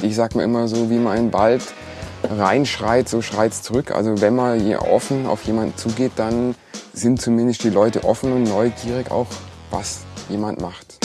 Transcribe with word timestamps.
Ich 0.00 0.14
sag 0.14 0.36
mir 0.36 0.44
immer 0.44 0.68
so, 0.68 0.90
wie 0.90 0.98
man 0.98 1.16
in 1.16 1.24
den 1.26 1.32
Wald 1.32 1.62
reinschreit, 2.22 3.08
so 3.08 3.20
schreit's 3.20 3.62
zurück. 3.62 3.90
Also 3.90 4.20
wenn 4.20 4.36
man 4.36 4.60
hier 4.60 4.82
offen 4.82 5.26
auf 5.26 5.44
jemanden 5.44 5.76
zugeht, 5.76 6.12
dann 6.16 6.54
sind 6.92 7.20
zumindest 7.20 7.64
die 7.64 7.70
Leute 7.70 8.04
offen 8.04 8.32
und 8.32 8.44
neugierig 8.44 9.10
auch, 9.10 9.26
was 9.70 10.00
jemand 10.28 10.60
macht. 10.60 10.98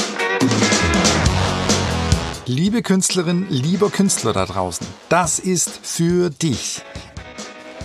Liebe 2.46 2.82
Künstlerin, 2.82 3.48
lieber 3.50 3.90
Künstler 3.90 4.34
da 4.34 4.46
draußen, 4.46 4.86
das 5.10 5.40
ist 5.40 5.80
für 5.82 6.30
dich. 6.30 6.82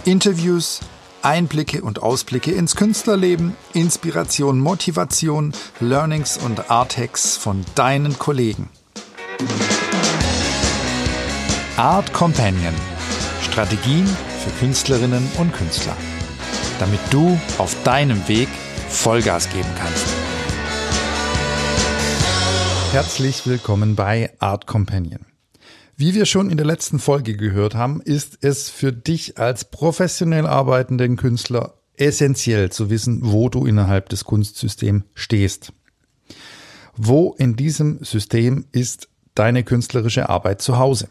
Interviews, 0.05 0.81
Einblicke 1.23 1.83
und 1.83 2.03
Ausblicke 2.03 2.53
ins 2.53 2.77
Künstlerleben, 2.77 3.57
Inspiration, 3.73 4.59
Motivation, 4.59 5.53
Learnings 5.81 6.39
und 6.39 6.71
Arthacks 6.71 7.37
von 7.37 7.65
deinen 7.77 8.19
Kollegen. 8.19 8.69
Art 11.79 12.13
Companion. 12.13 12.75
Strategien 13.41 14.05
für 14.05 14.51
Künstlerinnen 14.59 15.25
und 15.39 15.53
Künstler. 15.53 15.97
Damit 16.81 16.99
du 17.11 17.39
auf 17.59 17.81
deinem 17.85 18.27
Weg 18.27 18.49
Vollgas 18.89 19.49
geben 19.49 19.69
kannst. 19.79 20.05
Herzlich 22.91 23.47
willkommen 23.47 23.95
bei 23.95 24.33
Art 24.41 24.67
Companion. 24.67 25.25
Wie 25.95 26.15
wir 26.15 26.27
schon 26.27 26.51
in 26.51 26.57
der 26.57 26.67
letzten 26.67 26.99
Folge 26.99 27.37
gehört 27.37 27.77
haben, 27.77 28.01
ist 28.01 28.39
es 28.41 28.69
für 28.69 28.93
dich 28.93 29.39
als 29.39 29.65
professionell 29.65 30.49
arbeitenden 30.49 31.15
Künstler 31.15 31.75
essentiell 31.95 32.73
zu 32.73 32.91
wissen, 32.91 33.21
wo 33.23 33.49
du 33.51 33.67
innerhalb 33.67 34.09
des 34.09 34.25
Kunstsystems 34.25 35.05
stehst. 35.15 35.73
Wo 36.97 37.37
in 37.39 37.55
diesem 37.55 38.03
System 38.03 38.65
ist 38.73 39.09
deine 39.37 39.63
künstlerische 39.63 40.29
Arbeit 40.29 40.61
zu 40.61 40.77
Hause? 40.79 41.09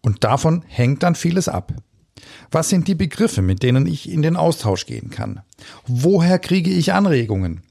Und 0.00 0.24
davon 0.24 0.62
hängt 0.66 1.02
dann 1.02 1.14
vieles 1.14 1.48
ab. 1.48 1.72
Was 2.50 2.68
sind 2.68 2.88
die 2.88 2.94
Begriffe, 2.94 3.42
mit 3.42 3.62
denen 3.62 3.86
ich 3.86 4.10
in 4.10 4.22
den 4.22 4.36
Austausch 4.36 4.86
gehen 4.86 5.10
kann? 5.10 5.40
Woher 5.86 6.38
kriege 6.38 6.70
ich 6.70 6.92
Anregungen? 6.92 7.62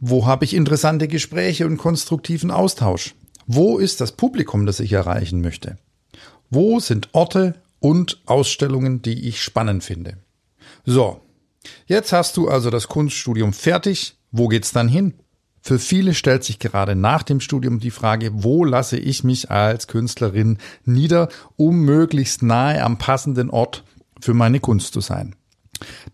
Wo 0.00 0.26
habe 0.26 0.44
ich 0.44 0.54
interessante 0.54 1.08
Gespräche 1.08 1.66
und 1.66 1.78
konstruktiven 1.78 2.50
Austausch? 2.50 3.14
Wo 3.46 3.78
ist 3.78 4.00
das 4.00 4.12
Publikum, 4.12 4.66
das 4.66 4.80
ich 4.80 4.92
erreichen 4.92 5.40
möchte? 5.40 5.76
Wo 6.50 6.80
sind 6.80 7.08
Orte 7.12 7.54
und 7.80 8.22
Ausstellungen, 8.26 9.02
die 9.02 9.28
ich 9.28 9.42
spannend 9.42 9.82
finde? 9.82 10.18
So, 10.84 11.20
jetzt 11.86 12.12
hast 12.12 12.36
du 12.36 12.48
also 12.48 12.70
das 12.70 12.88
Kunststudium 12.88 13.52
fertig. 13.52 14.16
Wo 14.30 14.48
geht's 14.48 14.72
dann 14.72 14.88
hin? 14.88 15.14
Für 15.62 15.78
viele 15.78 16.12
stellt 16.12 16.42
sich 16.42 16.58
gerade 16.58 16.96
nach 16.96 17.22
dem 17.22 17.40
Studium 17.40 17.78
die 17.78 17.92
Frage, 17.92 18.30
wo 18.34 18.64
lasse 18.64 18.98
ich 18.98 19.22
mich 19.22 19.50
als 19.50 19.86
Künstlerin 19.86 20.58
nieder, 20.84 21.28
um 21.56 21.80
möglichst 21.82 22.42
nahe 22.42 22.82
am 22.82 22.98
passenden 22.98 23.48
Ort 23.48 23.84
für 24.20 24.34
meine 24.34 24.58
Kunst 24.58 24.92
zu 24.92 25.00
sein. 25.00 25.36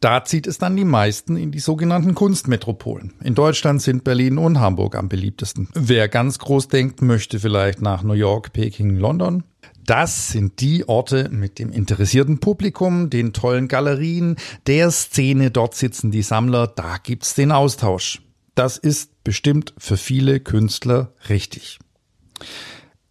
Da 0.00 0.24
zieht 0.24 0.46
es 0.46 0.58
dann 0.58 0.76
die 0.76 0.84
meisten 0.84 1.36
in 1.36 1.50
die 1.50 1.58
sogenannten 1.58 2.14
Kunstmetropolen. 2.14 3.14
In 3.22 3.34
Deutschland 3.34 3.82
sind 3.82 4.04
Berlin 4.04 4.38
und 4.38 4.60
Hamburg 4.60 4.96
am 4.96 5.08
beliebtesten. 5.08 5.68
Wer 5.74 6.08
ganz 6.08 6.38
groß 6.38 6.68
denkt, 6.68 7.02
möchte 7.02 7.40
vielleicht 7.40 7.82
nach 7.82 8.02
New 8.02 8.14
York, 8.14 8.52
Peking, 8.52 8.96
London. 8.96 9.44
Das 9.84 10.28
sind 10.28 10.60
die 10.60 10.86
Orte 10.86 11.30
mit 11.30 11.58
dem 11.58 11.72
interessierten 11.72 12.40
Publikum, 12.40 13.08
den 13.08 13.32
tollen 13.32 13.68
Galerien, 13.68 14.36
der 14.66 14.90
Szene, 14.90 15.50
dort 15.50 15.74
sitzen 15.74 16.10
die 16.10 16.22
Sammler, 16.22 16.66
da 16.66 16.96
gibt's 17.02 17.34
den 17.34 17.52
Austausch. 17.52 18.20
Das 18.54 18.76
ist 18.76 19.12
bestimmt 19.28 19.74
für 19.76 19.98
viele 19.98 20.40
Künstler 20.40 21.12
richtig. 21.28 21.78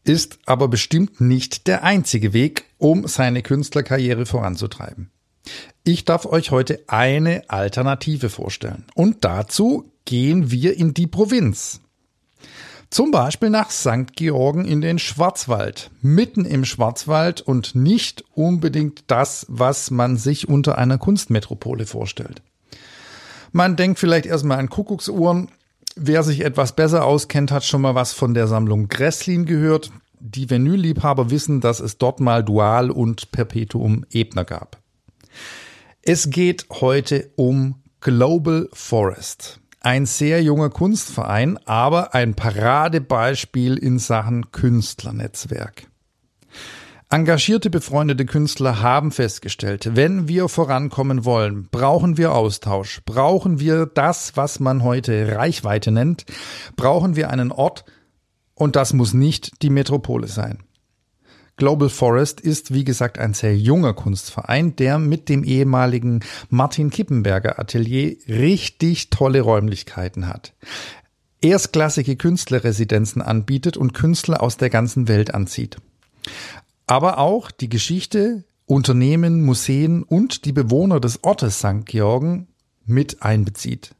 Ist 0.04 0.40
aber 0.48 0.68
bestimmt 0.68 1.22
nicht 1.22 1.68
der 1.68 1.84
einzige 1.84 2.34
Weg, 2.34 2.66
um 2.80 3.08
seine 3.08 3.44
Künstlerkarriere 3.44 4.26
voranzutreiben. 4.26 5.12
Ich 5.84 6.06
darf 6.06 6.26
euch 6.26 6.50
heute 6.50 6.84
eine 6.88 7.48
Alternative 7.52 8.30
vorstellen. 8.30 8.86
Und 8.96 9.25
dazu 9.25 9.91
gehen 10.06 10.50
wir 10.50 10.75
in 10.75 10.96
die 10.96 11.06
Provinz. 11.06 11.81
Zum 12.90 13.12
Beispiel 13.12 13.52
nach 13.52 13.70
St. 13.70 14.16
Georgen 14.16 14.66
in 14.66 14.81
den 14.81 14.97
Schwarzwald. 14.97 15.91
Mitten 16.02 16.46
im 16.46 16.66
Schwarzwald 16.66 17.41
und 17.41 17.75
nicht 17.75 18.24
unbedingt 18.34 19.03
das, 19.06 19.46
was 19.50 19.91
man 19.91 20.18
sich 20.18 20.50
unter 20.50 20.80
einer 20.80 20.97
Kunstmetropole 20.97 21.86
vorstellt. 21.86 22.41
Man 23.52 23.75
denkt 23.75 24.00
vielleicht 24.00 24.25
erstmal 24.25 24.58
an 24.58 24.70
Kuckucksuhren. 24.70 25.50
Wer 26.00 26.22
sich 26.22 26.46
etwas 26.46 26.75
besser 26.75 27.06
auskennt, 27.06 27.52
hat 27.52 27.63
schon 27.63 27.81
mal 27.81 27.96
was 27.96 28.13
von 28.13 28.35
der 28.35 28.47
Sammlung 28.47 28.88
Gresslin 28.88 29.46
gehört. 29.46 29.91
Die 30.19 30.50
Vinylliebhaber 30.50 31.31
wissen, 31.31 31.59
dass 31.59 31.80
es 31.80 31.97
dort 31.97 32.19
mal 32.19 32.44
Dual 32.44 32.91
und 32.91 33.31
Perpetuum 33.31 34.06
Ebner 34.12 34.46
gab. 34.46 34.78
Es 36.03 36.30
geht 36.30 36.68
heute 36.69 37.31
um 37.35 37.81
Global 38.00 38.69
Forest. 38.74 39.59
Ein 39.81 40.06
sehr 40.06 40.44
junger 40.44 40.69
Kunstverein, 40.69 41.58
aber 41.66 42.14
ein 42.14 42.35
Paradebeispiel 42.35 43.78
in 43.78 43.97
Sachen 43.97 44.52
Künstlernetzwerk. 44.52 45.88
Engagierte 47.09 47.69
befreundete 47.69 48.25
Künstler 48.25 48.81
haben 48.81 49.12
festgestellt, 49.12 49.95
wenn 49.95 50.28
wir 50.28 50.50
vorankommen 50.50 51.23
wollen, 51.23 51.69
brauchen 51.72 52.18
wir 52.18 52.34
Austausch, 52.34 53.01
brauchen 53.06 53.62
wir 53.62 53.85
das, 53.85 54.35
was 54.35 54.59
man 54.59 54.84
heute 54.84 55.38
Reichweite 55.38 55.91
nennt, 55.91 56.25
brauchen 56.75 57.16
wir 57.16 57.29
einen 57.29 57.53
Ort, 57.53 57.85
und 58.56 58.75
das 58.75 58.91
muss 58.91 59.13
nicht 59.13 59.62
die 59.62 59.69
Metropole 59.69 60.28
sein. 60.28 60.63
Global 61.56 61.88
Forest 61.88 62.41
ist, 62.41 62.73
wie 62.73 62.84
gesagt, 62.84 63.19
ein 63.19 63.34
sehr 63.34 63.57
junger 63.57 63.94
Kunstverein, 63.94 64.75
der 64.75 65.00
mit 65.00 65.29
dem 65.29 65.46
ehemaligen 65.46 66.19
Martin 66.50 66.90
Kippenberger 66.90 67.57
Atelier 67.57 68.17
richtig 68.28 69.12
tolle 69.12 69.40
Räumlichkeiten 69.40 70.28
hat. 70.28 70.53
Erstklassige 71.41 72.17
Künstlerresidenzen 72.17 73.22
anbietet 73.22 73.78
und 73.78 73.94
Künstler 73.94 74.44
aus 74.44 74.57
der 74.57 74.69
ganzen 74.69 75.07
Welt 75.07 75.34
anzieht. 75.34 75.78
Aber 76.88 77.18
auch 77.20 77.52
die 77.52 77.70
Geschichte, 77.70 78.46
Unternehmen, 78.66 79.44
Museen 79.44 80.03
und 80.03 80.46
die 80.46 80.53
Bewohner 80.53 81.00
des 81.02 81.24
Ortes 81.24 81.59
St. 81.59 81.86
Georgen 81.86 82.48
mit 82.86 83.22
einbezieht. 83.22 83.94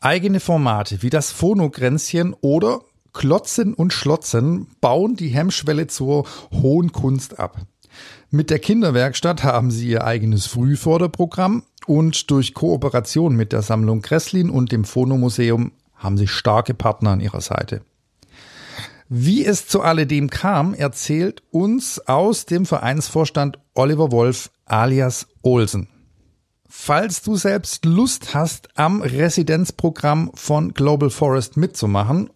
Eigene 0.00 0.40
Formate 0.40 1.02
wie 1.02 1.10
das 1.10 1.30
Phonogränzchen 1.30 2.34
oder 2.40 2.80
Klotzen 3.12 3.72
und 3.72 3.92
Schlotzen 3.92 4.66
bauen 4.80 5.14
die 5.14 5.28
Hemmschwelle 5.28 5.86
zur 5.86 6.26
hohen 6.52 6.90
Kunst 6.90 7.38
ab. 7.38 7.62
Mit 8.30 8.50
der 8.50 8.58
Kinderwerkstatt 8.58 9.44
haben 9.44 9.70
sie 9.70 9.88
ihr 9.88 10.04
eigenes 10.04 10.46
Frühförderprogramm 10.46 11.62
und 11.86 12.30
durch 12.32 12.52
Kooperation 12.52 13.36
mit 13.36 13.52
der 13.52 13.62
Sammlung 13.62 14.02
Kresslin 14.02 14.50
und 14.50 14.72
dem 14.72 14.84
Phonomuseum 14.84 15.70
haben 15.94 16.18
sie 16.18 16.26
starke 16.26 16.74
Partner 16.74 17.10
an 17.10 17.20
ihrer 17.20 17.40
Seite. 17.40 17.82
Wie 19.16 19.46
es 19.46 19.68
zu 19.68 19.80
alledem 19.80 20.28
kam, 20.28 20.74
erzählt 20.74 21.44
uns 21.52 22.00
aus 22.00 22.46
dem 22.46 22.66
Vereinsvorstand 22.66 23.60
Oliver 23.72 24.10
Wolf 24.10 24.50
alias 24.64 25.28
Olsen. 25.42 25.86
Falls 26.68 27.22
du 27.22 27.36
selbst 27.36 27.84
Lust 27.84 28.34
hast, 28.34 28.76
am 28.76 29.02
Residenzprogramm 29.02 30.32
von 30.34 30.74
Global 30.74 31.10
Forest 31.10 31.56
mitzumachen 31.56 32.30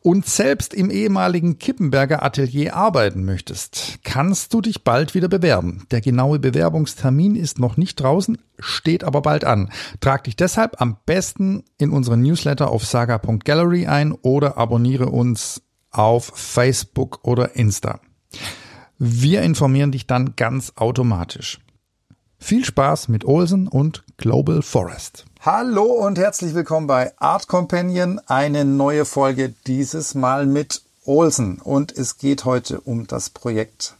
und 0.00 0.24
selbst 0.24 0.72
im 0.72 0.90
ehemaligen 0.90 1.58
Kippenberger 1.58 2.22
Atelier 2.22 2.74
arbeiten 2.74 3.26
möchtest, 3.26 3.98
kannst 4.02 4.54
du 4.54 4.62
dich 4.62 4.84
bald 4.84 5.14
wieder 5.14 5.28
bewerben. 5.28 5.84
Der 5.90 6.00
genaue 6.00 6.38
Bewerbungstermin 6.38 7.36
ist 7.36 7.58
noch 7.58 7.76
nicht 7.76 8.00
draußen, 8.00 8.38
steht 8.58 9.04
aber 9.04 9.20
bald 9.20 9.44
an. 9.44 9.70
Trag 10.00 10.24
dich 10.24 10.36
deshalb 10.36 10.80
am 10.80 10.96
besten 11.04 11.64
in 11.76 11.90
unseren 11.90 12.22
Newsletter 12.22 12.70
auf 12.70 12.86
saga.gallery 12.86 13.86
ein 13.86 14.12
oder 14.12 14.56
abonniere 14.56 15.10
uns 15.10 15.60
auf 15.96 16.32
Facebook 16.34 17.20
oder 17.22 17.56
Insta. 17.56 18.00
Wir 18.98 19.42
informieren 19.42 19.92
dich 19.92 20.06
dann 20.06 20.36
ganz 20.36 20.72
automatisch. 20.76 21.60
Viel 22.38 22.64
Spaß 22.64 23.08
mit 23.08 23.24
Olsen 23.24 23.66
und 23.66 24.04
Global 24.18 24.62
Forest. 24.62 25.24
Hallo 25.40 25.84
und 25.84 26.18
herzlich 26.18 26.54
willkommen 26.54 26.86
bei 26.86 27.12
Art 27.18 27.48
Companion. 27.48 28.20
Eine 28.26 28.64
neue 28.64 29.04
Folge 29.04 29.54
dieses 29.66 30.14
Mal 30.14 30.46
mit 30.46 30.82
Olsen. 31.04 31.58
Und 31.58 31.96
es 31.96 32.18
geht 32.18 32.44
heute 32.44 32.80
um 32.80 33.06
das 33.06 33.30
Projekt 33.30 33.94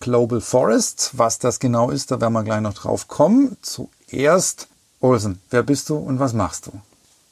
Global 0.00 0.40
Forest. 0.40 1.12
Was 1.14 1.38
das 1.38 1.60
genau 1.60 1.90
ist, 1.90 2.10
da 2.10 2.20
werden 2.20 2.32
wir 2.32 2.42
gleich 2.42 2.60
noch 2.60 2.74
drauf 2.74 3.06
kommen. 3.08 3.56
Zuerst, 3.62 4.68
Olsen, 5.00 5.40
wer 5.50 5.62
bist 5.62 5.88
du 5.88 5.96
und 5.96 6.18
was 6.18 6.32
machst 6.32 6.66
du? 6.66 6.72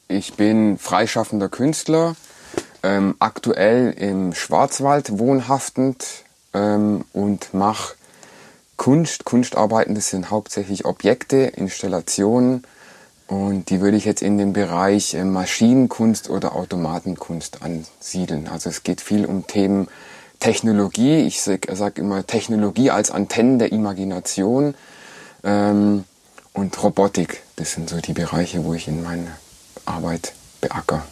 Ich 0.09 0.35
bin 0.35 0.79
freischaffender 0.79 1.49
Künstler, 1.49 2.15
ähm, 2.87 3.17
aktuell 3.19 3.93
im 3.99 4.33
Schwarzwald 4.33 5.19
wohnhaftend 5.19 6.07
ähm, 6.55 7.05
und 7.13 7.53
mache 7.53 7.97
Kunst, 8.77 9.25
Kunstarbeiten, 9.25 9.95
das 9.95 10.11
sind 10.11 10.31
hauptsächlich 10.31 10.85
Objekte, 10.85 11.37
Installationen 11.39 12.63
und 13.27 13.71
die 13.71 13.81
würde 13.81 13.97
ich 13.97 14.05
jetzt 14.05 14.23
in 14.23 14.39
den 14.39 14.53
Bereich 14.53 15.15
äh, 15.15 15.25
Maschinenkunst 15.25 16.31
oder 16.31 16.55
Automatenkunst 16.55 17.63
ansiedeln. 17.63 18.47
Also 18.47 18.71
es 18.71 18.85
geht 18.85 19.01
viel 19.01 19.27
um 19.27 19.47
Themen 19.49 19.89
Technologie, 20.39 21.23
ich 21.27 21.43
sage 21.43 21.75
sag 21.75 21.99
immer 21.99 22.25
Technologie 22.25 22.91
als 22.91 23.11
Antennen 23.11 23.59
der 23.59 23.73
Imagination 23.73 24.75
ähm, 25.43 26.05
und 26.53 26.81
Robotik. 26.83 27.43
Das 27.57 27.73
sind 27.73 27.89
so 27.89 28.01
die 28.01 28.13
Bereiche, 28.13 28.65
wo 28.65 28.75
ich 28.75 28.87
in 28.87 29.03
meine 29.03 29.33
Arbeit 29.87 30.35
beacker. 30.61 31.05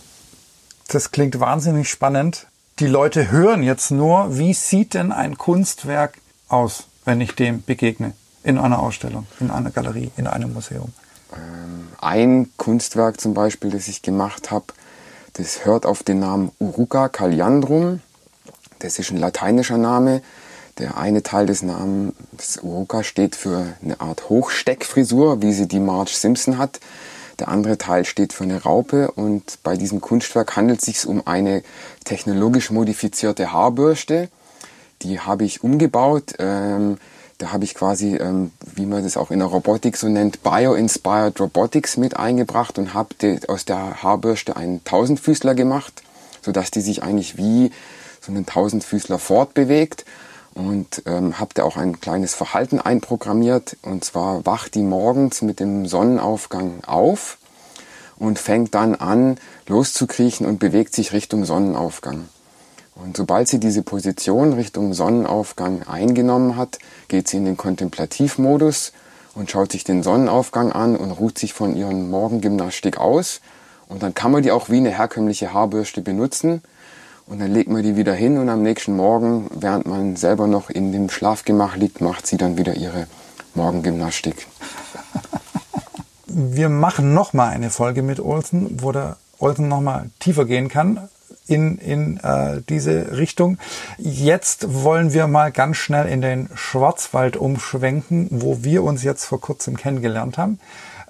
Das 0.88 1.10
klingt 1.10 1.40
wahnsinnig 1.40 1.88
spannend. 1.88 2.46
Die 2.78 2.86
Leute 2.86 3.30
hören 3.30 3.62
jetzt 3.62 3.90
nur, 3.90 4.36
wie 4.36 4.52
sieht 4.52 4.94
denn 4.94 5.12
ein 5.12 5.38
Kunstwerk 5.38 6.18
aus, 6.48 6.84
wenn 7.04 7.20
ich 7.20 7.34
dem 7.34 7.62
begegne? 7.62 8.12
In 8.42 8.58
einer 8.58 8.80
Ausstellung, 8.80 9.26
in 9.40 9.50
einer 9.50 9.70
Galerie, 9.70 10.10
in 10.16 10.26
einem 10.26 10.52
Museum. 10.52 10.92
Ähm, 11.32 11.88
ein 12.00 12.50
Kunstwerk 12.58 13.20
zum 13.20 13.32
Beispiel, 13.32 13.70
das 13.70 13.88
ich 13.88 14.02
gemacht 14.02 14.50
habe, 14.50 14.66
das 15.34 15.64
hört 15.64 15.86
auf 15.86 16.02
den 16.02 16.20
Namen 16.20 16.52
Uruca 16.60 17.08
Caliandrum. 17.08 18.00
Das 18.78 18.98
ist 18.98 19.10
ein 19.10 19.16
lateinischer 19.16 19.78
Name. 19.78 20.22
Der 20.78 20.96
eine 20.96 21.22
Teil 21.22 21.46
des 21.46 21.62
Namens 21.62 22.58
Uruca 22.62 23.02
steht 23.02 23.34
für 23.34 23.74
eine 23.82 24.00
Art 24.00 24.28
Hochsteckfrisur, 24.28 25.42
wie 25.42 25.52
sie 25.52 25.66
die 25.66 25.80
Marge 25.80 26.12
Simpson 26.12 26.58
hat. 26.58 26.80
Der 27.38 27.48
andere 27.48 27.78
Teil 27.78 28.04
steht 28.04 28.32
für 28.32 28.44
eine 28.44 28.62
Raupe 28.62 29.10
und 29.10 29.58
bei 29.62 29.76
diesem 29.76 30.00
Kunstwerk 30.00 30.56
handelt 30.56 30.80
es 30.80 30.86
sich 30.86 31.06
um 31.06 31.26
eine 31.26 31.62
technologisch 32.04 32.70
modifizierte 32.70 33.52
Haarbürste. 33.52 34.28
Die 35.02 35.20
habe 35.20 35.44
ich 35.44 35.64
umgebaut. 35.64 36.34
Ähm, 36.38 36.98
da 37.38 37.52
habe 37.52 37.64
ich 37.64 37.74
quasi, 37.74 38.14
ähm, 38.16 38.52
wie 38.74 38.86
man 38.86 39.02
das 39.02 39.16
auch 39.16 39.32
in 39.32 39.40
der 39.40 39.48
Robotik 39.48 39.96
so 39.96 40.08
nennt, 40.08 40.42
Bio-Inspired 40.44 41.40
Robotics 41.40 41.96
mit 41.96 42.16
eingebracht 42.16 42.78
und 42.78 42.94
habe 42.94 43.40
aus 43.48 43.64
der 43.64 44.02
Haarbürste 44.02 44.56
einen 44.56 44.84
Tausendfüßler 44.84 45.54
gemacht, 45.54 46.02
sodass 46.42 46.70
die 46.70 46.80
sich 46.80 47.02
eigentlich 47.02 47.36
wie 47.36 47.72
so 48.20 48.30
einen 48.30 48.46
Tausendfüßler 48.46 49.18
fortbewegt 49.18 50.04
und 50.54 51.02
ähm, 51.06 51.38
habe 51.38 51.50
da 51.54 51.64
auch 51.64 51.76
ein 51.76 52.00
kleines 52.00 52.34
Verhalten 52.34 52.80
einprogrammiert 52.80 53.76
und 53.82 54.04
zwar 54.04 54.46
wacht 54.46 54.74
die 54.74 54.82
morgens 54.82 55.42
mit 55.42 55.60
dem 55.60 55.86
Sonnenaufgang 55.86 56.84
auf 56.84 57.38
und 58.16 58.38
fängt 58.38 58.74
dann 58.74 58.94
an 58.94 59.36
loszukriechen 59.66 60.46
und 60.46 60.58
bewegt 60.58 60.94
sich 60.94 61.12
Richtung 61.12 61.44
Sonnenaufgang. 61.44 62.28
Und 62.94 63.16
sobald 63.16 63.48
sie 63.48 63.58
diese 63.58 63.82
Position 63.82 64.52
Richtung 64.52 64.94
Sonnenaufgang 64.94 65.82
eingenommen 65.82 66.56
hat, 66.56 66.78
geht 67.08 67.26
sie 67.26 67.38
in 67.38 67.44
den 67.44 67.56
Kontemplativmodus 67.56 68.92
und 69.34 69.50
schaut 69.50 69.72
sich 69.72 69.82
den 69.82 70.04
Sonnenaufgang 70.04 70.70
an 70.70 70.94
und 70.94 71.10
ruht 71.10 71.36
sich 71.36 71.52
von 71.52 71.74
ihren 71.74 72.08
Morgengymnastik 72.08 72.98
aus. 72.98 73.40
Und 73.88 74.04
dann 74.04 74.14
kann 74.14 74.30
man 74.30 74.44
die 74.44 74.52
auch 74.52 74.70
wie 74.70 74.76
eine 74.76 74.96
herkömmliche 74.96 75.52
Haarbürste 75.52 76.02
benutzen 76.02 76.62
und 77.26 77.40
dann 77.40 77.52
legt 77.52 77.70
man 77.70 77.82
die 77.82 77.96
wieder 77.96 78.14
hin 78.14 78.38
und 78.38 78.48
am 78.48 78.62
nächsten 78.62 78.96
Morgen, 78.96 79.48
während 79.54 79.86
man 79.86 80.16
selber 80.16 80.46
noch 80.46 80.70
in 80.70 80.92
dem 80.92 81.08
Schlafgemach 81.08 81.76
liegt, 81.76 82.00
macht 82.00 82.26
sie 82.26 82.36
dann 82.36 82.58
wieder 82.58 82.74
ihre 82.74 83.06
Morgengymnastik. 83.54 84.46
Wir 86.26 86.68
machen 86.68 87.14
nochmal 87.14 87.50
eine 87.50 87.70
Folge 87.70 88.02
mit 88.02 88.18
Olsen, 88.18 88.82
wo 88.82 88.90
der 88.90 89.16
Olsen 89.38 89.68
nochmal 89.68 90.10
tiefer 90.18 90.44
gehen 90.44 90.68
kann 90.68 91.08
in, 91.46 91.78
in 91.78 92.18
äh, 92.22 92.60
diese 92.68 93.16
Richtung. 93.16 93.58
Jetzt 93.98 94.82
wollen 94.82 95.12
wir 95.12 95.26
mal 95.26 95.52
ganz 95.52 95.76
schnell 95.76 96.06
in 96.08 96.20
den 96.20 96.48
Schwarzwald 96.54 97.36
umschwenken, 97.36 98.28
wo 98.30 98.64
wir 98.64 98.82
uns 98.82 99.02
jetzt 99.04 99.24
vor 99.24 99.40
kurzem 99.40 99.76
kennengelernt 99.76 100.38
haben. 100.38 100.58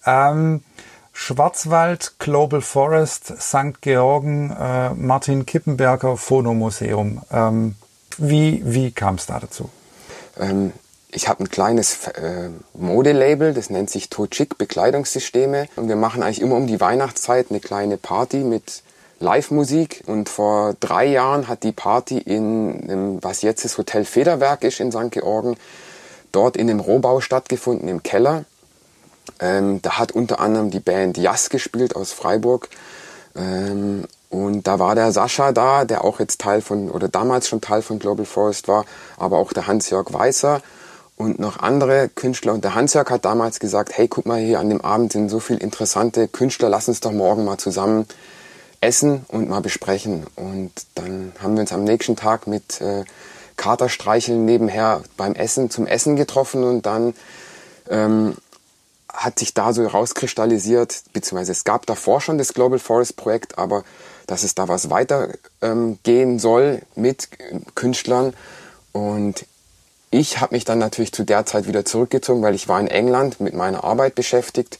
Ähm, 0.05 0.62
Schwarzwald, 1.14 2.19
Global 2.19 2.61
Forest, 2.61 3.40
St. 3.40 3.81
Georgen, 3.81 4.50
äh, 4.50 4.90
Martin 4.90 5.46
Kippenberger 5.46 6.19
Phonomuseum. 6.19 7.22
Ähm, 7.32 7.76
wie 8.19 8.61
wie 8.64 8.90
kam 8.90 9.14
es 9.14 9.26
da 9.26 9.40
dazu? 9.40 9.70
Ähm, 10.38 10.72
ich 11.11 11.28
habe 11.28 11.44
ein 11.44 11.49
kleines 11.49 12.08
äh, 12.08 12.50
Modelabel, 12.75 13.55
das 13.55 13.70
nennt 13.70 13.88
sich 13.88 14.11
Tochik 14.11 14.58
Bekleidungssysteme. 14.58 15.69
Und 15.76 15.88
wir 15.88 15.96
machen 15.96 16.22
eigentlich 16.22 16.43
immer 16.43 16.56
um 16.56 16.66
die 16.66 16.81
Weihnachtszeit 16.81 17.46
eine 17.50 17.60
kleine 17.60 17.96
Party 17.96 18.38
mit 18.38 18.82
Live-Musik. 19.20 20.02
Und 20.06 20.28
vor 20.28 20.75
drei 20.81 21.06
Jahren 21.06 21.46
hat 21.46 21.62
die 21.62 21.72
Party 21.72 22.19
in, 22.19 23.22
was 23.22 23.43
jetzt 23.43 23.64
das 23.64 23.78
Hotel 23.78 24.05
Federwerk 24.05 24.64
ist 24.64 24.81
in 24.81 24.90
St. 24.90 25.12
Georgen, 25.12 25.56
dort 26.32 26.56
in 26.56 26.67
dem 26.67 26.81
Rohbau 26.81 27.20
stattgefunden, 27.20 27.88
im 27.88 28.02
Keller. 28.02 28.44
Ähm, 29.40 29.80
da 29.82 29.98
hat 29.98 30.12
unter 30.12 30.40
anderem 30.40 30.70
die 30.70 30.80
Band 30.80 31.16
Jas 31.16 31.50
gespielt 31.50 31.96
aus 31.96 32.12
Freiburg. 32.12 32.68
Ähm, 33.36 34.04
und 34.30 34.66
da 34.66 34.78
war 34.78 34.94
der 34.94 35.12
Sascha 35.12 35.52
da, 35.52 35.84
der 35.84 36.04
auch 36.04 36.18
jetzt 36.18 36.40
Teil 36.40 36.60
von, 36.60 36.90
oder 36.90 37.08
damals 37.08 37.48
schon 37.48 37.60
Teil 37.60 37.82
von 37.82 37.98
Global 37.98 38.26
Forest 38.26 38.66
war, 38.68 38.84
aber 39.16 39.38
auch 39.38 39.52
der 39.52 39.66
Hans-Jörg 39.66 40.12
Weißer 40.12 40.60
und 41.16 41.38
noch 41.38 41.60
andere 41.60 42.08
Künstler. 42.08 42.52
Und 42.52 42.64
der 42.64 42.74
Hans-Jörg 42.74 43.08
hat 43.10 43.24
damals 43.24 43.60
gesagt, 43.60 43.96
hey, 43.96 44.08
guck 44.08 44.26
mal, 44.26 44.40
hier 44.40 44.58
an 44.58 44.68
dem 44.68 44.80
Abend 44.80 45.12
sind 45.12 45.28
so 45.28 45.38
viele 45.38 45.60
interessante 45.60 46.26
Künstler, 46.26 46.68
lass 46.68 46.88
uns 46.88 47.00
doch 47.00 47.12
morgen 47.12 47.44
mal 47.44 47.58
zusammen 47.58 48.06
essen 48.80 49.24
und 49.28 49.48
mal 49.48 49.60
besprechen. 49.60 50.26
Und 50.36 50.72
dann 50.94 51.32
haben 51.40 51.54
wir 51.54 51.60
uns 51.60 51.72
am 51.72 51.84
nächsten 51.84 52.16
Tag 52.16 52.46
mit 52.46 52.80
äh, 52.80 53.04
Katerstreicheln 53.56 54.44
nebenher 54.44 55.02
beim 55.16 55.34
Essen 55.34 55.70
zum 55.70 55.86
Essen 55.86 56.16
getroffen 56.16 56.64
und 56.64 56.86
dann 56.86 57.14
ähm, 57.88 58.34
hat 59.14 59.38
sich 59.38 59.55
da 59.55 59.72
so 59.72 59.87
rauskristallisiert, 59.87 61.05
beziehungsweise 61.12 61.52
es 61.52 61.64
gab 61.64 61.87
davor 61.87 62.20
schon 62.20 62.37
das 62.37 62.52
Global 62.52 62.78
Forest 62.78 63.16
Projekt, 63.16 63.58
aber 63.58 63.84
dass 64.26 64.43
es 64.43 64.55
da 64.55 64.69
was 64.69 64.90
weitergehen 64.90 65.99
ähm, 66.06 66.38
soll 66.38 66.82
mit 66.94 67.28
Künstlern. 67.75 68.34
Und 68.93 69.46
ich 70.11 70.40
habe 70.40 70.55
mich 70.55 70.64
dann 70.64 70.78
natürlich 70.78 71.12
zu 71.12 71.25
der 71.25 71.46
Zeit 71.46 71.66
wieder 71.66 71.84
zurückgezogen, 71.84 72.43
weil 72.43 72.55
ich 72.55 72.69
war 72.69 72.81
in 72.81 72.88
England 72.88 73.40
mit 73.40 73.55
meiner 73.55 73.84
Arbeit 73.84 74.14
beschäftigt. 74.14 74.78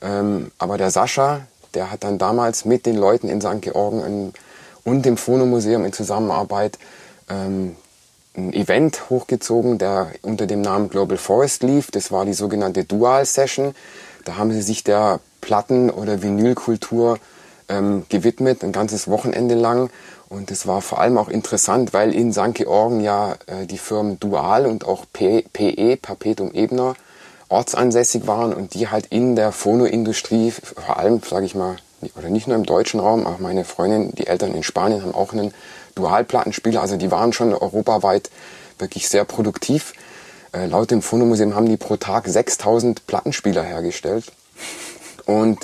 Ähm, 0.00 0.50
aber 0.58 0.78
der 0.78 0.90
Sascha, 0.90 1.46
der 1.74 1.90
hat 1.90 2.04
dann 2.04 2.18
damals 2.18 2.64
mit 2.64 2.86
den 2.86 2.96
Leuten 2.96 3.28
in 3.28 3.40
St. 3.40 3.60
Georgen 3.62 4.32
und 4.84 5.02
dem 5.02 5.16
Phonomuseum 5.16 5.84
in 5.84 5.92
Zusammenarbeit 5.92 6.78
ähm, 7.28 7.76
ein 8.38 8.52
Event 8.52 9.10
hochgezogen, 9.10 9.78
der 9.78 10.12
unter 10.22 10.46
dem 10.46 10.60
Namen 10.60 10.88
Global 10.88 11.18
Forest 11.18 11.62
lief. 11.62 11.90
Das 11.90 12.12
war 12.12 12.24
die 12.24 12.32
sogenannte 12.32 12.84
Dual 12.84 13.24
Session. 13.24 13.74
Da 14.24 14.36
haben 14.36 14.52
sie 14.52 14.62
sich 14.62 14.84
der 14.84 15.20
Platten- 15.40 15.90
oder 15.90 16.22
Vinylkultur 16.22 17.18
ähm, 17.68 18.04
gewidmet, 18.08 18.62
ein 18.62 18.72
ganzes 18.72 19.08
Wochenende 19.08 19.54
lang. 19.54 19.90
Und 20.28 20.50
das 20.50 20.66
war 20.66 20.82
vor 20.82 21.00
allem 21.00 21.18
auch 21.18 21.28
interessant, 21.28 21.92
weil 21.92 22.14
in 22.14 22.32
St. 22.32 22.54
Georgen 22.54 23.00
ja 23.00 23.34
äh, 23.46 23.66
die 23.66 23.78
Firmen 23.78 24.20
Dual 24.20 24.66
und 24.66 24.86
auch 24.86 25.04
PE, 25.12 25.96
Perpetuum 25.96 26.52
Ebner, 26.52 26.94
ortsansässig 27.48 28.26
waren 28.26 28.52
und 28.52 28.74
die 28.74 28.88
halt 28.88 29.06
in 29.06 29.34
der 29.34 29.52
Phonoindustrie, 29.52 30.50
vor 30.50 30.98
allem, 30.98 31.22
sage 31.22 31.46
ich 31.46 31.54
mal, 31.54 31.76
oder 32.16 32.28
nicht 32.28 32.46
nur 32.46 32.56
im 32.56 32.66
deutschen 32.66 33.00
Raum, 33.00 33.26
auch 33.26 33.38
meine 33.38 33.64
Freundin, 33.64 34.14
die 34.14 34.26
Eltern 34.26 34.54
in 34.54 34.62
Spanien 34.62 35.02
haben 35.02 35.14
auch 35.14 35.32
einen 35.32 35.52
Dualplattenspieler, 35.98 36.80
also 36.80 36.96
die 36.96 37.10
waren 37.10 37.32
schon 37.32 37.52
europaweit 37.52 38.30
wirklich 38.78 39.08
sehr 39.08 39.24
produktiv. 39.24 39.92
Äh, 40.52 40.66
laut 40.66 40.90
dem 40.90 41.02
Phonomuseum 41.02 41.54
haben 41.54 41.68
die 41.68 41.76
pro 41.76 41.96
Tag 41.96 42.26
6000 42.26 43.06
Plattenspieler 43.06 43.62
hergestellt. 43.62 44.32
Und 45.26 45.58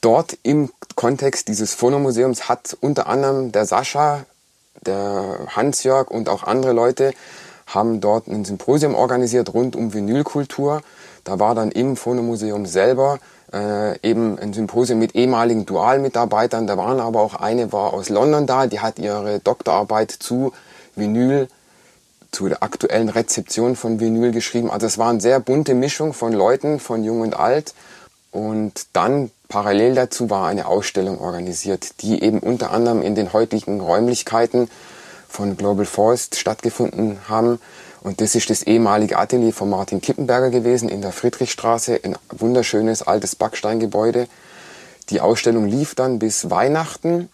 dort 0.00 0.38
im 0.42 0.70
Kontext 0.94 1.48
dieses 1.48 1.74
Phonomuseums 1.74 2.48
hat 2.48 2.76
unter 2.80 3.06
anderem 3.06 3.52
der 3.52 3.66
Sascha, 3.66 4.24
der 4.86 5.38
Hans-Jörg 5.48 6.10
und 6.10 6.28
auch 6.28 6.44
andere 6.44 6.72
Leute 6.72 7.12
haben 7.66 8.00
dort 8.00 8.28
ein 8.28 8.44
Symposium 8.44 8.94
organisiert 8.94 9.52
rund 9.52 9.76
um 9.76 9.92
Vinylkultur. 9.92 10.80
Da 11.24 11.38
war 11.38 11.54
dann 11.54 11.70
im 11.70 11.96
Phonomuseum 11.96 12.64
selber 12.64 13.18
äh, 13.52 13.98
eben 14.08 14.38
ein 14.38 14.52
Symposium 14.52 14.98
mit 14.98 15.14
ehemaligen 15.14 15.66
Dualmitarbeitern. 15.66 16.66
Da 16.66 16.76
waren 16.76 17.00
aber 17.00 17.20
auch 17.20 17.34
eine 17.34 17.72
war 17.72 17.92
aus 17.94 18.08
London 18.08 18.46
da, 18.46 18.66
die 18.66 18.80
hat 18.80 18.98
ihre 18.98 19.40
Doktorarbeit 19.40 20.10
zu 20.10 20.52
Vinyl, 20.96 21.48
zu 22.30 22.48
der 22.48 22.62
aktuellen 22.62 23.08
Rezeption 23.08 23.76
von 23.76 24.00
Vinyl 24.00 24.32
geschrieben. 24.32 24.70
Also 24.70 24.86
es 24.86 24.98
war 24.98 25.10
eine 25.10 25.20
sehr 25.20 25.40
bunte 25.40 25.74
Mischung 25.74 26.12
von 26.12 26.32
Leuten, 26.32 26.78
von 26.78 27.04
jung 27.04 27.22
und 27.22 27.38
alt. 27.38 27.74
Und 28.30 28.86
dann 28.92 29.30
parallel 29.48 29.94
dazu 29.94 30.28
war 30.28 30.46
eine 30.46 30.66
Ausstellung 30.66 31.18
organisiert, 31.18 32.02
die 32.02 32.22
eben 32.22 32.40
unter 32.40 32.70
anderem 32.70 33.02
in 33.02 33.14
den 33.14 33.32
heutigen 33.32 33.80
Räumlichkeiten 33.80 34.70
von 35.28 35.56
Global 35.56 35.86
Forest 35.86 36.36
stattgefunden 36.36 37.18
haben. 37.28 37.60
Und 38.08 38.22
das 38.22 38.34
ist 38.34 38.48
das 38.48 38.62
ehemalige 38.62 39.18
Atelier 39.18 39.52
von 39.52 39.68
Martin 39.68 40.00
Kippenberger 40.00 40.48
gewesen 40.48 40.88
in 40.88 41.02
der 41.02 41.12
Friedrichstraße, 41.12 42.00
ein 42.02 42.16
wunderschönes 42.30 43.02
altes 43.02 43.36
Backsteingebäude. 43.36 44.28
Die 45.10 45.20
Ausstellung 45.20 45.66
lief 45.66 45.94
dann 45.94 46.18
bis 46.18 46.48
Weihnachten 46.48 47.28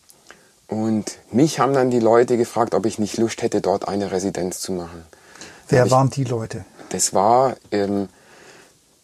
und 0.66 1.18
mich 1.30 1.60
haben 1.60 1.74
dann 1.74 1.90
die 1.92 2.00
Leute 2.00 2.36
gefragt, 2.36 2.74
ob 2.74 2.86
ich 2.86 2.98
nicht 2.98 3.18
Lust 3.18 3.40
hätte, 3.42 3.60
dort 3.60 3.86
eine 3.86 4.10
Residenz 4.10 4.60
zu 4.60 4.72
machen. 4.72 5.04
Wer 5.68 5.92
waren 5.92 6.10
die 6.10 6.24
Leute? 6.24 6.64
Das 6.88 7.14
war, 7.14 7.54
ähm, 7.70 8.08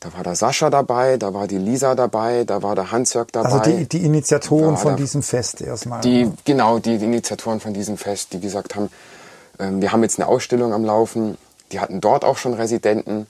da 0.01 0.13
war 0.13 0.25
der 0.25 0.35
Sascha 0.35 0.71
dabei, 0.71 1.19
da 1.19 1.33
war 1.35 1.47
die 1.47 1.59
Lisa 1.59 1.95
dabei, 1.95 2.43
da 2.43 2.65
war 2.65 2.75
der 2.75 2.91
Hans-Jörg 2.91 3.29
dabei. 3.31 3.49
Also 3.49 3.71
die, 3.71 3.89
die 3.89 4.05
Initiatoren 4.05 4.77
von 4.77 4.97
diesem 4.97 5.23
Fest 5.23 5.61
erstmal. 5.61 6.01
Die, 6.01 6.33
genau, 6.45 6.81
die 6.81 6.97
Initiatoren 6.97 7.61
von 7.61 7.75
diesem 7.75 7.97
Fest, 7.97 8.33
die 8.33 8.41
gesagt 8.41 8.75
haben, 8.75 8.91
Ähm, 9.61 9.81
wir 9.83 9.93
haben 9.93 10.03
jetzt 10.03 10.19
eine 10.19 10.27
Ausstellung 10.27 10.73
am 10.73 10.85
Laufen. 10.85 11.37
Die 11.73 11.81
hatten 11.81 12.01
dort 12.01 12.25
auch 12.25 12.39
schon 12.39 12.55
Residenten. 12.55 13.27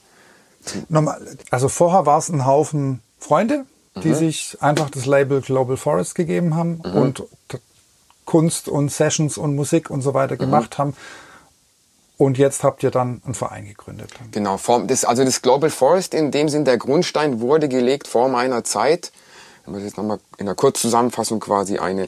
Normal, 0.89 1.19
also 1.49 1.69
vorher 1.69 2.05
war 2.05 2.17
es 2.17 2.29
ein 2.29 2.45
Haufen 2.45 3.01
Freunde, 3.19 3.65
die 4.03 4.09
mhm. 4.09 4.15
sich 4.15 4.57
einfach 4.61 4.89
das 4.89 5.05
Label 5.05 5.41
Global 5.41 5.77
Forest 5.77 6.15
gegeben 6.15 6.55
haben 6.55 6.81
mhm. 6.83 6.93
und 6.93 7.23
Kunst 8.25 8.67
und 8.67 8.91
Sessions 8.91 9.37
und 9.37 9.55
Musik 9.55 9.89
und 9.89 10.01
so 10.01 10.13
weiter 10.13 10.35
mhm. 10.35 10.39
gemacht 10.39 10.77
haben. 10.77 10.95
Und 12.17 12.37
jetzt 12.37 12.63
habt 12.63 12.83
ihr 12.83 12.91
dann 12.91 13.21
einen 13.25 13.33
Verein 13.33 13.65
gegründet. 13.65 14.11
Genau, 14.31 14.59
das, 14.85 15.05
also 15.05 15.25
das 15.25 15.41
Global 15.41 15.71
Forest 15.71 16.13
in 16.13 16.29
dem 16.29 16.49
Sinn, 16.49 16.65
der 16.65 16.77
Grundstein 16.77 17.41
wurde 17.41 17.67
gelegt 17.67 18.07
vor 18.07 18.29
meiner 18.29 18.63
Zeit. 18.63 19.11
Wenn 19.65 19.75
wir 19.75 19.81
jetzt 19.83 19.97
nochmal 19.97 20.19
in 20.37 20.47
einer 20.47 20.55
Kurzzusammenfassung 20.55 21.39
quasi 21.39 21.79
eine 21.79 22.07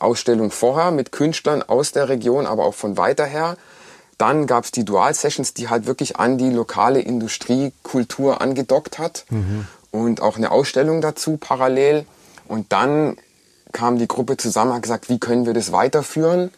Ausstellung 0.00 0.50
vorher 0.50 0.90
mit 0.90 1.12
Künstlern 1.12 1.62
aus 1.62 1.92
der 1.92 2.08
Region, 2.08 2.46
aber 2.46 2.64
auch 2.64 2.74
von 2.74 2.96
weiter 2.96 3.24
her. 3.24 3.56
Dann 4.22 4.46
gab 4.46 4.62
es 4.62 4.70
die 4.70 4.84
Dual-Sessions, 4.84 5.52
die 5.52 5.68
halt 5.68 5.86
wirklich 5.86 6.16
an 6.20 6.38
die 6.38 6.50
lokale 6.50 7.00
Industriekultur 7.00 8.40
angedockt 8.40 9.00
hat. 9.00 9.24
Mhm. 9.30 9.66
Und 9.90 10.22
auch 10.22 10.36
eine 10.36 10.52
Ausstellung 10.52 11.00
dazu 11.00 11.38
parallel. 11.38 12.06
Und 12.46 12.72
dann 12.72 13.16
kam 13.72 13.98
die 13.98 14.06
Gruppe 14.06 14.36
zusammen, 14.36 14.74
hat 14.74 14.82
gesagt, 14.82 15.08
wie 15.08 15.18
können 15.18 15.44
wir 15.44 15.54
das 15.54 15.72
weiterführen? 15.72 16.52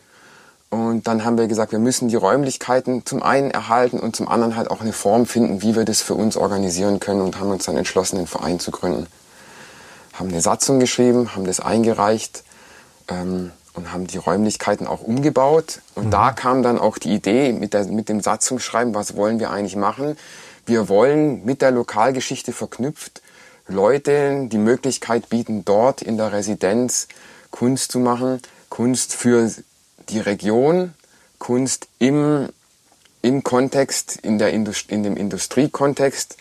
Und 0.68 1.08
dann 1.08 1.24
haben 1.24 1.38
wir 1.38 1.46
gesagt, 1.46 1.72
wir 1.72 1.78
müssen 1.78 2.08
die 2.08 2.16
Räumlichkeiten 2.16 3.06
zum 3.06 3.22
einen 3.22 3.50
erhalten 3.50 3.98
und 3.98 4.14
zum 4.14 4.28
anderen 4.28 4.56
halt 4.56 4.70
auch 4.70 4.82
eine 4.82 4.92
Form 4.92 5.24
finden, 5.24 5.62
wie 5.62 5.74
wir 5.74 5.86
das 5.86 6.02
für 6.02 6.14
uns 6.14 6.36
organisieren 6.36 7.00
können 7.00 7.22
und 7.22 7.40
haben 7.40 7.50
uns 7.50 7.64
dann 7.64 7.78
entschlossen, 7.78 8.18
einen 8.18 8.26
Verein 8.26 8.60
zu 8.60 8.72
gründen. 8.72 9.06
Haben 10.12 10.28
eine 10.28 10.42
Satzung 10.42 10.80
geschrieben, 10.80 11.34
haben 11.34 11.46
das 11.46 11.60
eingereicht 11.60 12.44
ähm, 13.08 13.52
und 13.74 13.92
haben 13.92 14.06
die 14.06 14.18
Räumlichkeiten 14.18 14.86
auch 14.86 15.02
umgebaut. 15.02 15.80
Und 15.94 16.06
mhm. 16.06 16.10
da 16.10 16.32
kam 16.32 16.62
dann 16.62 16.78
auch 16.78 16.98
die 16.98 17.12
Idee 17.12 17.52
mit, 17.52 17.74
der, 17.74 17.84
mit 17.84 18.08
dem 18.08 18.20
Satzungsschreiben, 18.20 18.94
was 18.94 19.16
wollen 19.16 19.40
wir 19.40 19.50
eigentlich 19.50 19.76
machen? 19.76 20.16
Wir 20.66 20.88
wollen 20.88 21.44
mit 21.44 21.60
der 21.60 21.72
Lokalgeschichte 21.72 22.52
verknüpft 22.52 23.20
Leuten 23.66 24.50
die 24.50 24.58
Möglichkeit 24.58 25.30
bieten, 25.30 25.64
dort 25.64 26.02
in 26.02 26.16
der 26.16 26.32
Residenz 26.32 27.08
Kunst 27.50 27.92
zu 27.92 27.98
machen, 27.98 28.40
Kunst 28.68 29.14
für 29.14 29.50
die 30.08 30.20
Region, 30.20 30.92
Kunst 31.38 31.88
im, 31.98 32.48
im 33.22 33.42
Kontext, 33.42 34.16
in, 34.16 34.38
der 34.38 34.52
Indust 34.52 34.90
in 34.90 35.02
dem 35.02 35.16
Industriekontext, 35.16 36.36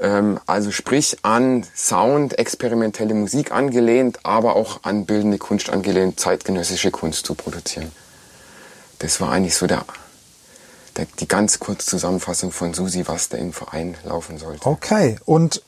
also 0.00 0.70
sprich 0.70 1.18
an 1.22 1.66
Sound, 1.74 2.38
experimentelle 2.38 3.14
Musik 3.14 3.52
angelehnt, 3.52 4.20
aber 4.24 4.56
auch 4.56 4.84
an 4.84 5.06
bildende 5.06 5.38
Kunst 5.38 5.70
angelehnt, 5.70 6.20
zeitgenössische 6.20 6.90
Kunst 6.90 7.26
zu 7.26 7.34
produzieren. 7.34 7.90
Das 9.00 9.20
war 9.20 9.32
eigentlich 9.32 9.56
so 9.56 9.66
der, 9.66 9.84
der, 10.96 11.06
die 11.18 11.28
ganz 11.28 11.58
kurze 11.58 11.86
Zusammenfassung 11.86 12.52
von 12.52 12.74
Susi, 12.74 13.06
was 13.06 13.28
da 13.28 13.38
im 13.38 13.52
Verein 13.52 13.96
laufen 14.04 14.38
sollte. 14.38 14.66
Okay, 14.66 15.18
und 15.24 15.62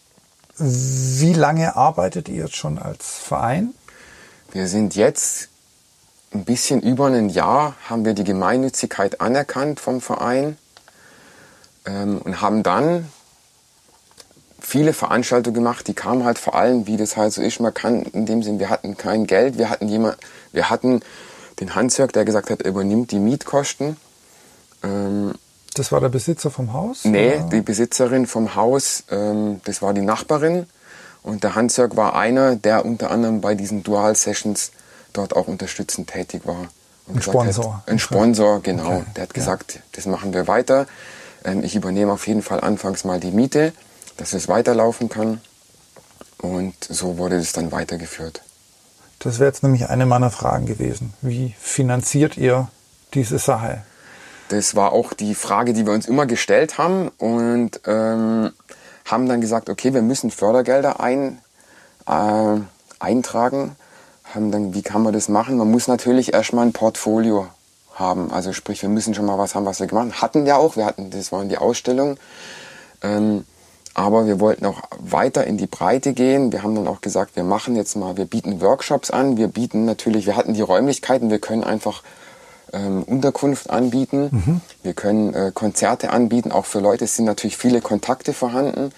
wie 0.59 1.33
lange 1.33 1.77
arbeitet 1.77 2.29
ihr 2.29 2.45
jetzt 2.45 2.57
schon 2.57 2.79
als 2.79 3.19
Verein? 3.19 3.75
Wir 4.53 4.69
sind 4.69 4.95
jetzt 4.95 5.49
ein 6.33 6.45
bisschen 6.45 6.81
über 6.81 7.07
ein 7.07 7.29
Jahr 7.29 7.75
haben 7.89 8.05
wir 8.05 8.15
die 8.15 8.25
Gemeinnützigkeit 8.25 9.21
anerkannt 9.21 9.81
vom 9.81 10.01
Verein 10.01 10.57
ähm, 11.87 12.19
und 12.19 12.41
haben 12.41 12.63
dann 12.63 13.11
viele 14.61 14.93
Veranstaltungen 14.93 15.55
gemacht, 15.55 15.87
die 15.89 15.95
kamen 15.95 16.25
halt 16.25 16.39
vor 16.39 16.55
allem, 16.55 16.87
wie 16.87 16.97
das 16.97 17.17
halt 17.17 17.33
so 17.33 17.43
ist, 17.43 17.61
man 17.61 17.75
kann 17.75 18.03
in 18.03 18.27
dem 18.27 18.43
Sinn, 18.43 18.59
wir 18.59 18.71
hatten 18.71 18.97
kein 18.97 19.27
Geld, 19.27 19.59
wir 19.59 19.71
hatten 19.71 19.89
jemand, 19.89 20.17
wir 20.53 20.71
hatten 20.71 21.01
den 21.61 21.75
Hansjörg, 21.75 22.13
der 22.13 22.25
gesagt 22.25 22.51
hat, 22.51 22.63
er 22.63 22.71
übernimmt 22.71 23.11
die 23.11 23.19
Mietkosten. 23.19 23.97
Ähm, 24.83 25.35
das 25.75 25.93
war 25.93 26.01
der 26.01 26.09
Besitzer 26.09 26.51
vom 26.51 26.73
Haus? 26.73 27.05
Nee, 27.05 27.37
oder? 27.37 27.49
die 27.49 27.61
Besitzerin 27.61 28.27
vom 28.27 28.55
Haus, 28.55 29.05
ähm, 29.11 29.61
das 29.65 29.83
war 29.83 29.95
die 29.95 30.01
Nachbarin. 30.01 30.67
Und 31.23 31.45
der 31.45 31.55
Hansjörg 31.55 31.97
war 31.97 32.17
einer, 32.17 32.57
der 32.57 32.85
unter 32.85 33.11
anderem 33.11 33.41
bei 33.41 33.55
diesen 33.55 33.83
Dual-Sessions 33.83 34.73
dort 35.13 35.37
auch 35.37 35.49
unterstützend 35.49 36.09
tätig 36.11 36.43
war. 36.45 36.69
ein 37.13 37.21
Sponsor. 37.21 37.77
Hat, 37.77 37.89
ein 37.89 37.99
Sponsor, 37.99 38.61
genau. 38.63 38.97
Okay. 38.97 39.05
Der 39.17 39.23
hat 39.25 39.35
gesagt, 39.35 39.75
ja. 39.75 39.81
das 39.93 40.07
machen 40.07 40.33
wir 40.33 40.49
weiter. 40.49 40.87
Ähm, 41.45 41.63
ich 41.63 41.77
übernehme 41.77 42.13
auf 42.13 42.27
jeden 42.27 42.43
Fall 42.43 42.61
anfangs 42.61 43.05
mal 43.05 43.21
die 43.21 43.31
Miete, 43.31 43.73
dass 44.21 44.35
es 44.35 44.49
weiterlaufen 44.49 45.09
kann. 45.09 45.41
Und 46.39 46.75
so 46.89 47.19
wurde 47.19 47.37
es 47.37 47.53
dann 47.53 47.73
weitergeführt. 47.73 48.43
Das 49.19 49.39
wäre 49.39 49.49
jetzt 49.49 49.63
nämlich 49.63 49.89
eine 49.89 50.07
meiner 50.07 50.31
Fragen 50.31 50.67
gewesen. 50.67 51.13
Wie 51.21 51.55
finanziert 51.59 52.37
ihr 52.37 52.69
diese 53.13 53.39
Sache? 53.39 53.83
Das 54.49 54.75
war 54.77 54.93
auch 54.93 55.13
die 55.13 55.35
Frage, 55.35 55.73
die 55.73 55.87
wir 55.87 55.93
uns 55.93 56.07
immer 56.07 56.27
gestellt 56.27 56.79
haben 56.79 57.09
und 57.19 57.81
ähm, 57.87 58.53
haben 59.05 59.29
dann 59.29 59.41
gesagt, 59.41 59.69
okay, 59.69 59.95
wir 59.95 60.03
müssen 60.03 60.31
Fördergelder 60.31 61.01
ein, 61.01 61.39
äh, 62.07 62.61
eintragen 62.99 63.77
haben 64.35 64.51
dann, 64.53 64.75
wie 64.75 64.83
kann 64.83 65.03
man 65.03 65.13
das 65.13 65.29
machen? 65.29 65.57
Man 65.57 65.71
muss 65.71 65.89
natürlich 65.89 66.33
erstmal 66.33 66.67
ein 66.67 66.73
Portfolio 66.73 67.49
haben. 67.95 68.33
Also 68.33 68.53
sprich, 68.53 68.83
wir 68.83 68.89
müssen 68.89 69.15
schon 69.15 69.27
mal 69.27 69.39
was 69.39 69.55
haben, 69.55 69.67
was 69.67 69.81
wir 69.81 69.87
gemacht 69.87 70.05
haben. 70.05 70.23
Hatten 70.23 70.47
ja 70.47 70.57
auch, 70.57 70.77
wir 70.77 70.87
hatten, 70.87 71.11
das 71.11 71.33
waren 71.33 71.49
die 71.49 71.59
Ausstellungen. 71.59 72.19
Ähm, 73.03 73.45
aber 73.95 74.27
wir 74.27 74.41
wollten 74.41 74.67
auch 74.67 74.83
weiter 74.99 75.47
in 75.47 75.57
die 75.57 75.67
Breite 75.67 76.13
gehen. 76.13 76.53
Wir 76.53 76.63
haben 76.63 76.75
dann 76.75 76.87
auch 76.87 77.01
gesagt, 77.01 77.37
wir 77.37 77.45
machen 77.45 77.77
jetzt 77.77 77.97
mal, 77.97 78.17
wir 78.17 78.25
bieten 78.25 78.61
Workshops 78.61 79.11
an. 79.11 79.37
Wir 79.37 79.49
bieten 79.49 79.85
natürlich, 79.85 80.27
wir 80.27 80.37
hatten 80.37 80.55
die 80.55 80.61
Räumlichkeiten, 80.61 81.31
wir 81.31 81.41
können 81.41 81.65
einfach 81.65 82.03
ähm, 82.73 83.03
Unterkunft 83.03 83.71
anbieten. 83.71 84.29
Mhm. 84.31 84.61
Wir 84.83 84.95
können 84.95 85.35
äh, 85.35 85.51
Konzerte 85.53 86.11
anbieten, 86.11 86.53
auch 86.53 86.67
für 86.67 86.81
Leute. 86.81 87.05
Es 87.05 87.17
sind 87.17 87.25
natürlich 87.25 87.57
viele 87.57 87.81
Kontakte 87.81 88.33
vorhanden. 88.33 88.93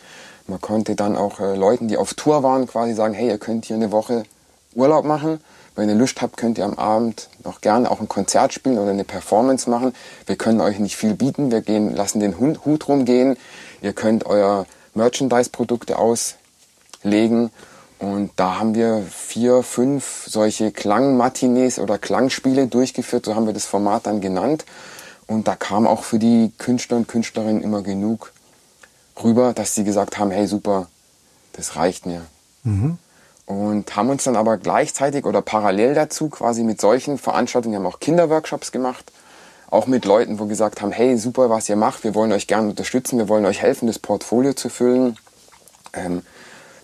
Man 0.46 0.60
konnte 0.60 0.94
dann 0.94 1.16
auch 1.16 1.40
äh, 1.40 1.56
Leuten, 1.56 1.88
die 1.88 1.96
auf 1.96 2.14
Tour 2.14 2.42
waren, 2.42 2.66
quasi 2.66 2.94
sagen, 2.94 3.14
hey, 3.14 3.28
ihr 3.28 3.38
könnt 3.38 3.64
hier 3.64 3.76
eine 3.76 3.92
Woche 3.92 4.24
Urlaub 4.74 5.04
machen. 5.04 5.40
Wenn 5.74 5.88
ihr 5.88 5.94
Lust 5.94 6.20
habt, 6.20 6.36
könnt 6.36 6.58
ihr 6.58 6.64
am 6.64 6.74
Abend 6.74 7.28
noch 7.44 7.62
gerne 7.62 7.90
auch 7.90 8.00
ein 8.00 8.08
Konzert 8.08 8.52
spielen 8.52 8.78
oder 8.78 8.90
eine 8.90 9.04
Performance 9.04 9.70
machen. 9.70 9.94
Wir 10.26 10.36
können 10.36 10.60
euch 10.60 10.78
nicht 10.78 10.96
viel 10.96 11.14
bieten. 11.14 11.50
Wir 11.50 11.62
gehen, 11.62 11.94
lassen 11.94 12.20
den 12.20 12.38
Hut 12.38 12.88
rumgehen. 12.88 13.38
Ihr 13.80 13.94
könnt 13.94 14.26
euer 14.26 14.66
Merchandise-Produkte 14.94 15.98
auslegen. 15.98 17.50
Und 17.98 18.30
da 18.36 18.58
haben 18.58 18.74
wir 18.74 19.04
vier, 19.10 19.62
fünf 19.62 20.26
solche 20.28 20.72
Klangmatinees 20.72 21.78
oder 21.78 21.98
Klangspiele 21.98 22.66
durchgeführt. 22.66 23.26
So 23.26 23.34
haben 23.34 23.46
wir 23.46 23.54
das 23.54 23.66
Format 23.66 24.06
dann 24.06 24.20
genannt. 24.20 24.64
Und 25.26 25.48
da 25.48 25.54
kam 25.54 25.86
auch 25.86 26.02
für 26.02 26.18
die 26.18 26.52
Künstler 26.58 26.96
und 26.96 27.08
Künstlerinnen 27.08 27.62
immer 27.62 27.82
genug 27.82 28.32
rüber, 29.22 29.52
dass 29.52 29.74
sie 29.74 29.84
gesagt 29.84 30.18
haben, 30.18 30.30
hey 30.30 30.46
super, 30.46 30.88
das 31.52 31.76
reicht 31.76 32.06
mir. 32.06 32.22
Mhm 32.64 32.98
und 33.46 33.96
haben 33.96 34.10
uns 34.10 34.24
dann 34.24 34.36
aber 34.36 34.56
gleichzeitig 34.56 35.24
oder 35.24 35.42
parallel 35.42 35.94
dazu 35.94 36.28
quasi 36.28 36.62
mit 36.62 36.80
solchen 36.80 37.18
Veranstaltungen, 37.18 37.72
wir 37.74 37.78
haben 37.80 37.86
auch 37.86 38.00
Kinderworkshops 38.00 38.72
gemacht, 38.72 39.12
auch 39.72 39.86
mit 39.86 40.04
Leuten, 40.04 40.38
wo 40.38 40.46
gesagt 40.46 40.82
haben, 40.82 40.92
hey, 40.92 41.16
super, 41.16 41.48
was 41.48 41.68
ihr 41.68 41.76
macht, 41.76 42.04
wir 42.04 42.14
wollen 42.14 42.32
euch 42.32 42.46
gerne 42.46 42.68
unterstützen, 42.68 43.18
wir 43.18 43.28
wollen 43.28 43.46
euch 43.46 43.62
helfen, 43.62 43.86
das 43.86 43.98
Portfolio 43.98 44.52
zu 44.52 44.68
füllen. 44.68 45.16
Ähm, 45.94 46.22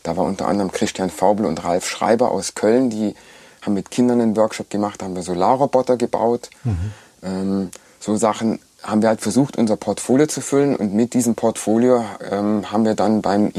da 0.02 0.16
war 0.16 0.24
unter 0.24 0.48
anderem 0.48 0.72
Christian 0.72 1.10
Faubel 1.10 1.44
und 1.44 1.62
Ralf 1.64 1.86
Schreiber 1.86 2.30
aus 2.30 2.54
Köln, 2.54 2.88
die 2.88 3.14
haben 3.62 3.74
mit 3.74 3.90
Kindern 3.90 4.20
einen 4.20 4.36
Workshop 4.36 4.70
gemacht, 4.70 5.02
haben 5.02 5.14
wir 5.14 5.22
Solarroboter 5.22 5.96
gebaut. 5.96 6.48
Mhm. 6.64 6.92
Ähm, 7.22 7.70
so 8.00 8.16
Sachen 8.16 8.58
haben 8.82 9.02
wir 9.02 9.10
halt 9.10 9.20
versucht, 9.20 9.58
unser 9.58 9.76
Portfolio 9.76 10.26
zu 10.26 10.40
füllen 10.40 10.74
und 10.76 10.94
mit 10.94 11.12
diesem 11.12 11.34
Portfolio 11.34 12.04
ähm, 12.30 12.72
haben 12.72 12.84
wir 12.84 12.94
dann 12.94 13.20
beim 13.20 13.50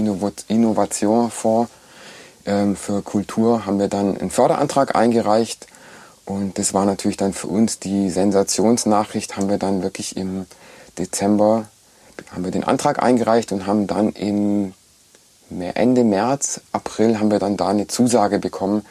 Innovationfonds 0.47 1.69
ähm, 2.45 2.75
für 2.75 3.03
Kultur 3.03 3.65
haben 3.65 3.79
wir 3.79 3.89
dann 3.89 4.17
einen 4.17 4.31
Förderantrag 4.31 4.95
eingereicht. 4.95 5.67
Und 6.29 6.59
das 6.59 6.75
war 6.75 6.85
natürlich 6.85 7.17
dann 7.17 7.33
für 7.33 7.47
uns 7.47 7.79
die 7.79 8.11
Sensationsnachricht, 8.11 9.35
haben 9.35 9.49
wir 9.49 9.57
dann 9.57 9.81
wirklich 9.81 10.15
im 10.15 10.45
Dezember 10.99 11.65
haben 12.31 12.43
wir 12.43 12.51
den 12.51 12.63
Antrag 12.63 13.01
eingereicht 13.01 13.51
und 13.51 13.65
haben 13.65 13.87
dann 13.87 14.11
im 14.11 14.73
Ende 15.49 16.03
März, 16.03 16.61
April 16.71 17.19
haben 17.19 17.31
wir 17.31 17.39
dann 17.39 17.57
da 17.57 17.69
eine 17.69 17.87
Zusage 17.87 18.37
bekommen. 18.37 18.85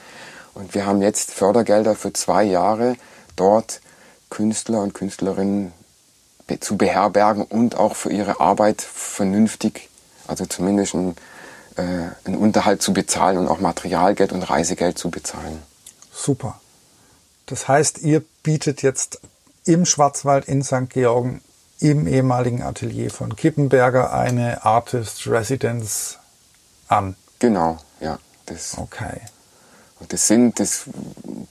Und 0.54 0.74
wir 0.74 0.84
haben 0.84 1.00
jetzt 1.00 1.30
Fördergelder 1.30 1.94
für 1.94 2.12
zwei 2.12 2.42
Jahre 2.42 2.96
dort 3.36 3.82
Künstler 4.30 4.80
und 4.80 4.92
Künstlerinnen 4.92 5.72
zu 6.58 6.76
beherbergen 6.76 7.44
und 7.44 7.76
auch 7.76 7.94
für 7.94 8.10
ihre 8.10 8.40
Arbeit 8.40 8.82
vernünftig, 8.82 9.88
also 10.26 10.44
zumindest 10.44 10.94
ein 10.94 11.14
äh, 11.76 11.82
einen 12.24 12.36
Unterhalt 12.36 12.82
zu 12.82 12.92
bezahlen 12.92 13.38
und 13.38 13.46
auch 13.46 13.60
Materialgeld 13.60 14.32
und 14.32 14.42
Reisegeld 14.42 14.98
zu 14.98 15.08
bezahlen. 15.08 15.62
Super. 16.12 16.58
Das 17.48 17.66
heißt, 17.66 17.98
ihr 17.98 18.22
bietet 18.42 18.82
jetzt 18.82 19.20
im 19.64 19.84
Schwarzwald 19.84 20.46
in 20.46 20.62
St. 20.62 20.90
Georgen 20.90 21.40
im 21.80 22.06
ehemaligen 22.06 22.62
Atelier 22.62 23.10
von 23.10 23.36
Kippenberger 23.36 24.12
eine 24.12 24.64
Artist 24.64 25.26
Residence 25.26 26.18
an. 26.88 27.16
Genau, 27.38 27.78
ja. 28.00 28.18
Das, 28.46 28.78
okay. 28.78 29.20
Und 30.00 30.12
das 30.12 30.26
sind, 30.26 30.60
das 30.60 30.84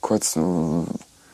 kurz 0.00 0.38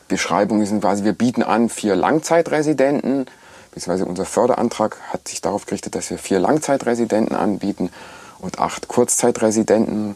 Beschreibung 0.07 0.61
ist 0.61 0.79
quasi, 0.81 1.03
wir 1.03 1.13
bieten 1.13 1.43
an 1.43 1.69
vier 1.69 1.95
Langzeitresidenten, 1.95 3.25
beziehungsweise 3.71 4.05
unser 4.05 4.25
Förderantrag 4.25 4.97
hat 5.11 5.27
sich 5.27 5.41
darauf 5.41 5.65
gerichtet, 5.65 5.95
dass 5.95 6.09
wir 6.09 6.17
vier 6.17 6.39
Langzeitresidenten 6.39 7.35
anbieten 7.35 7.89
und 8.39 8.59
acht 8.59 8.87
Kurzzeitresidenten. 8.87 10.15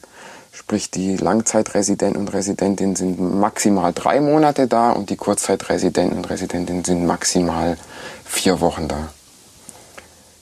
Sprich, 0.60 0.92
die 0.92 1.16
Langzeitresidenten 1.16 2.20
und 2.20 2.34
Residentinnen 2.34 2.98
sind 2.98 3.18
maximal 3.40 3.94
drei 3.94 4.20
Monate 4.20 4.68
da 4.68 4.92
und 4.92 5.10
die 5.10 5.16
Kurzzeitresidenten 5.16 6.18
und 6.18 6.30
Residentinnen 6.30 6.84
sind 6.84 7.06
maximal 7.06 7.78
vier 8.26 8.60
Wochen 8.60 8.90
da. 8.90 9.08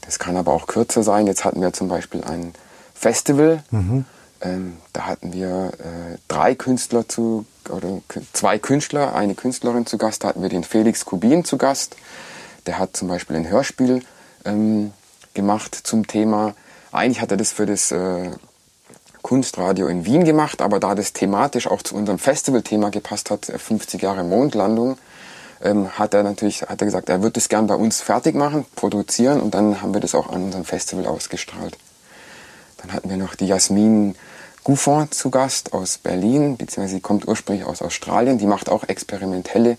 Das 0.01 0.17
kann 0.17 0.35
aber 0.35 0.53
auch 0.53 0.65
kürzer 0.65 1.03
sein. 1.03 1.27
Jetzt 1.27 1.45
hatten 1.45 1.61
wir 1.61 1.71
zum 1.71 1.87
Beispiel 1.87 2.23
ein 2.23 2.53
Festival. 2.95 3.63
Mhm. 3.69 4.05
Ähm, 4.41 4.77
da 4.91 5.05
hatten 5.05 5.33
wir 5.33 5.73
äh, 5.77 6.17
drei 6.27 6.55
Künstler 6.55 7.07
zu, 7.07 7.45
oder 7.69 8.01
zwei 8.33 8.57
Künstler, 8.57 9.13
eine 9.13 9.35
Künstlerin 9.35 9.85
zu 9.85 9.99
Gast. 9.99 10.23
Da 10.23 10.29
hatten 10.29 10.41
wir 10.41 10.49
den 10.49 10.63
Felix 10.63 11.05
Kubin 11.05 11.45
zu 11.45 11.59
Gast. 11.59 11.95
Der 12.65 12.79
hat 12.79 12.97
zum 12.97 13.07
Beispiel 13.07 13.35
ein 13.35 13.47
Hörspiel 13.47 14.01
ähm, 14.45 14.93
gemacht 15.35 15.75
zum 15.75 16.07
Thema. 16.07 16.55
Eigentlich 16.91 17.21
hat 17.21 17.29
er 17.29 17.37
das 17.37 17.51
für 17.51 17.67
das 17.67 17.91
äh, 17.91 18.31
Kunstradio 19.27 19.87
in 19.87 20.05
Wien 20.05 20.23
gemacht, 20.23 20.61
aber 20.61 20.79
da 20.79 20.95
das 20.95 21.11
thematisch 21.11 21.67
auch 21.67 21.81
zu 21.81 21.95
unserem 21.95 22.17
Festivalthema 22.17 22.87
gepasst 22.91 23.29
hat, 23.29 23.45
50 23.45 24.01
äh, 24.01 24.05
Jahre 24.05 24.23
Mondlandung, 24.23 24.97
ähm, 25.61 25.89
hat 25.99 26.13
er 26.13 26.23
natürlich 26.23 26.61
hat 26.61 26.81
er 26.81 26.85
gesagt, 26.85 27.09
er 27.09 27.21
wird 27.21 27.35
das 27.35 27.49
gern 27.49 27.67
bei 27.67 27.75
uns 27.75 27.99
fertig 27.99 28.35
machen, 28.35 28.65
produzieren 28.77 29.41
und 29.41 29.53
dann 29.53 29.81
haben 29.81 29.93
wir 29.93 29.99
das 29.99 30.15
auch 30.15 30.29
an 30.29 30.43
unserem 30.43 30.63
Festival 30.63 31.05
ausgestrahlt. 31.07 31.77
Dann 32.77 32.93
hatten 32.93 33.09
wir 33.09 33.17
noch 33.17 33.35
die 33.35 33.47
Jasmin 33.47 34.15
Gouffon 34.63 35.11
zu 35.11 35.29
Gast 35.29 35.73
aus 35.73 35.97
Berlin, 35.97 36.55
beziehungsweise 36.55 36.95
sie 36.95 37.01
kommt 37.01 37.27
ursprünglich 37.27 37.67
aus 37.67 37.81
Australien. 37.81 38.37
Die 38.37 38.47
macht 38.47 38.69
auch 38.69 38.85
experimentelle 38.85 39.77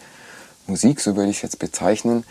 Musik, 0.66 1.00
so 1.00 1.16
würde 1.16 1.30
ich 1.30 1.36
es 1.36 1.42
jetzt 1.42 1.58
bezeichnen. 1.58 2.24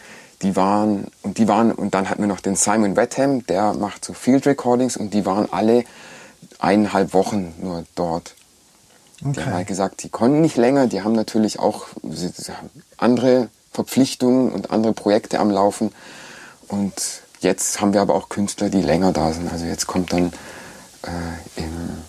Die 0.43 0.55
waren, 0.55 1.07
und 1.24 1.39
die 1.39 1.47
waren, 1.47 1.71
und 1.71 1.95
dann 1.95 2.12
hatten 2.12 2.21
wir 2.21 2.27
noch 2.27 2.41
den 2.41 2.55
Simon 2.55 2.95
Wetham, 2.95 3.43
der 3.47 3.74
macht 3.74 4.05
so 4.05 4.13
Field 4.13 4.45
Recordings 4.45 4.97
und 4.97 5.15
die 5.15 5.25
waren 5.25 5.51
alle 5.51 5.83
eineinhalb 6.59 7.13
Wochen 7.13 7.53
nur 7.61 7.85
dort. 7.95 8.35
Okay. 9.21 9.31
Die 9.33 9.41
haben 9.41 9.53
halt 9.53 9.67
gesagt, 9.67 10.03
die 10.03 10.09
konnten 10.09 10.41
nicht 10.41 10.57
länger, 10.57 10.87
die 10.87 11.01
haben 11.01 11.13
natürlich 11.13 11.59
auch 11.59 11.87
andere 12.97 13.49
Verpflichtungen 13.71 14.51
und 14.51 14.71
andere 14.71 14.93
Projekte 14.93 15.39
am 15.39 15.49
Laufen. 15.49 15.91
Und 16.67 16.93
jetzt 17.39 17.81
haben 17.81 17.93
wir 17.93 18.01
aber 18.01 18.15
auch 18.15 18.29
Künstler, 18.29 18.69
die 18.69 18.81
länger 18.81 19.13
da 19.13 19.33
sind. 19.33 19.51
Also 19.51 19.65
jetzt 19.65 19.87
kommt 19.87 20.13
dann, 20.13 20.33
äh, 21.03 21.59
im, 21.61 22.03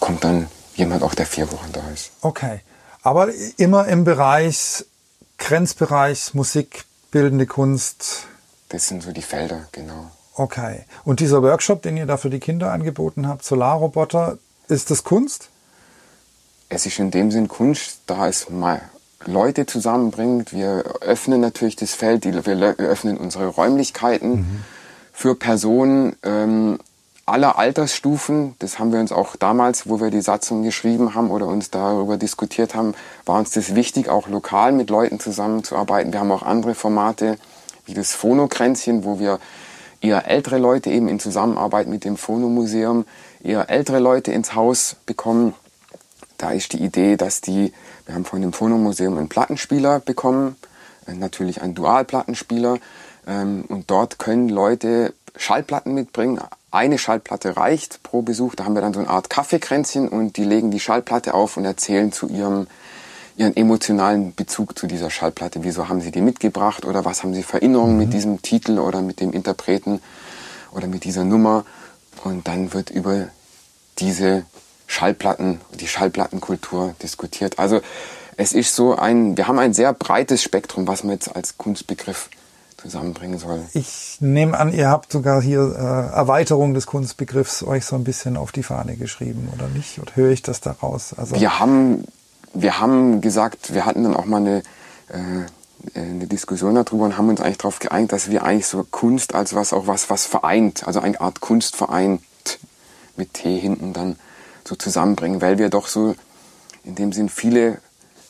kommt 0.00 0.24
dann 0.24 0.48
jemand 0.74 1.02
auch, 1.02 1.14
der 1.14 1.26
vier 1.26 1.50
Wochen 1.52 1.72
da 1.72 1.82
ist. 1.92 2.10
Okay. 2.20 2.60
Aber 3.02 3.28
immer 3.56 3.86
im 3.86 4.04
Bereich, 4.04 4.84
Grenzbereich, 5.38 6.34
Musik, 6.34 6.84
bildende 7.10 7.46
Kunst. 7.46 8.26
Das 8.70 8.88
sind 8.88 9.02
so 9.02 9.12
die 9.12 9.22
Felder, 9.22 9.68
genau. 9.72 10.10
Okay. 10.38 10.84
Und 11.04 11.18
dieser 11.18 11.42
Workshop, 11.42 11.82
den 11.82 11.96
ihr 11.96 12.06
da 12.06 12.16
für 12.16 12.30
die 12.30 12.38
Kinder 12.38 12.72
angeboten 12.72 13.26
habt, 13.26 13.44
Solarroboter, 13.44 14.38
ist 14.68 14.90
das 14.92 15.02
Kunst? 15.02 15.48
Es 16.68 16.86
ist 16.86 17.00
in 17.00 17.10
dem 17.10 17.32
Sinn 17.32 17.48
Kunst, 17.48 18.02
da 18.06 18.28
es 18.28 18.48
mal 18.48 18.80
Leute 19.26 19.66
zusammenbringt. 19.66 20.52
Wir 20.52 20.84
öffnen 21.00 21.40
natürlich 21.40 21.74
das 21.74 21.94
Feld, 21.94 22.24
wir 22.24 22.78
öffnen 22.78 23.16
unsere 23.16 23.48
Räumlichkeiten 23.48 24.30
mhm. 24.30 24.64
für 25.12 25.34
Personen 25.34 26.14
ähm, 26.22 26.78
aller 27.26 27.58
Altersstufen. 27.58 28.54
Das 28.60 28.78
haben 28.78 28.92
wir 28.92 29.00
uns 29.00 29.10
auch 29.10 29.34
damals, 29.34 29.88
wo 29.88 30.00
wir 30.00 30.10
die 30.10 30.20
Satzung 30.20 30.62
geschrieben 30.62 31.16
haben 31.16 31.32
oder 31.32 31.48
uns 31.48 31.70
darüber 31.70 32.16
diskutiert 32.16 32.76
haben, 32.76 32.94
war 33.26 33.40
uns 33.40 33.50
das 33.50 33.74
wichtig, 33.74 34.08
auch 34.08 34.28
lokal 34.28 34.70
mit 34.70 34.88
Leuten 34.88 35.18
zusammenzuarbeiten. 35.18 36.12
Wir 36.12 36.20
haben 36.20 36.30
auch 36.30 36.42
andere 36.42 36.76
Formate 36.76 37.38
wie 37.86 37.94
das 37.94 38.12
Phonokränzchen, 38.12 39.02
wo 39.02 39.18
wir 39.18 39.40
eher 40.00 40.28
ältere 40.28 40.58
Leute 40.58 40.90
eben 40.90 41.08
in 41.08 41.20
Zusammenarbeit 41.20 41.88
mit 41.88 42.04
dem 42.04 42.16
Phonomuseum 42.16 43.04
eher 43.42 43.70
ältere 43.70 43.98
Leute 43.98 44.32
ins 44.32 44.54
Haus 44.54 44.96
bekommen. 45.06 45.54
Da 46.36 46.52
ist 46.52 46.72
die 46.72 46.82
Idee, 46.82 47.16
dass 47.16 47.40
die, 47.40 47.72
wir 48.06 48.14
haben 48.14 48.24
von 48.24 48.40
dem 48.40 48.52
Phonomuseum 48.52 49.18
einen 49.18 49.28
Plattenspieler 49.28 50.00
bekommen, 50.00 50.56
äh, 51.06 51.14
natürlich 51.14 51.62
einen 51.62 51.74
Dualplattenspieler. 51.74 52.78
Ähm, 53.26 53.64
und 53.68 53.90
dort 53.90 54.18
können 54.18 54.48
Leute 54.48 55.14
Schallplatten 55.36 55.94
mitbringen. 55.94 56.40
Eine 56.70 56.98
Schallplatte 56.98 57.56
reicht 57.56 58.02
pro 58.02 58.22
Besuch. 58.22 58.54
Da 58.54 58.64
haben 58.64 58.74
wir 58.74 58.82
dann 58.82 58.94
so 58.94 59.00
eine 59.00 59.08
Art 59.08 59.30
Kaffeekränzchen 59.30 60.08
und 60.08 60.36
die 60.36 60.44
legen 60.44 60.70
die 60.70 60.80
Schallplatte 60.80 61.34
auf 61.34 61.56
und 61.56 61.64
erzählen 61.64 62.12
zu 62.12 62.28
ihrem 62.28 62.66
ihren 63.38 63.56
emotionalen 63.56 64.34
Bezug 64.34 64.78
zu 64.78 64.86
dieser 64.86 65.10
Schallplatte. 65.10 65.62
Wieso 65.62 65.88
haben 65.88 66.00
sie 66.00 66.10
die 66.10 66.20
mitgebracht 66.20 66.84
oder 66.84 67.04
was 67.04 67.22
haben 67.22 67.34
sie 67.34 67.42
für 67.42 67.54
Erinnerungen 67.54 67.94
mhm. 67.94 67.98
mit 67.98 68.12
diesem 68.12 68.42
Titel 68.42 68.78
oder 68.78 69.00
mit 69.00 69.20
dem 69.20 69.32
Interpreten 69.32 70.00
oder 70.72 70.88
mit 70.88 71.04
dieser 71.04 71.24
Nummer? 71.24 71.64
Und 72.24 72.48
dann 72.48 72.74
wird 72.74 72.90
über 72.90 73.28
diese 73.98 74.44
Schallplatten, 74.86 75.60
die 75.78 75.86
Schallplattenkultur 75.86 76.94
diskutiert. 77.02 77.58
Also 77.58 77.80
es 78.36 78.52
ist 78.52 78.74
so 78.74 78.96
ein, 78.96 79.36
wir 79.36 79.46
haben 79.46 79.58
ein 79.58 79.72
sehr 79.72 79.92
breites 79.92 80.42
Spektrum, 80.42 80.88
was 80.88 81.04
man 81.04 81.12
jetzt 81.12 81.34
als 81.34 81.58
Kunstbegriff 81.58 82.30
zusammenbringen 82.76 83.38
soll. 83.38 83.60
Ich 83.74 84.16
nehme 84.20 84.58
an, 84.58 84.72
ihr 84.72 84.88
habt 84.88 85.12
sogar 85.12 85.42
hier 85.42 85.60
äh, 85.60 86.14
Erweiterung 86.14 86.74
des 86.74 86.86
Kunstbegriffs 86.86 87.62
euch 87.62 87.84
so 87.84 87.96
ein 87.96 88.04
bisschen 88.04 88.36
auf 88.36 88.52
die 88.52 88.62
Fahne 88.62 88.96
geschrieben, 88.96 89.48
oder 89.54 89.68
nicht? 89.68 89.98
Oder 89.98 90.14
höre 90.14 90.30
ich 90.30 90.42
das 90.42 90.60
daraus? 90.60 91.12
Also 91.12 91.38
wir 91.38 91.58
haben 91.58 92.04
wir 92.54 92.80
haben 92.80 93.20
gesagt, 93.20 93.74
wir 93.74 93.86
hatten 93.86 94.04
dann 94.04 94.16
auch 94.16 94.24
mal 94.24 94.38
eine, 94.38 94.62
äh, 95.08 95.98
eine 95.98 96.26
Diskussion 96.26 96.74
darüber 96.74 97.04
und 97.04 97.16
haben 97.16 97.28
uns 97.28 97.40
eigentlich 97.40 97.58
darauf 97.58 97.78
geeinigt, 97.78 98.12
dass 98.12 98.30
wir 98.30 98.42
eigentlich 98.42 98.66
so 98.66 98.84
Kunst 98.90 99.34
als 99.34 99.54
was 99.54 99.72
auch 99.72 99.86
was, 99.86 100.10
was 100.10 100.26
vereint, 100.26 100.86
also 100.86 101.00
eine 101.00 101.20
Art 101.20 101.40
Kunst 101.40 101.76
vereint 101.76 102.22
mit 103.16 103.34
T 103.34 103.58
hinten 103.58 103.92
dann 103.92 104.16
so 104.64 104.76
zusammenbringen, 104.76 105.40
weil 105.40 105.58
wir 105.58 105.70
doch 105.70 105.88
so 105.88 106.14
in 106.84 106.94
dem 106.94 107.12
Sinn 107.12 107.28
viele 107.28 107.78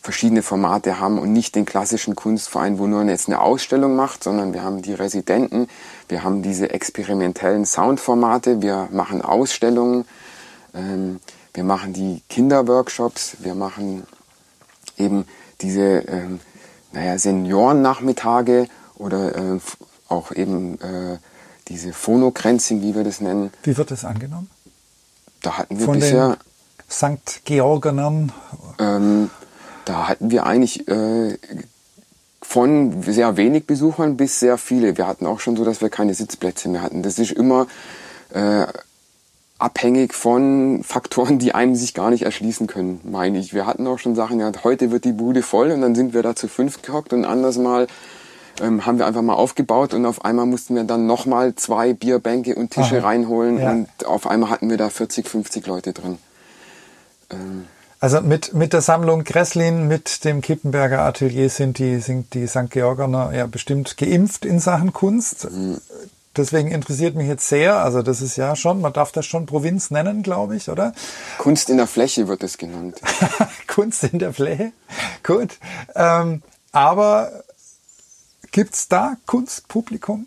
verschiedene 0.02 0.42
Formate 0.42 1.00
haben 1.00 1.18
und 1.18 1.32
nicht 1.32 1.54
den 1.54 1.66
klassischen 1.66 2.16
Kunstverein, 2.16 2.78
wo 2.78 2.86
nur 2.86 3.02
jetzt 3.04 3.28
eine 3.28 3.40
Ausstellung 3.40 3.94
macht, 3.94 4.24
sondern 4.24 4.54
wir 4.54 4.62
haben 4.62 4.80
die 4.80 4.94
Residenten, 4.94 5.68
wir 6.08 6.24
haben 6.24 6.42
diese 6.42 6.70
experimentellen 6.70 7.66
Soundformate, 7.66 8.62
wir 8.62 8.88
machen 8.90 9.20
Ausstellungen, 9.20 10.06
ähm, 10.74 11.20
wir 11.58 11.64
machen 11.64 11.92
die 11.92 12.22
Kinderworkshops, 12.28 13.38
wir 13.40 13.56
machen 13.56 14.04
eben 14.96 15.24
diese 15.60 16.04
ähm, 16.06 16.38
naja, 16.92 17.18
Seniorennachmittage 17.18 18.68
oder 18.94 19.34
äh, 19.34 19.58
auch 20.08 20.30
eben 20.30 20.80
äh, 20.80 21.18
diese 21.66 21.92
Phonokränzchen, 21.92 22.80
wie 22.80 22.94
wir 22.94 23.02
das 23.02 23.20
nennen. 23.20 23.50
Wie 23.64 23.76
wird 23.76 23.90
das 23.90 24.04
angenommen? 24.04 24.48
Da 25.42 25.58
hatten 25.58 25.80
wir 25.80 25.86
Von 25.86 25.98
bisher 25.98 26.38
St. 26.88 27.40
Georgenern. 27.44 28.30
Ähm, 28.78 29.28
da 29.84 30.06
hatten 30.06 30.30
wir 30.30 30.46
eigentlich 30.46 30.86
äh, 30.86 31.38
von 32.40 33.02
sehr 33.02 33.36
wenig 33.36 33.66
Besuchern 33.66 34.16
bis 34.16 34.38
sehr 34.38 34.58
viele. 34.58 34.96
Wir 34.96 35.08
hatten 35.08 35.26
auch 35.26 35.40
schon 35.40 35.56
so, 35.56 35.64
dass 35.64 35.80
wir 35.80 35.90
keine 35.90 36.14
Sitzplätze 36.14 36.68
mehr 36.68 36.82
hatten. 36.82 37.02
Das 37.02 37.18
ist 37.18 37.32
immer 37.32 37.66
äh, 38.32 38.64
abhängig 39.58 40.14
von 40.14 40.82
Faktoren, 40.84 41.38
die 41.38 41.54
einem 41.54 41.74
sich 41.74 41.94
gar 41.94 42.10
nicht 42.10 42.22
erschließen 42.22 42.66
können, 42.66 43.00
meine 43.04 43.38
ich. 43.38 43.52
Wir 43.52 43.66
hatten 43.66 43.86
auch 43.86 43.98
schon 43.98 44.14
Sachen, 44.14 44.38
ja, 44.38 44.52
heute 44.62 44.90
wird 44.90 45.04
die 45.04 45.12
Bude 45.12 45.42
voll 45.42 45.72
und 45.72 45.80
dann 45.80 45.94
sind 45.94 46.14
wir 46.14 46.22
da 46.22 46.36
zu 46.36 46.48
fünf 46.48 46.82
gehockt 46.82 47.12
und 47.12 47.24
anders 47.24 47.58
mal 47.58 47.88
ähm, 48.60 48.86
haben 48.86 48.98
wir 48.98 49.06
einfach 49.06 49.22
mal 49.22 49.34
aufgebaut 49.34 49.94
und 49.94 50.06
auf 50.06 50.24
einmal 50.24 50.46
mussten 50.46 50.74
wir 50.76 50.84
dann 50.84 51.06
nochmal 51.06 51.54
zwei 51.56 51.92
Bierbänke 51.92 52.54
und 52.54 52.70
Tische 52.70 52.98
Aha. 52.98 53.08
reinholen 53.08 53.58
ja. 53.58 53.70
und 53.70 54.06
auf 54.06 54.26
einmal 54.26 54.50
hatten 54.50 54.70
wir 54.70 54.76
da 54.76 54.90
40, 54.90 55.28
50 55.28 55.66
Leute 55.66 55.92
drin. 55.92 56.18
Ähm, 57.30 57.66
also 58.00 58.20
mit, 58.20 58.54
mit 58.54 58.72
der 58.72 58.80
Sammlung 58.80 59.24
Gresslin, 59.24 59.88
mit 59.88 60.24
dem 60.24 60.40
Kippenberger 60.40 61.00
Atelier 61.00 61.50
sind 61.50 61.78
die, 61.78 61.98
sind 61.98 62.32
die 62.34 62.46
St. 62.46 62.70
Georgener 62.70 63.32
ja 63.34 63.46
bestimmt 63.46 63.96
geimpft 63.96 64.44
in 64.44 64.60
Sachen 64.60 64.92
Kunst. 64.92 65.50
Mhm. 65.50 65.78
Deswegen 66.38 66.70
interessiert 66.70 67.14
mich 67.14 67.28
jetzt 67.28 67.48
sehr, 67.48 67.76
also 67.76 68.02
das 68.02 68.22
ist 68.22 68.36
ja 68.36 68.56
schon, 68.56 68.80
man 68.80 68.92
darf 68.92 69.12
das 69.12 69.26
schon 69.26 69.46
Provinz 69.46 69.90
nennen, 69.90 70.22
glaube 70.22 70.56
ich, 70.56 70.70
oder? 70.70 70.92
Kunst 71.38 71.68
in 71.68 71.76
der 71.76 71.86
Fläche 71.86 72.28
wird 72.28 72.42
es 72.42 72.56
genannt. 72.56 73.00
Kunst 73.66 74.04
in 74.04 74.18
der 74.18 74.32
Fläche, 74.32 74.72
gut. 75.22 75.58
Ähm, 75.94 76.42
aber 76.72 77.42
gibt's 78.52 78.88
da 78.88 79.16
Kunstpublikum? 79.26 80.26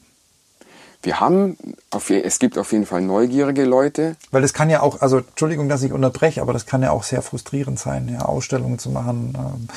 wir 1.04 1.20
haben, 1.20 1.58
auf, 1.90 2.10
es 2.10 2.40
gibt 2.40 2.58
auf 2.58 2.72
jeden 2.72 2.86
Fall 2.86 3.02
neugierige 3.02 3.66
Leute. 3.66 4.16
Weil 4.30 4.42
das 4.42 4.54
kann 4.54 4.70
ja 4.70 4.82
auch, 4.82 5.02
also 5.02 5.18
Entschuldigung, 5.20 5.68
dass 5.68 5.82
ich 5.84 5.92
unterbreche, 5.92 6.42
aber 6.42 6.54
das 6.54 6.66
kann 6.66 6.84
ja 6.84 6.92
auch 6.92 7.04
sehr 7.04 7.22
frustrierend 7.22 7.80
sein, 7.80 8.10
ja, 8.10 8.26
Ausstellungen 8.26 8.80
zu 8.80 8.90
machen, 8.90 9.34
ähm, 9.36 9.68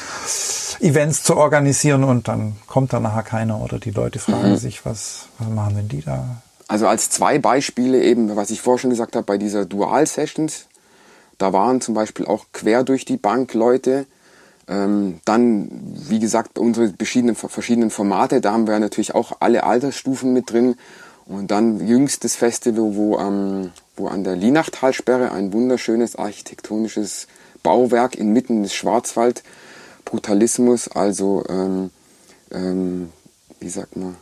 Events 0.84 1.22
zu 1.22 1.36
organisieren 1.36 2.04
und 2.04 2.28
dann 2.28 2.56
kommt 2.66 2.92
da 2.92 3.00
nachher 3.00 3.22
keiner 3.24 3.60
oder 3.60 3.78
die 3.78 3.90
Leute 3.90 4.18
fragen 4.18 4.50
mhm. 4.50 4.56
sich, 4.56 4.84
was, 4.84 5.26
was 5.38 5.48
machen 5.48 5.76
denn 5.76 5.88
die 5.88 6.02
da? 6.02 6.42
Also 6.68 6.86
als 6.86 7.10
zwei 7.10 7.38
Beispiele 7.38 8.02
eben, 8.02 8.36
was 8.36 8.50
ich 8.50 8.60
vorher 8.60 8.78
schon 8.78 8.90
gesagt 8.90 9.16
habe, 9.16 9.24
bei 9.26 9.38
dieser 9.38 9.64
Dual-Sessions, 9.64 10.66
da 11.38 11.52
waren 11.52 11.80
zum 11.80 11.94
Beispiel 11.94 12.26
auch 12.26 12.46
quer 12.52 12.84
durch 12.84 13.04
die 13.04 13.16
Bank 13.16 13.54
Leute, 13.54 14.06
Ähm, 14.66 15.20
dann, 15.26 15.68
wie 16.08 16.20
gesagt, 16.20 16.58
unsere 16.58 16.94
verschiedenen, 16.96 17.36
verschiedenen 17.36 17.90
Formate, 17.90 18.40
da 18.40 18.52
haben 18.52 18.66
wir 18.66 18.78
natürlich 18.78 19.14
auch 19.14 19.36
alle 19.40 19.64
Altersstufen 19.64 20.32
mit 20.32 20.48
drin. 20.48 20.76
Und 21.26 21.50
dann 21.50 21.86
jüngstes 21.86 22.34
Festival, 22.36 22.96
wo, 22.96 23.18
ähm, 23.18 23.72
wo 23.94 24.08
an 24.08 24.24
der 24.24 24.36
Linachtalsperre 24.36 25.32
ein 25.32 25.52
wunderschönes 25.52 26.16
architektonisches 26.16 27.26
Bauwerk 27.62 28.16
inmitten 28.16 28.62
des 28.62 28.72
Schwarzwald, 28.72 29.42
Brutalismus, 30.04 30.88
also 30.88 31.44
ähm, 31.48 31.90
ähm, 32.50 33.12
wie 33.60 33.68
sagt 33.68 33.96
man, 33.96 34.16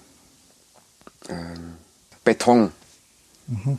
ähm, 1.29 1.77
Beton. 2.25 2.73
Mhm. 3.47 3.79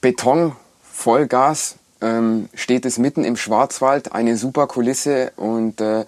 Beton, 0.00 0.56
Vollgas, 0.82 1.76
ähm, 2.00 2.48
steht 2.54 2.84
es 2.86 2.98
mitten 2.98 3.24
im 3.24 3.36
Schwarzwald, 3.36 4.12
eine 4.12 4.36
super 4.36 4.66
Kulisse 4.66 5.32
und 5.36 5.80
äh, 5.80 6.04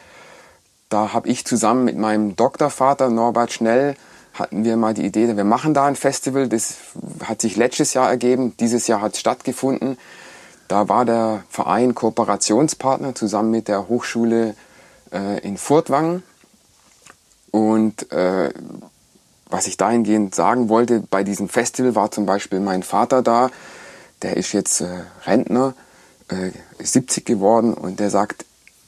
da 0.89 1.13
habe 1.13 1.29
ich 1.29 1.45
zusammen 1.45 1.85
mit 1.85 1.97
meinem 1.97 2.37
Doktorvater 2.37 3.11
Norbert 3.11 3.53
Schnell 3.53 3.97
hatten 4.35 4.65
wir 4.65 4.77
mal 4.77 4.95
die 4.95 5.05
Idee, 5.05 5.37
wir 5.37 5.45
machen 5.45 5.75
da 5.75 5.87
ein 5.87 5.97
Festival. 5.97 6.49
Das 6.49 6.77
hat 7.25 7.41
sich 7.41 7.57
letztes 7.57 7.95
Jahr 7.95 8.09
ergeben, 8.09 8.57
dieses 8.59 8.87
Jahr 8.87 9.01
hat 9.01 9.15
es 9.15 9.21
stattgefunden. 9.21 9.99
Da 10.69 10.89
war 10.89 11.05
der 11.05 11.43
Verein 11.49 11.95
Kooperationspartner 11.95 13.15
zusammen 13.15 13.51
mit 13.51 13.69
der 13.69 13.89
Hochschule 13.89 14.55
äh, 15.13 15.41
in 15.41 15.57
Furtwangen. 15.57 16.23
Und 17.51 18.11
äh, 18.13 18.53
was 19.49 19.67
ich 19.67 19.77
dahingehend 19.77 20.35
sagen 20.35 20.69
wollte, 20.69 21.03
bei 21.11 21.25
diesem 21.25 21.49
Festival 21.49 21.95
war 21.95 22.11
zum 22.11 22.27
Beispiel 22.27 22.61
mein 22.61 22.83
Vater 22.83 23.23
da, 23.23 23.51
der 24.23 24.37
ist 24.37 24.53
jetzt 24.53 24.81
äh, 24.81 25.03
Rentner, 25.27 25.75
äh, 26.29 26.51
70 26.83 27.25
geworden 27.25 27.75
und 27.75 28.01
der 28.01 28.11
sagt, 28.11 28.45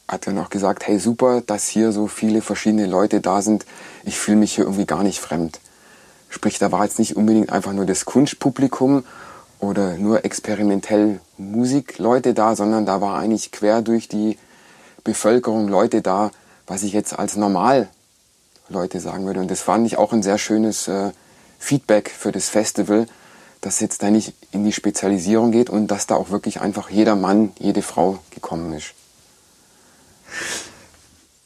hat 0.08 0.26
dann 0.26 0.38
auch 0.38 0.50
gesagt, 0.50 0.86
hey 0.86 0.98
super, 0.98 1.40
dass 1.40 1.68
hier 1.68 1.90
so 1.90 2.06
viele 2.06 2.42
verschiedene 2.42 2.86
Leute 2.86 3.20
da 3.20 3.42
sind. 3.42 3.66
Ich 4.04 4.18
fühle 4.18 4.36
mich 4.36 4.54
hier 4.54 4.64
irgendwie 4.64 4.86
gar 4.86 5.02
nicht 5.02 5.18
fremd. 5.18 5.58
Sprich, 6.28 6.58
da 6.58 6.70
war 6.70 6.84
jetzt 6.84 6.98
nicht 6.98 7.16
unbedingt 7.16 7.50
einfach 7.50 7.72
nur 7.72 7.86
das 7.86 8.04
Kunstpublikum 8.04 9.04
oder 9.58 9.96
nur 9.96 10.24
experimentell 10.24 11.20
Musikleute 11.38 12.34
da, 12.34 12.54
sondern 12.56 12.86
da 12.86 13.00
war 13.00 13.18
eigentlich 13.18 13.52
quer 13.52 13.82
durch 13.82 14.08
die 14.08 14.38
Bevölkerung 15.04 15.68
Leute 15.68 16.02
da, 16.02 16.30
was 16.66 16.82
ich 16.82 16.92
jetzt 16.92 17.18
als 17.18 17.36
normal 17.36 17.88
Leute 18.68 19.00
sagen 19.00 19.26
würde. 19.26 19.40
Und 19.40 19.50
das 19.50 19.60
fand 19.60 19.86
ich 19.86 19.98
auch 19.98 20.12
ein 20.12 20.22
sehr 20.22 20.38
schönes 20.38 20.88
äh, 20.88 21.12
Feedback 21.58 22.10
für 22.10 22.32
das 22.32 22.48
Festival, 22.48 23.06
dass 23.60 23.80
jetzt 23.80 24.02
da 24.02 24.10
nicht 24.10 24.34
in 24.50 24.64
die 24.64 24.72
Spezialisierung 24.72 25.52
geht 25.52 25.70
und 25.70 25.88
dass 25.88 26.06
da 26.06 26.16
auch 26.16 26.30
wirklich 26.30 26.60
einfach 26.60 26.90
jeder 26.90 27.16
Mann, 27.16 27.52
jede 27.58 27.82
Frau 27.82 28.18
gekommen 28.30 28.72
ist. 28.72 28.94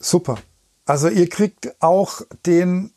Super. 0.00 0.36
Also 0.86 1.08
ihr 1.08 1.28
kriegt 1.28 1.74
auch 1.82 2.22
den 2.46 2.92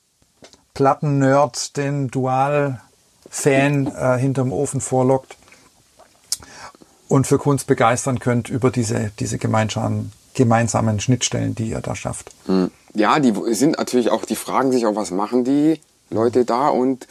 Platten-Nerd, 0.74 1.76
den 1.76 2.10
Dual-Fan 2.10 3.88
äh, 3.88 4.18
hinterm 4.18 4.54
Ofen 4.54 4.80
vorlockt 4.80 5.36
und 7.10 7.28
für 7.28 7.40
Kunst 7.40 7.68
begeistern 7.68 8.20
könnt 8.20 8.48
über 8.50 8.70
diese, 8.70 9.12
diese 9.20 9.38
gemeinsamen, 9.38 10.14
gemeinsamen 10.40 11.02
Schnittstellen, 11.02 11.54
die 11.54 11.70
ihr 11.70 11.82
da 11.82 11.96
schafft. 11.96 12.32
Hm. 12.48 12.72
Ja, 12.96 13.20
die 13.20 13.34
sind 13.54 13.78
natürlich 13.78 14.10
auch, 14.10 14.24
die 14.26 14.38
fragen 14.38 14.72
sich 14.72 14.86
auch, 14.86 14.96
was 14.96 15.12
machen 15.12 15.44
die 15.44 15.80
Leute 16.10 16.46
da 16.46 16.70
und 16.70 17.08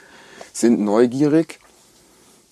sind 0.52 0.80
neugierig. 0.80 1.60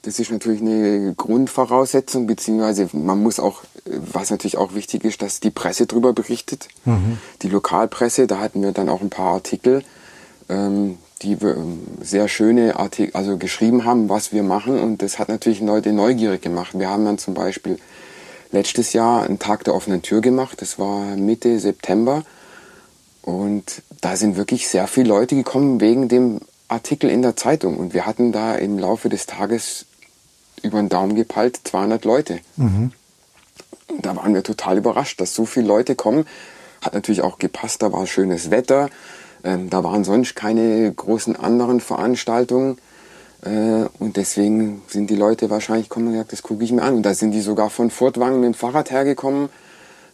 Das 0.02 0.20
ist 0.20 0.30
natürlich 0.30 0.60
eine 0.60 1.14
Grundvoraussetzung, 1.16 2.26
beziehungsweise 2.28 2.88
man 2.92 3.20
muss 3.20 3.40
auch, 3.40 3.62
was 3.86 4.30
natürlich 4.30 4.58
auch 4.58 4.74
wichtig 4.74 5.04
ist, 5.04 5.22
dass 5.22 5.40
die 5.40 5.50
Presse 5.50 5.86
darüber 5.86 6.12
berichtet. 6.12 6.68
Mhm. 6.84 7.18
Die 7.42 7.48
Lokalpresse, 7.48 8.26
da 8.26 8.38
hatten 8.38 8.62
wir 8.62 8.72
dann 8.72 8.88
auch 8.88 9.00
ein 9.00 9.10
paar 9.10 9.32
Artikel, 9.32 9.82
ähm, 10.48 10.98
die 11.22 11.32
ähm, 11.32 11.80
sehr 12.02 12.28
schöne 12.28 12.76
Artikel, 12.78 13.16
also 13.16 13.38
geschrieben 13.38 13.84
haben, 13.84 14.08
was 14.08 14.32
wir 14.32 14.42
machen. 14.42 14.78
Und 14.78 15.02
das 15.02 15.18
hat 15.18 15.28
natürlich 15.28 15.60
Leute 15.60 15.92
neugierig 15.92 16.42
gemacht. 16.42 16.78
Wir 16.78 16.90
haben 16.90 17.06
dann 17.06 17.18
zum 17.18 17.34
Beispiel 17.34 17.78
letztes 18.56 18.94
Jahr 18.94 19.24
einen 19.24 19.38
Tag 19.38 19.64
der 19.64 19.74
offenen 19.74 20.00
Tür 20.00 20.22
gemacht. 20.22 20.62
Das 20.62 20.78
war 20.78 21.16
Mitte 21.16 21.60
September. 21.60 22.24
Und 23.20 23.82
da 24.00 24.16
sind 24.16 24.36
wirklich 24.36 24.68
sehr 24.68 24.86
viele 24.86 25.08
Leute 25.08 25.34
gekommen 25.34 25.80
wegen 25.80 26.08
dem 26.08 26.40
Artikel 26.68 27.10
in 27.10 27.20
der 27.20 27.36
Zeitung. 27.36 27.76
Und 27.76 27.92
wir 27.92 28.06
hatten 28.06 28.32
da 28.32 28.54
im 28.54 28.78
Laufe 28.78 29.08
des 29.08 29.26
Tages 29.26 29.84
über 30.62 30.78
den 30.78 30.88
Daumen 30.88 31.14
gepeilt 31.16 31.60
200 31.64 32.04
Leute. 32.04 32.38
Mhm. 32.56 32.92
Da 34.00 34.16
waren 34.16 34.32
wir 34.32 34.42
total 34.42 34.78
überrascht, 34.78 35.20
dass 35.20 35.34
so 35.34 35.44
viele 35.44 35.66
Leute 35.66 35.94
kommen. 35.94 36.26
Hat 36.80 36.94
natürlich 36.94 37.22
auch 37.22 37.38
gepasst, 37.38 37.82
da 37.82 37.92
war 37.92 38.06
schönes 38.06 38.50
Wetter. 38.50 38.88
Ähm, 39.44 39.68
da 39.68 39.84
waren 39.84 40.02
sonst 40.02 40.34
keine 40.34 40.90
großen 40.92 41.36
anderen 41.36 41.80
Veranstaltungen. 41.80 42.78
Äh, 43.46 43.88
und 43.98 44.16
deswegen 44.16 44.82
sind 44.88 45.08
die 45.08 45.16
Leute 45.16 45.50
wahrscheinlich 45.50 45.88
kommen 45.88 46.08
und 46.08 46.12
gesagt, 46.12 46.32
das 46.32 46.42
gucke 46.42 46.64
ich 46.64 46.72
mir 46.72 46.82
an. 46.82 46.94
Und 46.94 47.02
da 47.04 47.14
sind 47.14 47.30
die 47.30 47.40
sogar 47.40 47.70
von 47.70 47.90
Furtwangen 47.90 48.40
mit 48.40 48.46
dem 48.48 48.54
Fahrrad 48.54 48.90
hergekommen. 48.90 49.48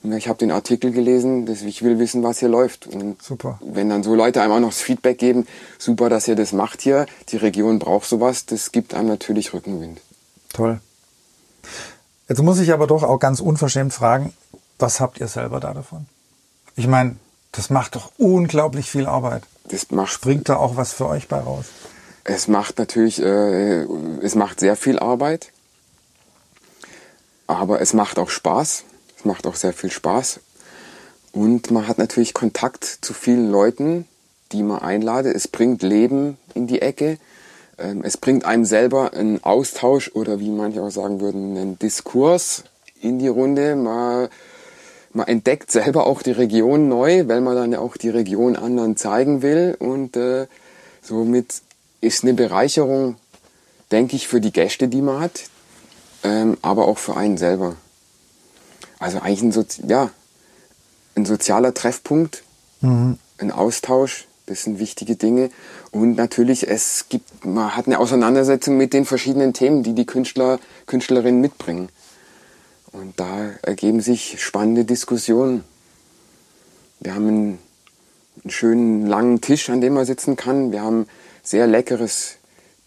Ich 0.05 0.27
habe 0.27 0.39
den 0.39 0.51
Artikel 0.51 0.91
gelesen, 0.91 1.47
dass 1.47 1.63
ich 1.63 1.83
will 1.83 2.01
wissen, 2.01 2.25
was 2.25 2.41
hier 2.41 2.49
läuft. 2.49 2.89
Und 2.89 3.23
super. 3.23 3.61
Wenn 3.65 3.89
dann 3.89 4.03
so 4.03 4.15
Leute 4.15 4.43
einem 4.43 4.53
auch 4.53 4.61
noch 4.61 4.71
das 4.71 4.81
Feedback 4.81 5.19
geben, 5.19 5.47
super, 5.79 6.09
dass 6.09 6.27
ihr 6.27 6.35
das 6.35 6.53
macht 6.53 6.83
hier, 6.83 7.07
die 7.29 7.37
Region 7.37 7.79
braucht 7.79 8.09
sowas, 8.09 8.45
das 8.45 8.73
gibt 8.73 8.95
einem 8.95 9.09
natürlich 9.09 9.55
Rückenwind. 9.55 10.01
Toll. 10.53 10.81
Jetzt 12.29 12.43
muss 12.43 12.59
ich 12.59 12.73
aber 12.73 12.89
doch 12.89 13.05
auch 13.05 13.19
ganz 13.19 13.41
unverschämt 13.41 13.93
fragen, 13.93 14.33
was 14.79 14.99
habt 15.01 15.21
ihr 15.21 15.29
selber 15.29 15.61
da 15.61 15.73
davon? 15.73 16.07
Ich 16.75 16.89
meine, 16.89 17.17
das 17.53 17.71
macht 17.71 17.95
doch 17.95 18.11
unglaublich 18.19 18.91
viel 18.91 19.07
Arbeit. 19.07 19.45
Das 19.69 19.91
macht, 19.93 20.11
Springt 20.11 20.49
da 20.49 20.57
auch 20.57 20.77
was 20.77 20.93
für 20.93 21.07
euch 21.07 21.29
bei 21.29 21.39
raus? 21.39 21.67
Es 22.25 22.47
macht 22.47 22.79
natürlich, 22.79 23.21
äh, 23.21 23.83
es 24.23 24.35
macht 24.35 24.61
sehr 24.61 24.77
viel 24.77 24.99
Arbeit, 24.99 25.51
aber 27.47 27.81
es 27.81 27.93
macht 27.93 28.19
auch 28.19 28.31
Spaß. 28.31 28.85
Es 29.19 29.25
macht 29.25 29.47
auch 29.47 29.57
sehr 29.57 29.73
viel 29.73 29.91
Spaß. 29.91 30.41
Und 31.33 31.71
man 31.71 31.89
hat 31.89 31.99
natürlich 31.99 32.35
Kontakt 32.35 32.85
zu 32.85 33.15
vielen 33.15 33.51
Leuten, 33.51 34.07
die 34.53 34.63
man 34.63 34.83
einlade. 34.83 35.33
Es 35.33 35.49
bringt 35.49 35.83
Leben 35.83 36.37
in 36.55 36.67
die 36.67 36.83
Ecke. 36.83 37.19
Ähm, 37.79 38.03
es 38.05 38.17
bringt 38.17 38.45
einem 38.45 38.65
selber 38.65 39.15
einen 39.15 39.43
Austausch 39.43 40.11
oder 40.15 40.41
wie 40.41 40.51
manche 40.51 40.83
auch 40.83 40.91
sagen 40.91 41.21
würden, 41.21 41.57
einen 41.57 41.79
Diskurs 41.79 42.65
in 43.01 43.19
die 43.19 43.29
Runde. 43.29 43.77
Man, 43.77 44.29
man 45.13 45.27
entdeckt 45.27 45.71
selber 45.71 46.07
auch 46.07 46.23
die 46.23 46.33
Region 46.33 46.89
neu, 46.89 47.27
weil 47.29 47.41
man 47.41 47.57
dann 47.57 47.73
ja 47.73 47.79
auch 47.79 47.97
die 47.97 48.11
Region 48.11 48.57
anderen 48.57 48.97
zeigen 48.97 49.43
will. 49.43 49.77
Und 49.79 50.17
äh, 50.17 50.47
somit 51.01 51.63
ist 52.03 52.25
eine 52.25 52.35
Bereicherung, 52.35 53.17
denke 53.91 54.17
ich, 54.17 54.29
für 54.29 54.43
die 54.43 54.53
Gäste, 54.53 54.89
die 54.89 55.01
man 55.01 55.21
hat, 55.21 55.45
ähm, 56.23 56.59
aber 56.61 56.87
auch 56.87 56.99
für 56.99 57.17
einen 57.17 57.39
selber. 57.39 57.77
Also 58.99 59.21
eigentlich 59.21 59.43
ein, 59.43 59.53
Sozi 59.53 59.83
ja, 59.87 60.11
ein 61.15 61.25
sozialer 61.25 61.73
Treffpunkt, 61.73 62.43
mhm. 62.81 63.19
ein 63.39 63.51
Austausch, 63.51 64.27
das 64.47 64.65
sind 64.65 64.79
wichtige 64.79 65.17
Dinge. 65.17 65.51
Und 65.93 66.17
natürlich, 66.17 66.69
es 66.69 67.07
gibt, 67.09 67.45
man 67.45 67.77
hat 67.77 67.87
eine 67.87 67.99
Auseinandersetzung 67.99 68.77
mit 68.77 68.93
den 68.93 69.05
verschiedenen 69.05 69.53
Themen, 69.53 69.83
die 69.83 69.95
die 69.95 70.07
Künstler, 70.07 70.59
Künstlerinnen 70.87 71.41
mitbringen. 71.41 71.89
Und 72.91 73.19
da 73.19 73.51
ergeben 73.63 74.01
sich 74.01 74.43
spannende 74.43 74.85
Diskussionen. 74.85 75.65
Wir 77.01 77.15
haben 77.15 77.29
einen, 77.29 77.59
einen 78.43 78.51
schönen 78.51 79.07
langen 79.07 79.41
Tisch, 79.41 79.71
an 79.71 79.81
dem 79.81 79.95
man 79.95 80.05
sitzen 80.05 80.37
kann. 80.37 80.73
Wir 80.73 80.83
haben 80.83 81.07
sehr 81.53 81.67
leckeres 81.67 82.39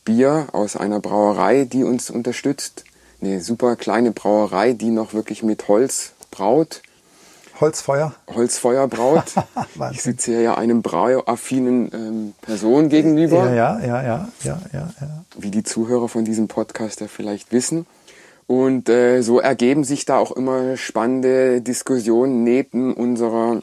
Bier 0.05 0.47
aus 0.51 0.75
einer 0.75 0.99
Brauerei, 0.99 1.65
die 1.65 1.83
uns 1.83 2.09
unterstützt. 2.09 2.83
Eine 3.21 3.39
super 3.39 3.75
kleine 3.75 4.11
Brauerei, 4.11 4.73
die 4.73 4.89
noch 4.89 5.13
wirklich 5.13 5.43
mit 5.43 5.67
Holz 5.67 6.13
braut. 6.31 6.81
Holzfeuer? 7.61 8.15
Holzfeuer 8.27 8.87
braut. 8.87 9.35
ich 9.91 10.01
sitze 10.01 10.31
hier 10.31 10.41
ja 10.41 10.55
einem 10.55 10.81
brauaffinen 10.81 11.91
ähm, 11.93 12.33
Person 12.41 12.89
gegenüber. 12.89 13.53
Ja, 13.53 13.79
ja, 13.79 14.01
ja, 14.01 14.29
ja, 14.43 14.59
ja, 14.73 14.89
ja. 14.99 15.23
Wie 15.37 15.51
die 15.51 15.63
Zuhörer 15.63 16.09
von 16.09 16.25
diesem 16.25 16.47
Podcast 16.47 17.01
ja 17.01 17.07
vielleicht 17.07 17.51
wissen. 17.51 17.85
Und 18.47 18.89
äh, 18.89 19.21
so 19.21 19.39
ergeben 19.39 19.83
sich 19.83 20.05
da 20.05 20.17
auch 20.17 20.31
immer 20.31 20.75
spannende 20.75 21.61
Diskussionen 21.61 22.43
neben 22.43 22.95
unserer, 22.95 23.61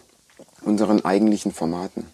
unseren 0.65 1.05
eigentlichen 1.05 1.53
Formaten. 1.53 2.07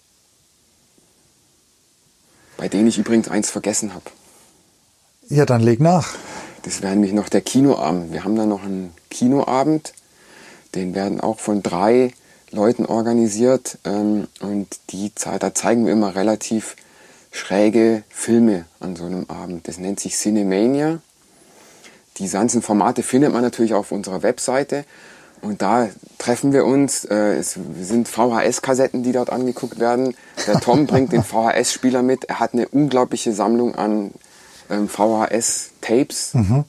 Bei 2.58 2.68
denen 2.68 2.88
ich 2.88 2.98
übrigens 2.98 3.28
eins 3.28 3.48
vergessen 3.48 3.94
habe. 3.94 4.04
Ja, 5.30 5.46
dann 5.46 5.62
leg 5.62 5.80
nach. 5.80 6.14
Das 6.62 6.82
wäre 6.82 6.92
nämlich 6.92 7.14
noch 7.14 7.30
der 7.30 7.40
Kinoabend. 7.40 8.12
Wir 8.12 8.24
haben 8.24 8.36
da 8.36 8.44
noch 8.44 8.64
einen 8.64 8.92
Kinoabend 9.08 9.94
den 10.74 10.94
werden 10.94 11.20
auch 11.20 11.38
von 11.38 11.62
drei 11.62 12.12
Leuten 12.50 12.86
organisiert 12.86 13.78
ähm, 13.84 14.28
und 14.40 14.68
die, 14.90 15.12
da 15.14 15.54
zeigen 15.54 15.86
wir 15.86 15.92
immer 15.92 16.14
relativ 16.14 16.76
schräge 17.30 18.04
Filme 18.08 18.64
an 18.80 18.96
so 18.96 19.04
einem 19.04 19.26
Abend. 19.28 19.68
Das 19.68 19.78
nennt 19.78 20.00
sich 20.00 20.16
Cinemania. 20.16 21.00
Die 22.18 22.28
ganzen 22.28 22.62
Formate 22.62 23.02
findet 23.02 23.32
man 23.32 23.42
natürlich 23.42 23.74
auf 23.74 23.92
unserer 23.92 24.22
Webseite 24.22 24.84
Und 25.40 25.62
da 25.62 25.88
treffen 26.18 26.52
wir 26.52 26.64
uns. 26.64 27.04
Äh, 27.04 27.36
es 27.36 27.58
sind 27.80 28.08
VHS-Kassetten, 28.08 29.02
die 29.02 29.12
dort 29.12 29.30
angeguckt 29.30 29.78
werden. 29.78 30.14
Der 30.46 30.60
Tom 30.60 30.86
bringt 30.88 31.12
den 31.12 31.22
VHS-Spieler 31.22 32.02
mit. 32.02 32.24
Er 32.24 32.40
hat 32.40 32.54
eine 32.54 32.68
unglaubliche 32.68 33.32
Sammlung 33.32 33.74
an 33.74 34.12
ähm, 34.70 34.88
VHS-Tapes. 34.88 36.34
Mhm. 36.34 36.64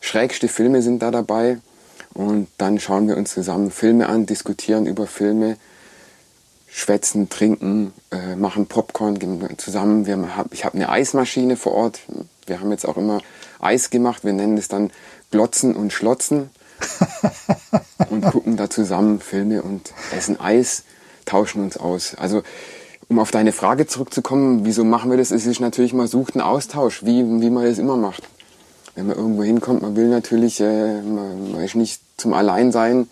Schrägste 0.00 0.48
Filme 0.48 0.82
sind 0.82 1.02
da 1.02 1.10
dabei. 1.10 1.58
Und 2.12 2.48
dann 2.58 2.80
schauen 2.80 3.08
wir 3.08 3.16
uns 3.16 3.32
zusammen 3.32 3.70
Filme 3.70 4.08
an, 4.08 4.26
diskutieren 4.26 4.86
über 4.86 5.06
Filme, 5.06 5.56
schwätzen, 6.68 7.28
trinken, 7.28 7.92
äh, 8.10 8.34
machen 8.36 8.66
Popcorn 8.66 9.18
zusammen. 9.58 10.06
Wir, 10.06 10.18
ich 10.50 10.64
habe 10.64 10.74
eine 10.74 10.88
Eismaschine 10.88 11.56
vor 11.56 11.72
Ort. 11.72 12.00
Wir 12.46 12.60
haben 12.60 12.70
jetzt 12.70 12.86
auch 12.86 12.96
immer 12.96 13.20
Eis 13.60 13.90
gemacht. 13.90 14.24
Wir 14.24 14.32
nennen 14.32 14.58
es 14.58 14.68
dann 14.68 14.90
Glotzen 15.30 15.76
und 15.76 15.92
Schlotzen. 15.92 16.50
und 18.10 18.22
gucken 18.22 18.56
da 18.56 18.70
zusammen 18.70 19.20
Filme 19.20 19.62
und 19.62 19.92
essen 20.16 20.40
Eis, 20.40 20.84
tauschen 21.24 21.62
uns 21.62 21.76
aus. 21.76 22.14
Also 22.16 22.42
um 23.08 23.18
auf 23.18 23.30
deine 23.30 23.52
Frage 23.52 23.86
zurückzukommen, 23.86 24.64
wieso 24.64 24.84
machen 24.84 25.10
wir 25.10 25.18
das? 25.18 25.30
Es 25.30 25.46
ist 25.46 25.60
natürlich, 25.60 25.92
man 25.92 26.06
sucht 26.06 26.34
einen 26.34 26.42
Austausch, 26.42 27.04
wie, 27.04 27.24
wie 27.40 27.50
man 27.50 27.64
das 27.64 27.78
immer 27.78 27.96
macht. 27.96 28.22
Wenn 28.94 29.06
man 29.06 29.16
irgendwo 29.16 29.42
hinkommt, 29.42 29.82
man 29.82 29.96
will 29.96 30.08
natürlich, 30.08 30.60
äh, 30.60 31.02
man, 31.02 31.52
man 31.52 31.60
ist 31.62 31.74
nicht 31.74 32.00
zum 32.16 32.32
Alleinsein 32.34 33.08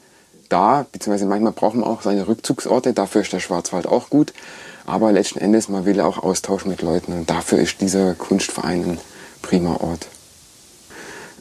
da, 0.48 0.86
beziehungsweise 0.92 1.26
manchmal 1.26 1.52
braucht 1.52 1.74
man 1.74 1.84
auch 1.84 2.02
seine 2.02 2.26
Rückzugsorte, 2.26 2.92
dafür 2.92 3.22
ist 3.22 3.32
der 3.32 3.40
Schwarzwald 3.40 3.86
auch 3.86 4.10
gut. 4.10 4.32
Aber 4.86 5.12
letzten 5.12 5.38
Endes, 5.38 5.68
man 5.68 5.84
will 5.84 6.00
auch 6.00 6.18
Austausch 6.18 6.64
mit 6.64 6.80
Leuten 6.80 7.12
und 7.12 7.28
dafür 7.28 7.58
ist 7.58 7.80
dieser 7.80 8.14
Kunstverein 8.14 8.84
ein 8.84 8.98
prima 9.42 9.76
Ort 9.76 10.08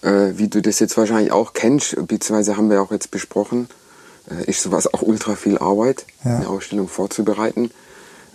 äh, 0.02 0.38
wie 0.38 0.48
du 0.48 0.62
das 0.62 0.80
jetzt 0.80 0.98
wahrscheinlich 0.98 1.32
auch 1.32 1.54
kennst, 1.54 1.96
beziehungsweise 2.08 2.58
haben 2.58 2.70
wir 2.70 2.82
auch 2.82 2.92
jetzt 2.92 3.12
besprochen, 3.12 3.70
äh, 4.30 4.50
ist 4.50 4.62
sowas 4.62 4.94
auch 4.94 5.02
ultra 5.02 5.36
viel 5.36 5.58
Arbeit, 5.58 6.06
ja. 6.24 6.38
eine 6.38 6.50
Ausstellung 6.50 6.88
vorzubereiten. 6.88 7.72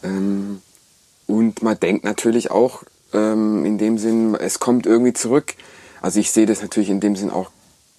Ähm, 0.02 0.62
und 1.26 1.62
man 1.62 1.78
denkt 1.78 2.04
natürlich 2.04 2.50
auch 2.50 2.82
ähm, 3.12 3.64
in 3.64 3.78
dem 3.78 3.98
Sinn, 3.98 4.34
es 4.34 4.58
kommt 4.58 4.86
irgendwie 4.86 5.12
zurück. 5.12 5.54
Also 6.00 6.20
ich 6.20 6.30
sehe 6.32 6.46
das 6.46 6.62
natürlich 6.62 6.90
in 6.90 7.00
dem 7.00 7.16
Sinn 7.16 7.30
auch 7.30 7.50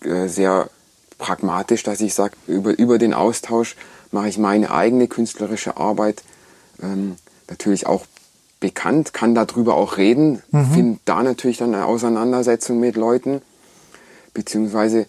äh, 0.04 0.28
sehr 0.28 0.70
pragmatisch, 1.18 1.84
dass 1.84 2.02
ich 2.02 2.14
sage, 2.14 2.36
über, 2.48 2.78
über 2.78 2.98
den 2.98 3.14
Austausch 3.14 3.76
mache 4.12 4.28
ich 4.28 4.38
meine 4.38 4.72
eigene 4.72 5.08
künstlerische 5.08 5.78
Arbeit 5.78 6.24
ähm, 6.82 7.16
natürlich 7.50 7.88
auch 7.88 8.06
bekannt, 8.60 9.14
kann 9.14 9.36
darüber 9.36 9.76
auch 9.76 9.98
reden, 9.98 10.42
mhm. 10.52 10.66
finde 10.74 11.00
da 11.06 11.24
natürlich 11.24 11.58
dann 11.58 11.74
eine 11.74 11.86
Auseinandersetzung 11.86 12.80
mit 12.80 12.96
Leuten 12.96 13.42
beziehungsweise 14.34 15.06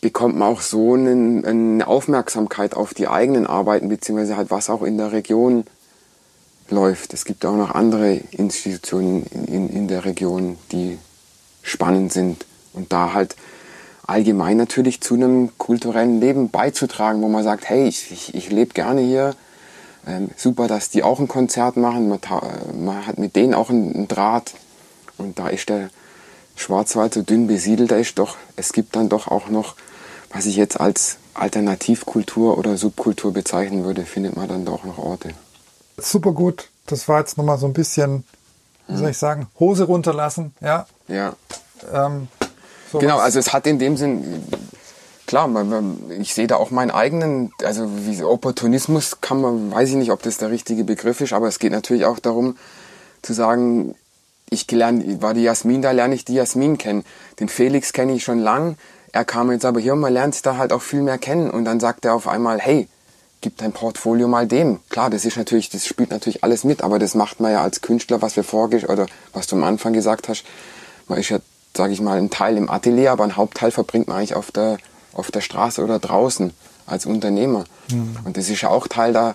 bekommt 0.00 0.36
man 0.36 0.48
auch 0.48 0.60
so 0.60 0.94
einen, 0.94 1.44
eine 1.44 1.86
Aufmerksamkeit 1.86 2.74
auf 2.74 2.92
die 2.92 3.08
eigenen 3.08 3.46
Arbeiten, 3.46 3.88
beziehungsweise 3.88 4.36
halt 4.36 4.50
was 4.50 4.68
auch 4.68 4.82
in 4.82 4.98
der 4.98 5.12
Region 5.12 5.64
läuft. 6.68 7.14
Es 7.14 7.24
gibt 7.24 7.46
auch 7.46 7.56
noch 7.56 7.70
andere 7.70 8.14
Institutionen 8.32 9.24
in, 9.26 9.68
in 9.68 9.88
der 9.88 10.04
Region, 10.04 10.58
die 10.72 10.98
spannend 11.62 12.12
sind. 12.12 12.46
Und 12.72 12.92
da 12.92 13.12
halt 13.12 13.36
allgemein 14.04 14.56
natürlich 14.56 15.00
zu 15.00 15.14
einem 15.14 15.56
kulturellen 15.58 16.20
Leben 16.20 16.50
beizutragen, 16.50 17.22
wo 17.22 17.28
man 17.28 17.44
sagt, 17.44 17.68
hey, 17.68 17.86
ich, 17.86 18.10
ich, 18.10 18.34
ich 18.34 18.50
lebe 18.50 18.74
gerne 18.74 19.02
hier, 19.02 19.36
ähm, 20.06 20.30
super, 20.36 20.66
dass 20.66 20.90
die 20.90 21.04
auch 21.04 21.20
ein 21.20 21.28
Konzert 21.28 21.76
machen, 21.76 22.08
man, 22.08 22.18
man 22.84 23.06
hat 23.06 23.18
mit 23.18 23.36
denen 23.36 23.54
auch 23.54 23.70
einen, 23.70 23.94
einen 23.94 24.08
Draht. 24.08 24.54
Und 25.16 25.38
da 25.38 25.48
ist 25.48 25.68
der 25.68 25.90
Schwarzwald 26.56 27.14
so 27.14 27.22
dünn 27.22 27.46
besiedelt 27.46 27.92
ist, 27.92 28.18
doch 28.18 28.36
es 28.56 28.72
gibt 28.72 28.96
dann 28.96 29.08
doch 29.08 29.28
auch 29.28 29.48
noch, 29.48 29.74
was 30.32 30.46
ich 30.46 30.56
jetzt 30.56 30.80
als 30.80 31.18
Alternativkultur 31.34 32.58
oder 32.58 32.76
Subkultur 32.76 33.32
bezeichnen 33.32 33.84
würde, 33.84 34.04
findet 34.04 34.36
man 34.36 34.48
dann 34.48 34.64
doch 34.64 34.84
noch 34.84 34.98
Orte. 34.98 35.30
Super 35.96 36.32
gut. 36.32 36.68
Das 36.86 37.08
war 37.08 37.20
jetzt 37.20 37.38
nochmal 37.38 37.58
so 37.58 37.66
ein 37.66 37.72
bisschen, 37.72 38.24
wie 38.88 38.96
soll 38.96 39.10
ich 39.10 39.18
sagen, 39.18 39.46
Hose 39.58 39.84
runterlassen, 39.84 40.54
ja. 40.60 40.86
Ja. 41.08 41.34
Ähm, 41.92 42.28
genau, 42.92 43.18
also 43.18 43.38
es 43.38 43.52
hat 43.52 43.66
in 43.66 43.78
dem 43.78 43.96
Sinn, 43.96 44.42
klar, 45.26 45.48
ich 46.18 46.34
sehe 46.34 46.46
da 46.46 46.56
auch 46.56 46.70
meinen 46.70 46.90
eigenen, 46.90 47.52
also 47.64 47.88
wie 48.06 48.22
Opportunismus 48.22 49.20
kann 49.20 49.40
man, 49.40 49.72
weiß 49.72 49.90
ich 49.90 49.94
nicht, 49.94 50.10
ob 50.10 50.22
das 50.22 50.38
der 50.38 50.50
richtige 50.50 50.84
Begriff 50.84 51.20
ist, 51.20 51.32
aber 51.32 51.48
es 51.48 51.58
geht 51.58 51.72
natürlich 51.72 52.04
auch 52.04 52.18
darum 52.18 52.56
zu 53.22 53.32
sagen, 53.32 53.94
ich 54.52 54.66
gelernt, 54.66 55.22
war 55.22 55.34
die 55.34 55.42
Jasmin, 55.42 55.82
da 55.82 55.90
lerne 55.90 56.14
ich 56.14 56.24
die 56.24 56.34
Jasmin 56.34 56.78
kennen. 56.78 57.04
Den 57.40 57.48
Felix 57.48 57.92
kenne 57.92 58.14
ich 58.14 58.24
schon 58.24 58.38
lang. 58.38 58.76
Er 59.12 59.24
kam 59.24 59.50
jetzt 59.52 59.64
aber 59.64 59.80
hier 59.80 59.92
und 59.92 60.00
man 60.00 60.12
lernt 60.12 60.44
da 60.46 60.56
halt 60.56 60.72
auch 60.72 60.82
viel 60.82 61.02
mehr 61.02 61.18
kennen. 61.18 61.50
Und 61.50 61.64
dann 61.64 61.80
sagt 61.80 62.04
er 62.04 62.14
auf 62.14 62.28
einmal, 62.28 62.58
hey, 62.58 62.88
gib 63.42 63.58
dein 63.58 63.72
Portfolio 63.72 64.28
mal 64.28 64.46
dem. 64.46 64.80
Klar, 64.88 65.10
das 65.10 65.24
ist 65.24 65.36
natürlich, 65.36 65.68
das 65.68 65.86
spielt 65.86 66.10
natürlich 66.10 66.42
alles 66.44 66.64
mit, 66.64 66.82
aber 66.82 66.98
das 66.98 67.14
macht 67.14 67.40
man 67.40 67.52
ja 67.52 67.62
als 67.62 67.82
Künstler, 67.82 68.22
was 68.22 68.36
wir 68.36 68.44
vorgesch 68.44 68.84
oder 68.84 69.06
was 69.32 69.46
du 69.46 69.56
am 69.56 69.64
Anfang 69.64 69.92
gesagt 69.92 70.28
hast. 70.28 70.44
Man 71.08 71.18
ist 71.18 71.28
ja, 71.28 71.38
sage 71.76 71.92
ich 71.92 72.00
mal, 72.00 72.18
ein 72.18 72.30
Teil 72.30 72.56
im 72.56 72.70
Atelier, 72.70 73.12
aber 73.12 73.24
ein 73.24 73.36
Hauptteil 73.36 73.70
verbringt 73.70 74.08
man 74.08 74.18
eigentlich 74.18 74.34
auf 74.34 74.50
der, 74.50 74.78
auf 75.12 75.30
der 75.30 75.40
Straße 75.40 75.82
oder 75.82 75.98
draußen 75.98 76.52
als 76.86 77.04
Unternehmer. 77.04 77.64
Mhm. 77.90 78.16
Und 78.24 78.36
das 78.36 78.48
ist 78.48 78.62
ja 78.62 78.70
auch 78.70 78.86
Teil 78.88 79.12
da, 79.12 79.34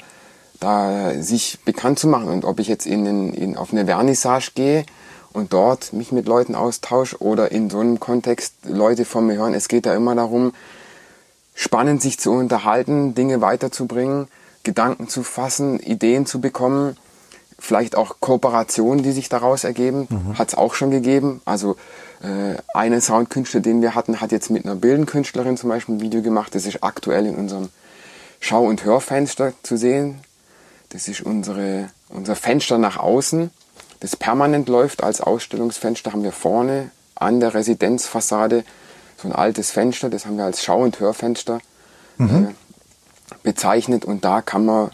da 0.59 1.13
sich 1.21 1.59
bekannt 1.65 1.99
zu 1.99 2.07
machen. 2.07 2.27
Und 2.27 2.45
ob 2.45 2.59
ich 2.59 2.67
jetzt 2.67 2.85
in, 2.85 3.33
in, 3.33 3.57
auf 3.57 3.71
eine 3.71 3.85
Vernissage 3.85 4.51
gehe 4.55 4.85
und 5.33 5.53
dort 5.53 5.93
mich 5.93 6.11
mit 6.11 6.27
Leuten 6.27 6.55
austausche 6.55 7.21
oder 7.21 7.51
in 7.51 7.69
so 7.69 7.79
einem 7.79 7.99
Kontext 7.99 8.53
Leute 8.63 9.05
von 9.05 9.27
mir 9.27 9.35
hören. 9.35 9.53
Es 9.53 9.67
geht 9.67 9.85
da 9.85 9.95
immer 9.95 10.15
darum, 10.15 10.53
spannend 11.53 12.01
sich 12.01 12.19
zu 12.19 12.31
unterhalten, 12.31 13.15
Dinge 13.15 13.41
weiterzubringen, 13.41 14.27
Gedanken 14.63 15.07
zu 15.07 15.23
fassen, 15.23 15.79
Ideen 15.79 16.25
zu 16.25 16.41
bekommen, 16.41 16.97
vielleicht 17.59 17.95
auch 17.95 18.17
Kooperationen, 18.19 19.03
die 19.03 19.11
sich 19.11 19.29
daraus 19.29 19.63
ergeben, 19.63 20.07
mhm. 20.09 20.37
hat 20.37 20.49
es 20.49 20.55
auch 20.55 20.75
schon 20.75 20.91
gegeben. 20.91 21.41
Also 21.45 21.75
äh, 22.21 22.57
eine 22.73 23.01
Soundkünstler, 23.01 23.59
den 23.59 23.81
wir 23.81 23.95
hatten, 23.95 24.21
hat 24.21 24.31
jetzt 24.31 24.49
mit 24.49 24.65
einer 24.65 24.75
Bildenkünstlerin 24.75 25.57
zum 25.57 25.69
Beispiel 25.69 25.95
ein 25.95 26.01
Video 26.01 26.21
gemacht. 26.21 26.53
Das 26.53 26.65
ist 26.65 26.83
aktuell 26.83 27.25
in 27.25 27.35
unserem 27.35 27.69
Schau- 28.39 28.65
und 28.65 28.83
Hörfenster 28.83 29.53
zu 29.63 29.77
sehen. 29.77 30.19
Das 30.89 31.07
ist 31.07 31.21
unsere, 31.21 31.89
unser 32.09 32.35
Fenster 32.35 32.77
nach 32.77 32.97
außen 32.97 33.51
das 33.99 34.15
permanent 34.15 34.69
läuft 34.69 35.03
als 35.03 35.21
Ausstellungsfenster, 35.21 36.11
haben 36.11 36.23
wir 36.23 36.31
vorne 36.31 36.91
an 37.15 37.39
der 37.39 37.53
Residenzfassade 37.53 38.63
so 39.17 39.27
ein 39.27 39.33
altes 39.33 39.71
Fenster, 39.71 40.09
das 40.09 40.25
haben 40.25 40.37
wir 40.37 40.45
als 40.45 40.63
Schau- 40.63 40.83
und 40.83 40.99
Hörfenster 40.99 41.59
mhm. 42.17 42.49
äh, 42.49 42.53
bezeichnet 43.41 44.05
und 44.05 44.23
da 44.23 44.41
kann 44.41 44.65
man 44.65 44.91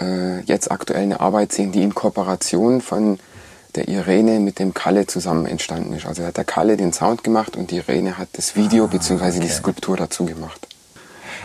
äh, 0.00 0.40
jetzt 0.42 0.70
aktuell 0.70 1.02
eine 1.02 1.20
Arbeit 1.20 1.52
sehen, 1.52 1.72
die 1.72 1.82
in 1.82 1.94
Kooperation 1.94 2.80
von 2.80 3.18
der 3.74 3.88
Irene 3.88 4.38
mit 4.38 4.60
dem 4.60 4.74
Kalle 4.74 5.06
zusammen 5.06 5.46
entstanden 5.46 5.92
ist. 5.94 6.06
Also 6.06 6.24
hat 6.24 6.36
der 6.36 6.44
Kalle 6.44 6.76
den 6.76 6.92
Sound 6.92 7.24
gemacht 7.24 7.56
und 7.56 7.70
die 7.70 7.78
Irene 7.78 8.18
hat 8.18 8.28
das 8.34 8.54
Video 8.54 8.84
ah, 8.84 8.88
bzw. 8.88 9.24
Okay. 9.24 9.40
die 9.40 9.48
Skulptur 9.48 9.96
dazu 9.96 10.26
gemacht. 10.26 10.68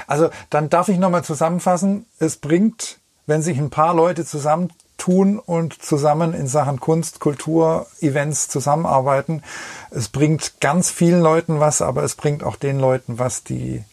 Also 0.05 0.29
dann 0.51 0.69
darf 0.69 0.89
ich 0.89 0.99
nochmal 0.99 1.23
zusammenfassen, 1.23 2.05
es 2.19 2.37
bringt, 2.37 2.99
wenn 3.27 3.41
sich 3.41 3.59
ein 3.59 3.69
paar 3.69 3.93
Leute 3.93 4.25
zusammen 4.25 4.71
tun 4.97 5.37
und 5.37 5.79
zusammen 5.81 6.33
in 6.33 6.47
Sachen 6.47 6.79
Kunst, 6.79 7.19
Kultur, 7.19 7.85
Events 8.01 8.47
zusammenarbeiten. 8.49 9.43
Es 9.91 10.09
bringt 10.09 10.59
ganz 10.59 10.89
vielen 10.89 11.21
Leuten 11.21 11.59
was, 11.59 11.83
aber 11.83 12.03
es 12.03 12.15
bringt 12.15 12.43
auch 12.43 12.55
den 12.55 12.79
Leuten 12.79 13.19
was, 13.19 13.43
die 13.43 13.83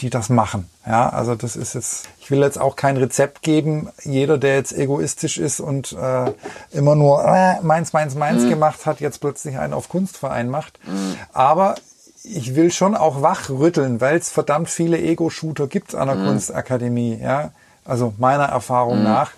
die 0.00 0.10
das 0.10 0.28
machen. 0.28 0.68
Ja, 0.86 1.08
also 1.10 1.34
das 1.34 1.54
ist 1.54 1.74
jetzt, 1.74 2.08
ich 2.20 2.30
will 2.30 2.40
jetzt 2.40 2.60
auch 2.60 2.76
kein 2.76 2.96
Rezept 2.96 3.42
geben. 3.42 3.88
Jeder, 4.02 4.36
der 4.36 4.56
jetzt 4.56 4.72
egoistisch 4.72 5.38
ist 5.38 5.60
und 5.60 5.92
äh, 5.92 6.32
immer 6.72 6.96
nur 6.96 7.24
äh, 7.24 7.60
meins, 7.62 7.92
meins, 7.92 8.14
meins 8.14 8.42
mhm. 8.42 8.50
gemacht 8.50 8.84
hat, 8.84 9.00
jetzt 9.00 9.20
plötzlich 9.20 9.58
einen 9.58 9.72
auf 9.72 9.88
Kunstverein 9.88 10.48
macht. 10.48 10.80
Mhm. 10.86 11.14
Aber 11.32 11.76
ich 12.24 12.56
will 12.56 12.72
schon 12.72 12.96
auch 12.96 13.22
wachrütteln, 13.22 14.00
weil 14.00 14.16
es 14.16 14.28
verdammt 14.28 14.68
viele 14.68 14.98
Ego-Shooter 14.98 15.68
gibt 15.68 15.94
an 15.94 16.08
der 16.08 16.16
mhm. 16.16 16.26
Kunstakademie. 16.26 17.18
Ja, 17.22 17.52
also 17.84 18.14
meiner 18.18 18.44
Erfahrung 18.44 18.98
mhm. 18.98 19.04
nach 19.04 19.32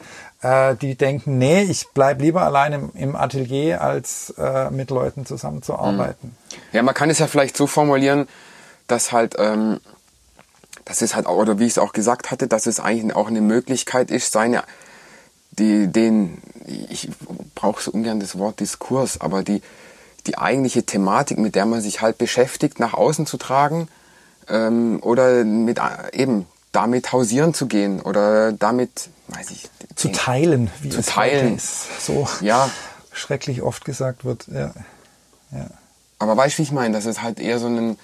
äh, 0.44 0.76
die 0.76 0.94
denken, 0.94 1.38
nee, 1.38 1.62
ich 1.62 1.86
bleib 1.94 2.20
lieber 2.20 2.42
allein 2.42 2.72
im, 2.74 2.90
im 2.94 3.16
Atelier, 3.16 3.80
als 3.80 4.34
äh, 4.36 4.70
mit 4.70 4.90
Leuten 4.90 5.24
zusammenzuarbeiten. 5.24 6.36
Ja, 6.72 6.82
man 6.82 6.94
kann 6.94 7.08
es 7.08 7.18
ja 7.18 7.26
vielleicht 7.26 7.56
so 7.56 7.66
formulieren, 7.66 8.28
dass 8.86 9.10
halt, 9.10 9.36
ähm, 9.38 9.80
dass 10.84 11.00
es 11.00 11.14
halt, 11.14 11.26
oder 11.26 11.58
wie 11.58 11.64
ich 11.64 11.72
es 11.72 11.78
auch 11.78 11.92
gesagt 11.92 12.30
hatte, 12.30 12.46
dass 12.46 12.66
es 12.66 12.78
eigentlich 12.78 13.16
auch 13.16 13.28
eine 13.28 13.40
Möglichkeit 13.40 14.10
ist, 14.10 14.32
seine, 14.32 14.62
die, 15.52 15.86
den, 15.86 16.42
ich 16.66 17.08
brauche 17.54 17.82
so 17.82 17.90
ungern 17.90 18.20
das 18.20 18.38
Wort 18.38 18.60
Diskurs, 18.60 19.20
aber 19.20 19.42
die, 19.42 19.62
die 20.26 20.36
eigentliche 20.36 20.82
Thematik, 20.84 21.38
mit 21.38 21.54
der 21.54 21.64
man 21.64 21.80
sich 21.80 22.02
halt 22.02 22.18
beschäftigt, 22.18 22.80
nach 22.80 22.92
außen 22.92 23.24
zu 23.24 23.38
tragen 23.38 23.88
ähm, 24.48 24.98
oder 25.02 25.44
mit 25.44 25.78
äh, 25.78 25.82
eben 26.12 26.46
damit 26.74 27.12
hausieren 27.12 27.54
zu 27.54 27.66
gehen 27.66 28.00
oder 28.00 28.52
damit, 28.52 29.08
weiß 29.28 29.50
ich, 29.50 29.68
zu 29.94 30.12
teilen, 30.12 30.70
wie 30.82 30.90
zu 30.90 31.00
es 31.00 31.06
teilen. 31.06 31.60
so 32.00 32.28
ja. 32.40 32.70
schrecklich 33.12 33.62
oft 33.62 33.84
gesagt 33.84 34.24
wird. 34.24 34.46
Ja. 34.48 34.72
Ja. 35.52 35.66
Aber 36.18 36.36
weißt 36.36 36.56
du, 36.56 36.58
wie 36.58 36.62
ich 36.64 36.72
meine, 36.72 36.94
dass 36.94 37.06
es 37.06 37.22
halt 37.22 37.38
eher 37.38 37.58
so 37.58 37.66
ein 37.66 37.96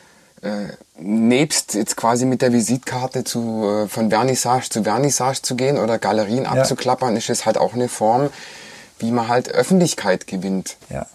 äh, 0.43 0.69
nebst 0.97 1.75
jetzt 1.75 1.97
quasi 1.97 2.25
mit 2.25 2.41
der 2.43 2.53
Visitkarte 2.53 3.25
zu, 3.25 3.65
äh, 3.65 3.89
von 3.89 4.09
Vernissage 4.11 4.71
zu 4.71 4.83
Vernissage 4.85 5.43
zu 5.43 5.55
gehen 5.55 5.79
oder 5.79 5.99
Galerien 5.99 6.45
Ja. 6.45 6.53
abzuklappern, 6.53 7.17
ist 7.17 7.29
es 7.29 7.45
halt 7.45 7.59
auch 7.59 7.75
eine 7.75 7.89
Form, 7.89 8.31
wie 8.99 9.11
man 9.11 9.29
halt 9.29 9.51
Öffentlichkeit 9.51 10.27
gewinnt. 10.27 10.77
Ja. 10.89 11.07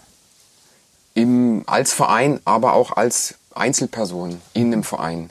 Im, 1.14 1.64
als 1.66 1.92
Verein, 1.92 2.40
aber 2.44 2.74
auch 2.74 2.92
als 2.92 3.34
Einzelperson 3.54 4.40
in 4.52 4.72
einem 4.72 4.84
Verein. 4.84 5.30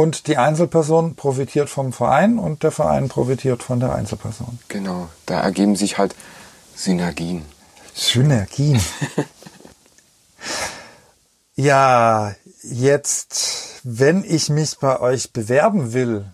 Und 0.00 0.28
die 0.28 0.38
Einzelperson 0.38 1.14
profitiert 1.14 1.68
vom 1.68 1.92
Verein 1.92 2.38
und 2.38 2.62
der 2.62 2.70
Verein 2.70 3.10
profitiert 3.10 3.62
von 3.62 3.80
der 3.80 3.94
Einzelperson. 3.94 4.58
Genau, 4.68 5.10
da 5.26 5.42
ergeben 5.42 5.76
sich 5.76 5.98
halt 5.98 6.16
Synergien. 6.74 7.44
Synergien. 7.92 8.80
ja, 11.54 12.34
jetzt, 12.62 13.82
wenn 13.82 14.24
ich 14.24 14.48
mich 14.48 14.78
bei 14.78 14.98
euch 15.00 15.34
bewerben 15.34 15.92
will, 15.92 16.24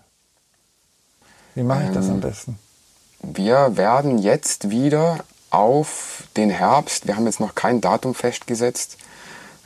wie 1.57 1.64
mache 1.64 1.87
ich 1.88 1.90
das 1.90 2.09
am 2.09 2.20
besten? 2.20 2.61
Wir 3.20 3.76
werden 3.76 4.18
jetzt 4.18 4.70
wieder 4.70 5.24
auf 5.50 6.22
den 6.37 6.50
Herbst, 6.50 7.09
wir 7.09 7.16
haben 7.16 7.26
jetzt 7.26 7.40
noch 7.40 7.57
kein 7.57 7.81
Datum 7.81 8.14
festgesetzt, 8.14 8.96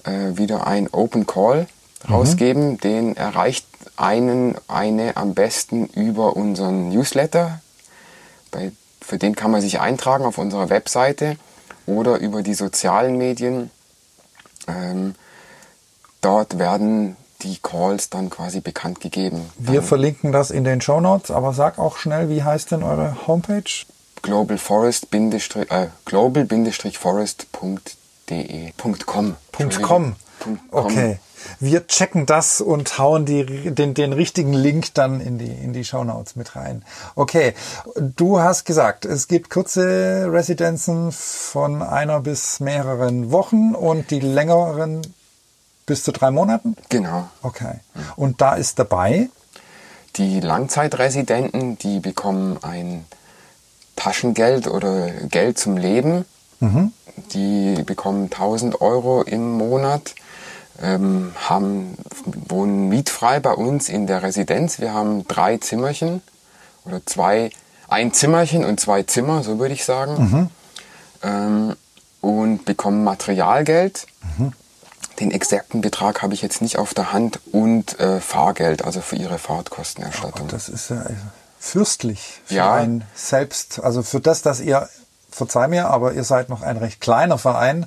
äh, 0.04 0.38
wieder 0.38 0.66
ein 0.66 0.88
Open 0.90 1.26
Call 1.26 1.66
rausgeben. 2.08 2.78
Den 2.78 3.14
erreicht 3.14 3.66
einen, 4.00 4.56
eine 4.68 5.16
am 5.16 5.34
besten 5.34 5.86
über 5.86 6.36
unseren 6.36 6.88
Newsletter. 6.88 7.60
Bei, 8.50 8.72
für 9.00 9.18
den 9.18 9.36
kann 9.36 9.50
man 9.50 9.60
sich 9.60 9.80
eintragen 9.80 10.24
auf 10.24 10.38
unserer 10.38 10.70
Webseite 10.70 11.36
oder 11.86 12.18
über 12.18 12.42
die 12.42 12.54
sozialen 12.54 13.18
Medien. 13.18 13.70
Ähm, 14.66 15.14
dort 16.20 16.58
werden 16.58 17.16
die 17.42 17.58
Calls 17.58 18.10
dann 18.10 18.30
quasi 18.30 18.60
bekannt 18.60 19.00
gegeben. 19.00 19.50
Wir 19.58 19.82
verlinken 19.82 20.32
das 20.32 20.50
in 20.50 20.64
den 20.64 20.80
Show 20.80 21.00
Notes, 21.00 21.30
aber 21.30 21.54
sag 21.54 21.78
auch 21.78 21.96
schnell, 21.96 22.28
wie 22.28 22.42
heißt 22.42 22.70
denn 22.70 22.82
eure 22.82 23.26
Homepage? 23.26 23.62
globalforest 24.22 25.06
äh, 25.14 25.86
global-forest.de 26.04 28.72
.com. 29.06 29.36
Punkt 29.52 29.82
.com. 29.82 30.16
Okay. 30.70 31.18
Wir 31.59 31.87
checken 31.87 32.26
das 32.26 32.61
und 32.61 32.98
hauen 32.98 33.24
die, 33.24 33.70
den, 33.70 33.94
den 33.94 34.12
richtigen 34.12 34.53
Link 34.53 34.94
dann 34.94 35.20
in 35.20 35.38
die, 35.38 35.50
in 35.50 35.72
die 35.72 35.85
Shownotes 35.85 36.37
mit 36.37 36.55
rein. 36.55 36.85
Okay. 37.14 37.55
Du 37.96 38.40
hast 38.40 38.64
gesagt, 38.64 39.05
es 39.05 39.26
gibt 39.26 39.50
kurze 39.50 40.29
Residenzen 40.31 41.12
von 41.12 41.83
einer 41.83 42.20
bis 42.20 42.61
mehreren 42.61 43.31
Wochen 43.33 43.74
und 43.74 44.11
die 44.11 44.20
längeren 44.20 45.03
bis 45.87 46.05
zu 46.05 46.12
drei 46.12 46.31
Monaten? 46.31 46.76
Genau. 46.88 47.29
Okay. 47.42 47.81
Und 48.16 48.40
da 48.40 48.55
ist 48.55 48.79
dabei? 48.79 49.29
Die 50.16 50.40
Langzeitresidenten, 50.40 51.79
die 51.79 52.00
bekommen 52.00 52.59
ein 52.62 53.07
Taschengeld 53.96 54.68
oder 54.68 55.11
Geld 55.11 55.59
zum 55.59 55.76
Leben. 55.76 56.24
Die 57.33 57.83
bekommen 57.85 58.24
1000 58.24 58.81
Euro 58.81 59.22
im 59.22 59.53
Monat, 59.53 60.14
ähm, 60.82 61.32
haben, 61.48 61.96
wohnen 62.48 62.88
mietfrei 62.88 63.40
bei 63.40 63.52
uns 63.52 63.88
in 63.88 64.06
der 64.06 64.22
Residenz. 64.22 64.80
Wir 64.80 64.92
haben 64.94 65.26
drei 65.28 65.58
Zimmerchen 65.58 66.22
oder 66.84 67.04
zwei, 67.06 67.50
ein 67.88 68.12
Zimmerchen 68.12 68.64
und 68.64 68.80
zwei 68.80 69.02
Zimmer, 69.02 69.42
so 69.42 69.58
würde 69.58 69.74
ich 69.74 69.84
sagen. 69.84 70.50
Ähm, 71.22 71.76
und 72.20 72.64
bekommen 72.64 73.02
Materialgeld. 73.04 74.06
Den 75.20 75.30
exakten 75.30 75.80
Betrag 75.82 76.22
habe 76.22 76.32
ich 76.34 76.40
jetzt 76.42 76.62
nicht 76.62 76.78
auf 76.78 76.94
der 76.94 77.12
Hand 77.12 77.40
und 77.52 77.98
äh, 78.00 78.20
Fahrgeld, 78.20 78.84
also 78.84 79.00
für 79.02 79.16
ihre 79.16 79.38
Fahrtkostenerstattung. 79.38 80.48
Das 80.48 80.68
ist 80.68 80.90
ja 80.90 81.04
fürstlich 81.58 82.40
für 82.46 82.54
Ja. 82.54 82.74
ein 82.74 83.04
Selbst, 83.14 83.80
also 83.82 84.02
für 84.02 84.20
das, 84.20 84.40
dass 84.42 84.60
ihr, 84.60 84.88
verzeih 85.30 85.68
mir, 85.68 85.88
aber 85.88 86.12
ihr 86.14 86.24
seid 86.24 86.48
noch 86.48 86.62
ein 86.62 86.78
recht 86.78 87.00
kleiner 87.02 87.36
Verein, 87.38 87.86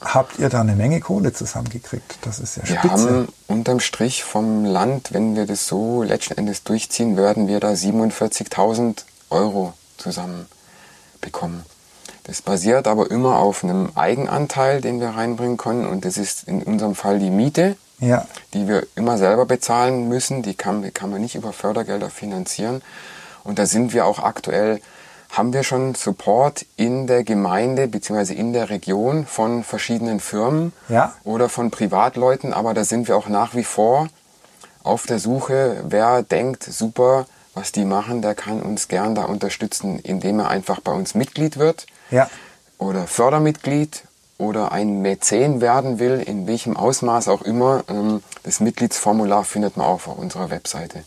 habt 0.00 0.38
ihr 0.38 0.48
da 0.48 0.60
eine 0.60 0.76
Menge 0.76 1.00
Kohle 1.00 1.32
zusammengekriegt. 1.32 2.18
Das 2.22 2.38
ist 2.38 2.56
ja 2.56 2.62
Wir 2.68 2.78
spitze. 2.78 2.90
haben 2.92 3.28
unterm 3.46 3.80
Strich 3.80 4.24
vom 4.24 4.64
Land, 4.64 5.12
wenn 5.12 5.36
wir 5.36 5.46
das 5.46 5.66
so 5.66 6.02
letzten 6.02 6.38
Endes 6.38 6.62
durchziehen, 6.64 7.16
werden 7.16 7.48
wir 7.48 7.60
da 7.60 7.70
47.000 7.70 9.04
Euro 9.30 9.74
zusammen 9.98 10.46
bekommen. 11.20 11.64
Das 12.24 12.42
basiert 12.42 12.86
aber 12.86 13.10
immer 13.10 13.38
auf 13.38 13.64
einem 13.64 13.90
Eigenanteil, 13.94 14.80
den 14.80 15.00
wir 15.00 15.10
reinbringen 15.10 15.56
können. 15.56 15.86
Und 15.86 16.04
das 16.04 16.16
ist 16.16 16.44
in 16.44 16.62
unserem 16.62 16.94
Fall 16.94 17.18
die 17.18 17.30
Miete, 17.30 17.76
ja, 17.98 18.26
die 18.54 18.68
wir 18.68 18.86
immer 18.94 19.18
selber 19.18 19.46
bezahlen 19.46 20.08
müssen. 20.08 20.42
Die 20.42 20.54
kann, 20.54 20.82
die 20.82 20.90
kann 20.90 21.10
man 21.10 21.20
nicht 21.20 21.34
über 21.34 21.52
Fördergelder 21.52 22.10
finanzieren. 22.10 22.82
Und 23.42 23.58
da 23.58 23.66
sind 23.66 23.92
wir 23.92 24.06
auch 24.06 24.18
aktuell, 24.18 24.80
haben 25.32 25.52
wir 25.52 25.62
schon 25.62 25.94
Support 25.94 26.66
in 26.76 27.06
der 27.06 27.22
Gemeinde 27.24 27.86
bzw. 27.88 28.34
in 28.34 28.52
der 28.52 28.68
Region 28.70 29.26
von 29.26 29.62
verschiedenen 29.64 30.20
Firmen 30.20 30.72
Ja. 30.88 31.14
oder 31.24 31.48
von 31.48 31.70
Privatleuten. 31.70 32.52
Aber 32.52 32.74
da 32.74 32.84
sind 32.84 33.06
wir 33.08 33.16
auch 33.16 33.28
nach 33.28 33.54
wie 33.54 33.64
vor 33.64 34.08
auf 34.82 35.06
der 35.06 35.18
Suche, 35.18 35.84
wer 35.88 36.22
denkt, 36.22 36.64
super, 36.64 37.26
was 37.54 37.72
die 37.72 37.84
machen, 37.84 38.22
der 38.22 38.34
kann 38.34 38.62
uns 38.62 38.88
gern 38.88 39.14
da 39.14 39.24
unterstützen, 39.24 39.98
indem 39.98 40.40
er 40.40 40.48
einfach 40.48 40.80
bei 40.80 40.92
uns 40.92 41.14
Mitglied 41.14 41.58
wird 41.58 41.86
ja, 42.10 42.28
oder 42.78 43.06
Fördermitglied 43.06 44.04
oder 44.38 44.72
ein 44.72 45.02
Mäzen 45.02 45.60
werden 45.60 45.98
will, 45.98 46.22
in 46.24 46.46
welchem 46.46 46.76
Ausmaß 46.76 47.28
auch 47.28 47.42
immer. 47.42 47.84
Ähm, 47.88 48.22
Das 48.42 48.58
Mitgliedsformular 48.60 49.44
findet 49.44 49.76
man 49.76 49.86
auch 49.86 50.06
auf 50.06 50.18
unserer 50.18 50.48
Webseite. 50.50 51.04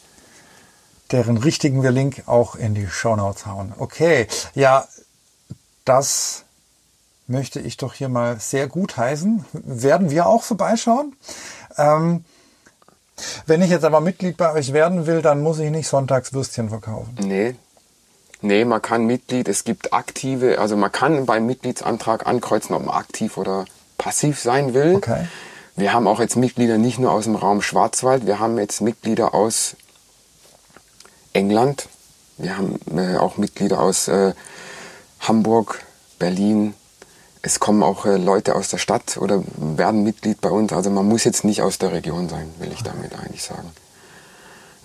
Deren 1.14 1.38
richtigen 1.38 1.84
wir 1.84 1.92
Link 1.92 2.24
auch 2.26 2.56
in 2.56 2.74
die 2.74 2.88
Shownotes 2.88 3.46
hauen. 3.46 3.74
Okay, 3.78 4.28
ja, 4.56 4.86
das 5.86 6.44
möchte 7.28 7.60
ich 7.60 7.78
doch 7.78 7.94
hier 7.94 8.10
mal 8.10 8.40
sehr 8.40 8.68
gut 8.68 8.98
heißen. 8.98 9.46
Werden 9.54 10.10
wir 10.10 10.26
auch 10.28 10.44
vorbeischauen? 10.44 11.16
Ähm, 11.78 12.26
wenn 13.46 13.62
ich 13.62 13.70
jetzt 13.70 13.86
aber 13.86 14.02
Mitglied 14.02 14.38
bei 14.38 14.52
euch 14.54 14.74
werden 14.74 15.06
will, 15.06 15.22
dann 15.22 15.42
muss 15.42 15.60
ich 15.60 15.70
nicht 15.70 15.88
sonntags 15.88 16.34
Würstchen 16.34 16.70
verkaufen. 16.70 17.16
Nee. 17.20 17.56
Nee, 18.42 18.66
man 18.66 18.82
kann 18.82 19.06
Mitglied, 19.06 19.48
es 19.48 19.64
gibt 19.64 19.94
aktive, 19.94 20.60
also 20.60 20.76
man 20.76 20.92
kann 20.92 21.26
beim 21.26 21.46
Mitgliedsantrag 21.46 22.28
ankreuzen, 22.28 22.76
ob 22.76 22.86
man 22.86 22.96
aktiv 22.96 23.38
oder 23.38 23.64
passiv 23.98 24.40
sein 24.40 24.74
will. 24.74 24.96
Okay. 24.96 25.28
Wir 25.78 25.94
haben 25.94 26.08
auch 26.08 26.20
jetzt 26.20 26.36
Mitglieder 26.36 26.78
nicht 26.78 27.00
nur 27.00 27.12
aus 27.12 27.24
dem 27.24 27.36
Raum 27.36 27.62
Schwarzwald, 27.62 28.26
wir 28.26 28.40
haben 28.40 28.58
jetzt 28.58 28.82
Mitglieder 28.82 29.34
aus 29.34 29.78
England, 31.34 31.90
wir 32.38 32.58
haben 32.58 32.80
äh, 32.96 33.18
auch 33.18 33.38
Mitglieder 33.38 33.80
aus 33.80 34.08
äh, 34.08 34.34
Hamburg, 35.20 35.82
Berlin. 36.20 36.74
Es 37.42 37.60
kommen 37.60 37.84
auch 37.84 38.06
äh, 38.06 38.18
Leute 38.18 38.56
aus 38.56 38.70
der 38.70 38.78
Stadt 38.78 39.18
oder 39.18 39.44
werden 39.56 40.04
Mitglied 40.04 40.42
bei 40.42 40.50
uns. 40.50 40.74
Also 40.74 40.90
man 40.90 41.08
muss 41.08 41.24
jetzt 41.24 41.44
nicht 41.44 41.62
aus 41.62 41.78
der 41.78 41.92
Region 41.92 42.30
sein, 42.30 42.52
will 42.60 42.72
ich 42.72 42.84
damit 42.84 43.14
eigentlich 43.14 43.44
sagen. 43.44 43.72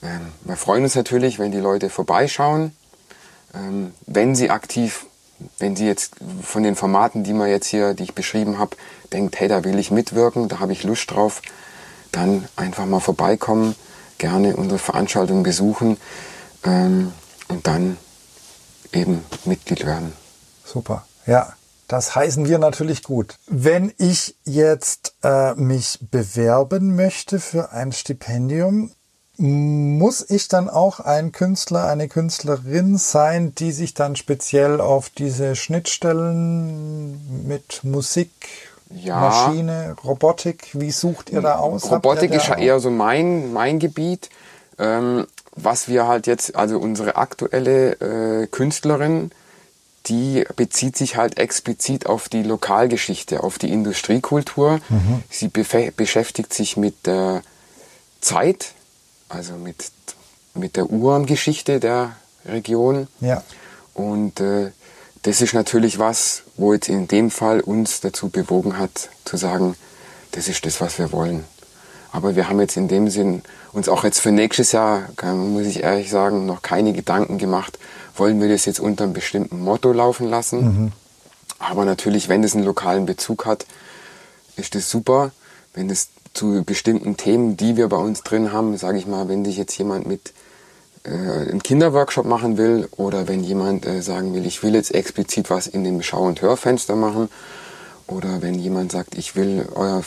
Ähm, 0.02 0.32
wir 0.44 0.56
freuen 0.56 0.84
uns 0.84 0.94
natürlich, 0.94 1.38
wenn 1.38 1.52
die 1.52 1.58
Leute 1.58 1.90
vorbeischauen, 1.90 2.72
ähm, 3.54 3.92
wenn 4.06 4.34
sie 4.34 4.50
aktiv, 4.50 5.06
wenn 5.58 5.74
sie 5.74 5.86
jetzt 5.86 6.16
von 6.42 6.62
den 6.62 6.76
Formaten, 6.76 7.24
die 7.24 7.32
man 7.32 7.48
jetzt 7.48 7.66
hier, 7.66 7.94
die 7.94 8.04
ich 8.04 8.14
beschrieben 8.14 8.58
habe, 8.58 8.76
denkt, 9.12 9.38
hey, 9.40 9.48
da 9.48 9.64
will 9.64 9.78
ich 9.78 9.90
mitwirken, 9.90 10.48
da 10.48 10.60
habe 10.60 10.72
ich 10.72 10.84
Lust 10.84 11.10
drauf, 11.10 11.40
dann 12.12 12.46
einfach 12.56 12.86
mal 12.86 13.00
vorbeikommen, 13.00 13.74
gerne 14.18 14.56
unsere 14.56 14.78
Veranstaltung 14.78 15.42
besuchen 15.42 15.96
ähm, 16.68 17.12
und 17.48 17.66
dann 17.66 17.96
eben 18.92 19.24
Mitglied 19.44 19.86
werden. 19.86 20.12
Super. 20.64 21.06
Ja, 21.26 21.52
das 21.88 22.14
heißen 22.14 22.46
wir 22.46 22.58
natürlich 22.58 23.02
gut. 23.02 23.34
Wenn 23.46 23.92
ich 23.98 24.36
jetzt 24.44 25.14
äh, 25.22 25.54
mich 25.54 25.98
bewerben 26.10 26.94
möchte 26.96 27.40
für 27.40 27.72
ein 27.72 27.92
Stipendium, 27.92 28.90
muss 29.40 30.28
ich 30.28 30.48
dann 30.48 30.68
auch 30.68 30.98
ein 31.00 31.30
Künstler, 31.30 31.86
eine 31.86 32.08
Künstlerin 32.08 32.98
sein, 32.98 33.54
die 33.54 33.70
sich 33.70 33.94
dann 33.94 34.16
speziell 34.16 34.80
auf 34.80 35.10
diese 35.10 35.54
Schnittstellen 35.54 37.46
mit 37.46 37.84
Musik, 37.84 38.30
Ja. 38.90 39.20
Maschine, 39.20 39.94
Robotik, 40.02 40.70
wie 40.72 40.90
sucht 40.90 41.30
ihr 41.30 41.40
da 41.40 41.56
aus? 41.56 41.90
Robotik 41.90 42.32
ist 42.32 42.48
ja 42.48 42.56
eher 42.58 42.80
so 42.80 42.90
mein, 42.90 43.52
mein 43.52 43.78
Gebiet. 43.78 44.28
Ähm, 44.78 45.26
was 45.64 45.88
wir 45.88 46.06
halt 46.06 46.26
jetzt, 46.26 46.56
also 46.56 46.78
unsere 46.78 47.16
aktuelle 47.16 47.92
äh, 48.42 48.46
Künstlerin, 48.46 49.30
die 50.06 50.44
bezieht 50.56 50.96
sich 50.96 51.16
halt 51.16 51.38
explizit 51.38 52.06
auf 52.06 52.28
die 52.28 52.42
Lokalgeschichte, 52.42 53.42
auf 53.42 53.58
die 53.58 53.70
Industriekultur. 53.70 54.80
Mhm. 54.88 55.22
Sie 55.30 55.48
beschäftigt 55.48 56.54
sich 56.54 56.76
mit 56.76 57.06
der 57.06 57.42
Zeit, 58.20 58.72
also 59.28 59.54
mit, 59.54 59.76
mit 60.54 60.76
der 60.76 60.90
Uhrengeschichte 60.90 61.80
der 61.80 62.16
Region. 62.46 63.08
Ja. 63.20 63.42
Und 63.94 64.40
äh, 64.40 64.70
das 65.22 65.40
ist 65.42 65.52
natürlich 65.52 65.98
was, 65.98 66.42
wo 66.56 66.72
jetzt 66.72 66.88
in 66.88 67.08
dem 67.08 67.30
Fall 67.30 67.60
uns 67.60 68.00
dazu 68.00 68.28
bewogen 68.28 68.78
hat, 68.78 69.10
zu 69.24 69.36
sagen, 69.36 69.76
das 70.32 70.48
ist 70.48 70.64
das, 70.64 70.80
was 70.80 70.98
wir 70.98 71.12
wollen. 71.12 71.44
Aber 72.12 72.36
wir 72.36 72.48
haben 72.48 72.60
jetzt 72.60 72.76
in 72.76 72.88
dem 72.88 73.08
Sinn 73.10 73.42
uns 73.72 73.88
auch 73.88 74.04
jetzt 74.04 74.20
für 74.20 74.32
nächstes 74.32 74.72
Jahr, 74.72 75.08
muss 75.22 75.66
ich 75.66 75.82
ehrlich 75.82 76.10
sagen, 76.10 76.46
noch 76.46 76.62
keine 76.62 76.92
Gedanken 76.92 77.38
gemacht, 77.38 77.78
wollen 78.16 78.40
wir 78.40 78.48
das 78.48 78.64
jetzt 78.64 78.80
unter 78.80 79.04
einem 79.04 79.12
bestimmten 79.12 79.60
Motto 79.60 79.92
laufen 79.92 80.28
lassen. 80.28 80.60
Mhm. 80.60 80.92
Aber 81.58 81.84
natürlich, 81.84 82.28
wenn 82.28 82.44
es 82.44 82.54
einen 82.54 82.64
lokalen 82.64 83.06
Bezug 83.06 83.46
hat, 83.46 83.66
ist 84.56 84.74
das 84.74 84.90
super. 84.90 85.32
Wenn 85.74 85.90
es 85.90 86.08
zu 86.34 86.62
bestimmten 86.64 87.16
Themen, 87.16 87.56
die 87.56 87.76
wir 87.76 87.88
bei 87.88 87.96
uns 87.96 88.22
drin 88.22 88.52
haben, 88.52 88.76
sage 88.76 88.98
ich 88.98 89.06
mal, 89.06 89.28
wenn 89.28 89.44
sich 89.44 89.56
jetzt 89.56 89.76
jemand 89.76 90.06
mit 90.06 90.32
äh, 91.04 91.10
einen 91.10 91.62
Kinderworkshop 91.62 92.26
machen 92.26 92.58
will 92.58 92.88
oder 92.96 93.28
wenn 93.28 93.42
jemand 93.42 93.86
äh, 93.86 94.02
sagen 94.02 94.34
will, 94.34 94.46
ich 94.46 94.62
will 94.62 94.74
jetzt 94.74 94.94
explizit 94.94 95.50
was 95.50 95.66
in 95.66 95.84
dem 95.84 96.02
Schau- 96.02 96.24
und 96.24 96.42
Hörfenster 96.42 96.96
machen 96.96 97.28
oder 98.06 98.42
wenn 98.42 98.54
jemand 98.54 98.92
sagt, 98.92 99.16
ich 99.16 99.36
will 99.36 99.68
euer, 99.74 100.02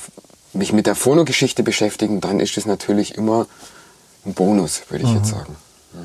mich 0.53 0.73
mit 0.73 0.87
der 0.87 0.95
Phonogeschichte 0.95 1.63
beschäftigen, 1.63 2.21
dann 2.21 2.39
ist 2.39 2.57
es 2.57 2.65
natürlich 2.65 3.15
immer 3.15 3.47
ein 4.25 4.33
Bonus, 4.33 4.83
würde 4.89 5.05
ich 5.05 5.11
mhm. 5.11 5.17
jetzt 5.17 5.29
sagen. 5.29 5.55
Ja. 5.93 5.99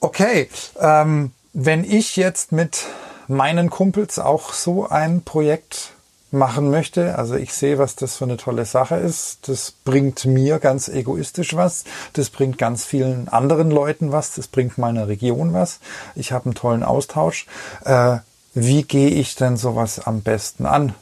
Okay, 0.00 0.48
ähm, 0.80 1.32
wenn 1.52 1.84
ich 1.84 2.16
jetzt 2.16 2.52
mit 2.52 2.84
meinen 3.28 3.70
Kumpels 3.70 4.18
auch 4.18 4.52
so 4.52 4.88
ein 4.88 5.22
Projekt 5.22 5.92
machen 6.30 6.70
möchte. 6.70 7.16
Also 7.16 7.36
ich 7.36 7.54
sehe, 7.54 7.78
was 7.78 7.96
das 7.96 8.16
für 8.16 8.24
eine 8.24 8.36
tolle 8.36 8.64
Sache 8.64 8.96
ist. 8.96 9.48
Das 9.48 9.72
bringt 9.84 10.24
mir 10.24 10.58
ganz 10.58 10.88
egoistisch 10.88 11.54
was. 11.56 11.84
Das 12.12 12.30
bringt 12.30 12.58
ganz 12.58 12.84
vielen 12.84 13.28
anderen 13.28 13.70
Leuten 13.70 14.12
was. 14.12 14.34
Das 14.34 14.46
bringt 14.46 14.78
meiner 14.78 15.08
Region 15.08 15.54
was. 15.54 15.80
Ich 16.14 16.32
habe 16.32 16.46
einen 16.46 16.54
tollen 16.54 16.82
Austausch. 16.82 17.46
Äh, 17.84 18.18
wie 18.54 18.82
gehe 18.82 19.10
ich 19.10 19.36
denn 19.36 19.56
sowas 19.56 20.00
am 20.00 20.22
besten 20.22 20.66
an? 20.66 20.94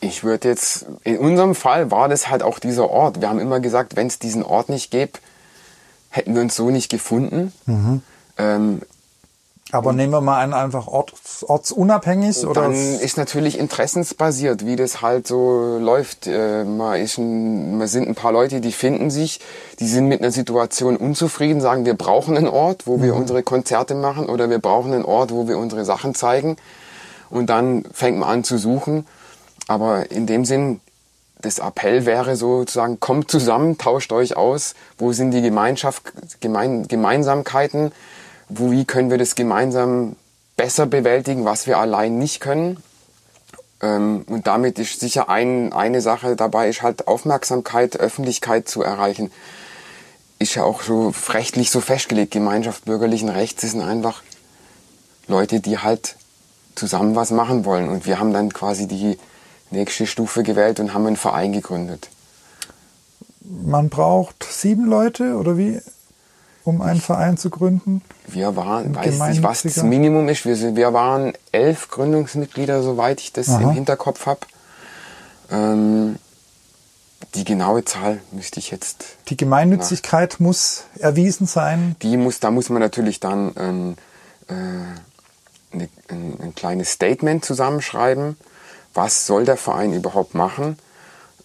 Ich 0.00 0.22
würde 0.22 0.48
jetzt, 0.48 0.86
in 1.02 1.18
unserem 1.18 1.54
Fall 1.54 1.90
war 1.90 2.08
das 2.08 2.30
halt 2.30 2.42
auch 2.42 2.58
dieser 2.58 2.88
Ort. 2.88 3.20
Wir 3.20 3.28
haben 3.28 3.40
immer 3.40 3.60
gesagt, 3.60 3.96
wenn 3.96 4.06
es 4.06 4.18
diesen 4.18 4.44
Ort 4.44 4.68
nicht 4.68 4.90
gäbe, 4.90 5.18
hätten 6.10 6.34
wir 6.34 6.42
uns 6.42 6.54
so 6.54 6.70
nicht 6.70 6.90
gefunden. 6.90 7.52
Mhm. 7.66 8.02
Ähm, 8.38 8.82
aber 9.70 9.92
nehmen 9.92 10.12
wir 10.12 10.22
mal 10.22 10.42
an, 10.42 10.54
einfach 10.54 10.86
orts, 10.86 11.44
ortsunabhängig 11.46 12.46
oder? 12.46 12.62
Dann 12.62 12.72
ist 12.72 13.18
natürlich 13.18 13.58
interessensbasiert, 13.58 14.64
wie 14.64 14.76
das 14.76 15.02
halt 15.02 15.26
so 15.26 15.78
läuft. 15.78 16.26
Äh, 16.26 16.64
man, 16.64 16.98
ist 16.98 17.18
ein, 17.18 17.76
man 17.76 17.86
sind 17.86 18.08
ein 18.08 18.14
paar 18.14 18.32
Leute, 18.32 18.62
die 18.62 18.72
finden 18.72 19.10
sich, 19.10 19.40
die 19.78 19.86
sind 19.86 20.06
mit 20.06 20.22
einer 20.22 20.30
Situation 20.30 20.96
unzufrieden, 20.96 21.60
sagen, 21.60 21.84
wir 21.84 21.94
brauchen 21.94 22.36
einen 22.38 22.48
Ort, 22.48 22.86
wo 22.86 23.02
wir 23.02 23.12
mhm. 23.12 23.20
unsere 23.20 23.42
Konzerte 23.42 23.94
machen 23.94 24.30
oder 24.30 24.48
wir 24.48 24.58
brauchen 24.58 24.94
einen 24.94 25.04
Ort, 25.04 25.32
wo 25.32 25.48
wir 25.48 25.58
unsere 25.58 25.84
Sachen 25.84 26.14
zeigen. 26.14 26.56
Und 27.30 27.46
dann 27.46 27.84
fängt 27.92 28.18
man 28.18 28.28
an 28.28 28.44
zu 28.44 28.58
suchen. 28.58 29.06
Aber 29.66 30.10
in 30.10 30.26
dem 30.26 30.44
Sinn, 30.44 30.80
das 31.40 31.58
Appell 31.58 32.06
wäre 32.06 32.36
sozusagen, 32.36 33.00
kommt 33.00 33.30
zusammen, 33.30 33.78
tauscht 33.78 34.12
euch 34.12 34.36
aus, 34.36 34.74
wo 34.98 35.12
sind 35.12 35.30
die 35.30 35.42
Gemeinschaft, 35.42 36.02
Gemein, 36.40 36.88
Gemeinsamkeiten, 36.88 37.92
wo, 38.48 38.70
wie 38.70 38.84
können 38.84 39.10
wir 39.10 39.18
das 39.18 39.34
gemeinsam 39.34 40.16
besser 40.56 40.86
bewältigen, 40.86 41.44
was 41.44 41.66
wir 41.66 41.78
allein 41.78 42.18
nicht 42.18 42.40
können. 42.40 42.82
Ähm, 43.80 44.24
und 44.26 44.46
damit 44.46 44.78
ist 44.78 45.00
sicher 45.00 45.28
ein, 45.28 45.72
eine 45.72 46.00
Sache 46.00 46.34
dabei, 46.34 46.68
ist 46.68 46.82
halt 46.82 47.06
Aufmerksamkeit, 47.06 47.96
Öffentlichkeit 47.96 48.68
zu 48.68 48.82
erreichen. 48.82 49.30
Ist 50.38 50.54
ja 50.54 50.64
auch 50.64 50.82
so 50.82 51.12
rechtlich 51.28 51.70
so 51.70 51.80
festgelegt. 51.80 52.32
Gemeinschaft 52.32 52.84
bürgerlichen 52.84 53.28
Rechts 53.28 53.62
sind 53.62 53.82
einfach 53.82 54.22
Leute, 55.28 55.60
die 55.60 55.78
halt 55.78 56.16
zusammen 56.78 57.14
was 57.16 57.30
machen 57.30 57.64
wollen. 57.64 57.88
Und 57.88 58.06
wir 58.06 58.18
haben 58.18 58.32
dann 58.32 58.52
quasi 58.52 58.86
die 58.86 59.18
nächste 59.70 60.06
Stufe 60.06 60.42
gewählt 60.42 60.80
und 60.80 60.94
haben 60.94 61.06
einen 61.06 61.16
Verein 61.16 61.52
gegründet. 61.52 62.08
Man 63.40 63.88
braucht 63.88 64.44
sieben 64.44 64.86
Leute 64.86 65.36
oder 65.36 65.56
wie? 65.56 65.80
um 66.68 66.82
einen 66.82 67.00
Verein 67.00 67.38
zu 67.38 67.48
gründen? 67.48 68.02
Wir 68.26 68.54
waren, 68.54 68.94
weiß 68.94 69.20
nicht, 69.30 69.42
was 69.42 69.62
das 69.62 69.82
Minimum 69.82 70.28
ist. 70.28 70.44
Wir, 70.44 70.54
sind, 70.54 70.76
wir 70.76 70.92
waren 70.92 71.32
elf 71.50 71.88
Gründungsmitglieder, 71.88 72.82
soweit 72.82 73.20
ich 73.20 73.32
das 73.32 73.48
Aha. 73.48 73.62
im 73.62 73.70
Hinterkopf 73.70 74.26
habe. 74.26 74.40
Ähm, 75.50 76.16
die 77.34 77.44
genaue 77.44 77.84
Zahl 77.86 78.20
müsste 78.32 78.60
ich 78.60 78.70
jetzt. 78.70 79.16
Die 79.28 79.36
Gemeinnützigkeit 79.36 80.34
nach. 80.34 80.40
muss 80.40 80.84
erwiesen 80.98 81.46
sein. 81.46 81.96
Die 82.02 82.18
muss, 82.18 82.38
da 82.38 82.50
muss 82.50 82.68
man 82.68 82.80
natürlich 82.80 83.18
dann 83.18 83.52
ähm, 83.58 83.94
äh, 84.48 84.54
eine, 85.72 85.88
ein, 86.08 86.38
ein 86.40 86.54
kleines 86.54 86.92
Statement 86.92 87.44
zusammenschreiben. 87.44 88.36
Was 88.94 89.26
soll 89.26 89.44
der 89.44 89.56
Verein 89.56 89.92
überhaupt 89.92 90.34
machen? 90.34 90.78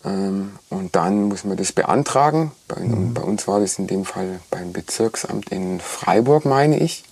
Ähm, 0.05 0.53
und 0.69 0.95
dann 0.95 1.23
muss 1.23 1.43
man 1.43 1.57
das 1.57 1.71
beantragen. 1.71 2.51
Bei, 2.67 2.79
mhm. 2.81 3.13
bei, 3.13 3.21
uns 3.21 3.47
war 3.47 3.59
das 3.59 3.79
in 3.79 3.87
dem 3.87 4.05
Fall 4.05 4.39
beim 4.49 4.73
Bezirksamt 4.73 5.49
in 5.49 5.79
Freiburg, 5.79 6.45
meine 6.45 6.79
ich. 6.79 7.03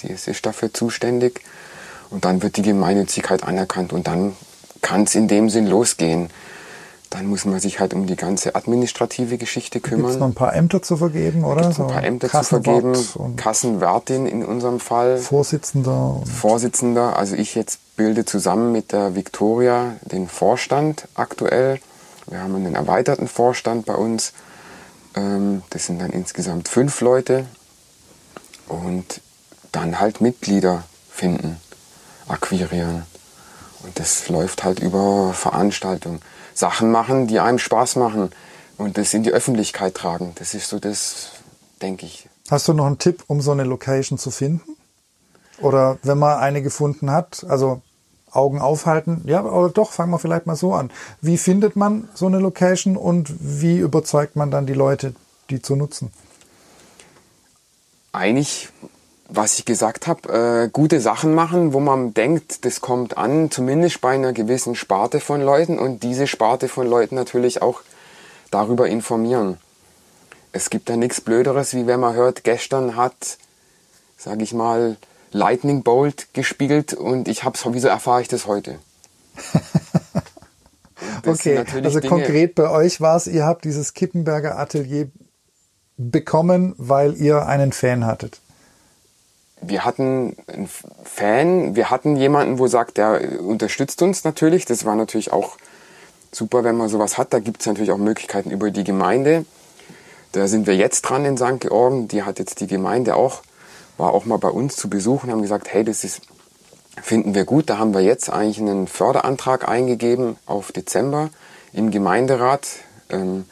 Die 0.00 0.08
ist 0.08 0.46
dafür 0.46 0.72
zuständig. 0.72 1.40
Und 2.10 2.24
dann 2.24 2.42
wird 2.42 2.56
die 2.56 2.62
Gemeinnützigkeit 2.62 3.44
anerkannt 3.44 3.92
und 3.92 4.06
dann 4.06 4.34
kann 4.82 5.04
es 5.04 5.14
in 5.14 5.28
dem 5.28 5.50
Sinn 5.50 5.66
losgehen. 5.66 6.30
Dann 7.10 7.26
muss 7.26 7.44
man 7.44 7.58
sich 7.58 7.80
halt 7.80 7.92
um 7.92 8.06
die 8.06 8.14
ganze 8.14 8.54
administrative 8.54 9.36
Geschichte 9.36 9.80
kümmern. 9.80 10.02
Gibt 10.02 10.14
es 10.14 10.20
noch 10.20 10.28
ein 10.28 10.34
paar 10.34 10.54
Ämter 10.54 10.80
zu 10.80 10.96
vergeben, 10.96 11.44
oder? 11.44 11.66
Ein 11.66 11.74
paar 11.74 12.04
Ämter 12.04 12.28
zu 12.28 12.44
vergeben. 12.44 12.94
Kassenwärtin 13.36 14.26
in 14.26 14.44
unserem 14.44 14.78
Fall. 14.78 15.18
Vorsitzender. 15.18 16.22
Vorsitzender. 16.24 17.16
Also 17.16 17.34
ich 17.34 17.56
jetzt 17.56 17.80
bilde 17.96 18.24
zusammen 18.24 18.70
mit 18.70 18.92
der 18.92 19.16
Viktoria 19.16 19.96
den 20.02 20.28
Vorstand 20.28 21.08
aktuell. 21.16 21.80
Wir 22.28 22.40
haben 22.40 22.54
einen 22.54 22.76
erweiterten 22.76 23.26
Vorstand 23.26 23.86
bei 23.86 23.94
uns. 23.94 24.32
Ähm, 25.16 25.62
das 25.70 25.86
sind 25.86 26.00
dann 26.00 26.10
insgesamt 26.10 26.68
fünf 26.68 27.00
Leute. 27.00 27.44
Und 28.68 29.20
dann 29.72 29.98
halt 29.98 30.20
Mitglieder 30.20 30.84
finden, 31.10 31.56
akquirieren. 32.28 33.02
Und 33.82 33.98
das 33.98 34.28
läuft 34.28 34.62
halt 34.62 34.78
über 34.78 35.32
Veranstaltungen. 35.32 36.20
Sachen 36.60 36.90
machen, 36.92 37.26
die 37.26 37.40
einem 37.40 37.58
Spaß 37.58 37.96
machen 37.96 38.30
und 38.78 38.96
das 38.96 39.12
in 39.14 39.22
die 39.22 39.32
Öffentlichkeit 39.32 39.94
tragen. 39.94 40.32
Das 40.36 40.54
ist 40.54 40.68
so 40.68 40.78
das, 40.78 41.30
denke 41.82 42.06
ich. 42.06 42.28
Hast 42.50 42.68
du 42.68 42.72
noch 42.72 42.86
einen 42.86 42.98
Tipp, 42.98 43.24
um 43.26 43.40
so 43.40 43.50
eine 43.50 43.64
Location 43.64 44.18
zu 44.18 44.30
finden? 44.30 44.76
Oder 45.58 45.98
wenn 46.02 46.18
man 46.18 46.38
eine 46.38 46.62
gefunden 46.62 47.10
hat, 47.10 47.44
also 47.48 47.82
Augen 48.30 48.60
aufhalten. 48.60 49.22
Ja, 49.24 49.40
aber 49.40 49.70
doch, 49.70 49.90
fangen 49.90 50.12
wir 50.12 50.18
vielleicht 50.18 50.46
mal 50.46 50.56
so 50.56 50.72
an. 50.74 50.90
Wie 51.20 51.36
findet 51.36 51.76
man 51.76 52.08
so 52.14 52.26
eine 52.26 52.38
Location 52.38 52.96
und 52.96 53.32
wie 53.40 53.78
überzeugt 53.78 54.36
man 54.36 54.50
dann 54.50 54.66
die 54.66 54.74
Leute, 54.74 55.14
die 55.50 55.60
zu 55.60 55.76
nutzen? 55.76 56.12
Eigentlich, 58.12 58.68
was 59.32 59.58
ich 59.58 59.64
gesagt 59.64 60.06
habe, 60.06 60.64
äh, 60.66 60.68
gute 60.68 61.00
Sachen 61.00 61.34
machen, 61.34 61.72
wo 61.72 61.80
man 61.80 62.14
denkt, 62.14 62.64
das 62.64 62.80
kommt 62.80 63.16
an, 63.16 63.50
zumindest 63.50 64.00
bei 64.00 64.14
einer 64.14 64.32
gewissen 64.32 64.74
Sparte 64.74 65.20
von 65.20 65.40
Leuten 65.40 65.78
und 65.78 66.02
diese 66.02 66.26
Sparte 66.26 66.68
von 66.68 66.86
Leuten 66.86 67.14
natürlich 67.14 67.62
auch 67.62 67.80
darüber 68.50 68.88
informieren. 68.88 69.58
Es 70.52 70.68
gibt 70.68 70.88
ja 70.88 70.96
nichts 70.96 71.20
Blöderes, 71.20 71.74
wie 71.74 71.86
wenn 71.86 72.00
man 72.00 72.14
hört, 72.14 72.42
gestern 72.42 72.96
hat, 72.96 73.38
sage 74.16 74.42
ich 74.42 74.52
mal, 74.52 74.96
Lightning 75.32 75.84
Bolt 75.84 76.34
gespielt 76.34 76.92
und 76.92 77.28
ich 77.28 77.44
habe 77.44 77.56
es, 77.56 77.64
wieso 77.72 77.86
erfahre 77.86 78.22
ich 78.22 78.28
das 78.28 78.46
heute? 78.46 78.80
okay, 81.26 81.58
also 81.58 82.00
Dinge, 82.00 82.08
konkret 82.08 82.56
bei 82.56 82.68
euch 82.68 83.00
war 83.00 83.16
es, 83.16 83.28
ihr 83.28 83.44
habt 83.44 83.64
dieses 83.64 83.94
Kippenberger 83.94 84.58
Atelier 84.58 85.08
bekommen, 85.96 86.74
weil 86.78 87.14
ihr 87.14 87.46
einen 87.46 87.72
Fan 87.72 88.04
hattet. 88.06 88.40
Wir 89.62 89.84
hatten 89.84 90.36
einen 90.46 90.68
Fan, 91.04 91.76
wir 91.76 91.90
hatten 91.90 92.16
jemanden, 92.16 92.58
wo 92.58 92.66
sagt, 92.66 92.96
der 92.96 93.40
unterstützt 93.40 94.00
uns 94.02 94.24
natürlich. 94.24 94.64
Das 94.64 94.84
war 94.84 94.96
natürlich 94.96 95.32
auch 95.32 95.56
super, 96.32 96.64
wenn 96.64 96.76
man 96.76 96.88
sowas 96.88 97.18
hat. 97.18 97.32
Da 97.32 97.40
gibt 97.40 97.60
es 97.60 97.66
natürlich 97.66 97.90
auch 97.90 97.98
Möglichkeiten 97.98 98.50
über 98.50 98.70
die 98.70 98.84
Gemeinde. 98.84 99.44
Da 100.32 100.46
sind 100.46 100.66
wir 100.66 100.76
jetzt 100.76 101.02
dran 101.02 101.24
in 101.24 101.36
St. 101.36 101.60
Georgen. 101.60 102.08
Die 102.08 102.22
hat 102.22 102.38
jetzt 102.38 102.60
die 102.60 102.66
Gemeinde 102.66 103.16
auch 103.16 103.42
war 104.00 104.12
auch 104.14 104.24
mal 104.24 104.38
bei 104.38 104.48
uns 104.48 104.74
zu 104.74 104.90
Besuch 104.90 105.22
und 105.22 105.30
haben 105.30 105.42
gesagt, 105.42 105.72
hey, 105.72 105.84
das 105.84 106.02
ist, 106.02 106.22
finden 107.00 107.34
wir 107.34 107.44
gut. 107.44 107.70
Da 107.70 107.78
haben 107.78 107.94
wir 107.94 108.00
jetzt 108.00 108.30
eigentlich 108.30 108.58
einen 108.58 108.88
Förderantrag 108.88 109.68
eingegeben 109.68 110.36
auf 110.46 110.72
Dezember 110.72 111.30
im 111.72 111.92
Gemeinderat. 111.92 112.66
Ähm, 113.10 113.44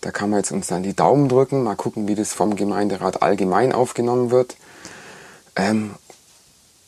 da 0.00 0.10
kann 0.10 0.30
man 0.30 0.38
jetzt 0.38 0.52
uns 0.52 0.68
dann 0.68 0.82
die 0.82 0.96
Daumen 0.96 1.28
drücken, 1.28 1.62
mal 1.62 1.76
gucken, 1.76 2.08
wie 2.08 2.14
das 2.14 2.32
vom 2.32 2.56
Gemeinderat 2.56 3.22
allgemein 3.22 3.72
aufgenommen 3.72 4.30
wird. 4.30 4.56
Ähm, 5.56 5.94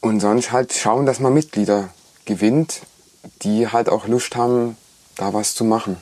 und 0.00 0.20
sonst 0.20 0.52
halt 0.52 0.72
schauen, 0.72 1.06
dass 1.06 1.20
man 1.20 1.34
Mitglieder 1.34 1.90
gewinnt, 2.24 2.82
die 3.42 3.68
halt 3.68 3.88
auch 3.88 4.06
Lust 4.06 4.36
haben, 4.36 4.76
da 5.16 5.32
was 5.32 5.54
zu 5.54 5.64
machen. 5.64 5.96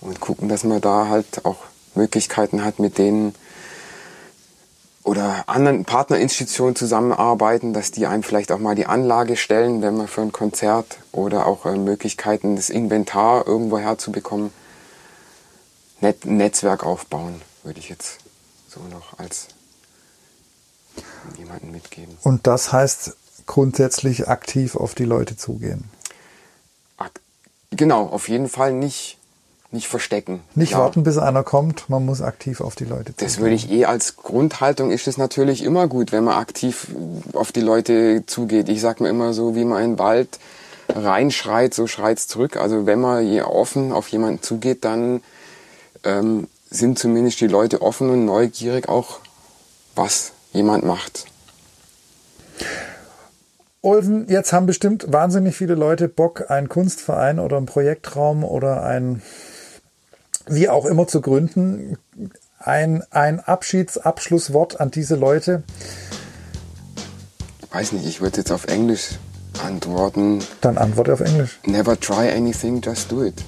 Und 0.00 0.20
gucken, 0.20 0.48
dass 0.48 0.64
man 0.64 0.80
da 0.80 1.08
halt 1.08 1.44
auch 1.44 1.58
Möglichkeiten 1.94 2.64
hat, 2.64 2.78
mit 2.78 2.96
denen 2.96 3.34
oder 5.02 5.44
anderen 5.48 5.84
Partnerinstitutionen 5.84 6.76
zusammenarbeiten, 6.76 7.72
dass 7.72 7.90
die 7.90 8.06
einem 8.06 8.22
vielleicht 8.22 8.52
auch 8.52 8.58
mal 8.58 8.74
die 8.74 8.86
Anlage 8.86 9.36
stellen, 9.36 9.82
wenn 9.82 9.96
man 9.96 10.08
für 10.08 10.20
ein 10.20 10.32
Konzert 10.32 10.98
oder 11.10 11.46
auch 11.46 11.66
äh, 11.66 11.76
Möglichkeiten, 11.76 12.56
das 12.56 12.70
Inventar 12.70 13.46
irgendwo 13.46 13.78
herzubekommen. 13.78 14.52
Net 16.00 16.24
Netzwerk 16.24 16.84
aufbauen, 16.84 17.42
würde 17.62 17.78
ich 17.78 17.88
jetzt 17.88 18.18
so 18.68 18.80
noch 18.90 19.18
als 19.18 19.48
jemanden 21.38 21.70
mitgeben. 21.70 22.16
Und 22.22 22.46
das 22.46 22.72
heißt 22.72 23.16
grundsätzlich 23.46 24.28
aktiv 24.28 24.76
auf 24.76 24.94
die 24.94 25.04
Leute 25.04 25.36
zugehen. 25.36 25.84
Ak 26.96 27.20
genau, 27.70 28.06
auf 28.06 28.28
jeden 28.28 28.48
Fall 28.48 28.72
nicht 28.72 29.16
nicht 29.72 29.86
verstecken. 29.86 30.40
Nicht 30.56 30.70
Klar. 30.70 30.82
warten, 30.82 31.04
bis 31.04 31.16
einer 31.16 31.44
kommt, 31.44 31.88
man 31.88 32.04
muss 32.04 32.22
aktiv 32.22 32.60
auf 32.60 32.74
die 32.74 32.84
Leute 32.84 33.12
zugehen. 33.12 33.16
Das 33.18 33.38
würde 33.38 33.54
ich 33.54 33.70
eh 33.70 33.84
als 33.84 34.16
Grundhaltung 34.16 34.90
ist 34.90 35.06
es 35.06 35.16
natürlich 35.16 35.62
immer 35.62 35.86
gut, 35.86 36.10
wenn 36.10 36.24
man 36.24 36.38
aktiv 36.38 36.88
auf 37.34 37.52
die 37.52 37.60
Leute 37.60 38.24
zugeht. 38.26 38.68
Ich 38.68 38.80
sag 38.80 39.00
mir 39.00 39.08
immer 39.08 39.32
so, 39.32 39.54
wie 39.54 39.64
man 39.64 39.82
in 39.82 39.90
den 39.92 39.98
Wald 40.00 40.40
reinschreit, 40.88 41.72
so 41.72 41.86
schreit's 41.86 42.26
zurück. 42.26 42.56
Also 42.56 42.86
wenn 42.86 43.00
man 43.00 43.24
je 43.24 43.42
offen 43.42 43.92
auf 43.92 44.08
jemanden 44.08 44.42
zugeht, 44.42 44.84
dann 44.84 45.22
ähm, 46.02 46.48
sind 46.68 46.98
zumindest 46.98 47.40
die 47.40 47.46
Leute 47.46 47.80
offen 47.80 48.10
und 48.10 48.24
neugierig 48.24 48.88
auch, 48.88 49.20
was 49.94 50.32
jemand 50.52 50.84
macht. 50.84 51.26
Olsen, 53.82 54.28
jetzt 54.28 54.52
haben 54.52 54.66
bestimmt 54.66 55.10
wahnsinnig 55.10 55.56
viele 55.56 55.74
Leute 55.74 56.08
Bock, 56.08 56.50
einen 56.50 56.68
Kunstverein 56.68 57.38
oder 57.38 57.56
einen 57.56 57.66
Projektraum 57.66 58.44
oder 58.44 58.82
ein 58.82 59.22
wie 60.46 60.68
auch 60.68 60.84
immer 60.84 61.06
zu 61.06 61.20
gründen. 61.20 61.96
Ein, 62.58 63.02
ein 63.10 63.40
Abschiedsabschlusswort 63.40 64.80
an 64.80 64.90
diese 64.90 65.16
Leute. 65.16 65.62
Weiß 67.70 67.92
nicht, 67.92 68.06
ich 68.06 68.20
würde 68.20 68.38
jetzt 68.38 68.52
auf 68.52 68.66
Englisch 68.66 69.18
antworten. 69.64 70.40
Dann 70.60 70.76
antworte 70.76 71.12
auf 71.14 71.20
Englisch. 71.20 71.58
Never 71.64 71.98
try 71.98 72.30
anything, 72.30 72.82
just 72.82 73.10
do 73.10 73.24
it. 73.24 73.44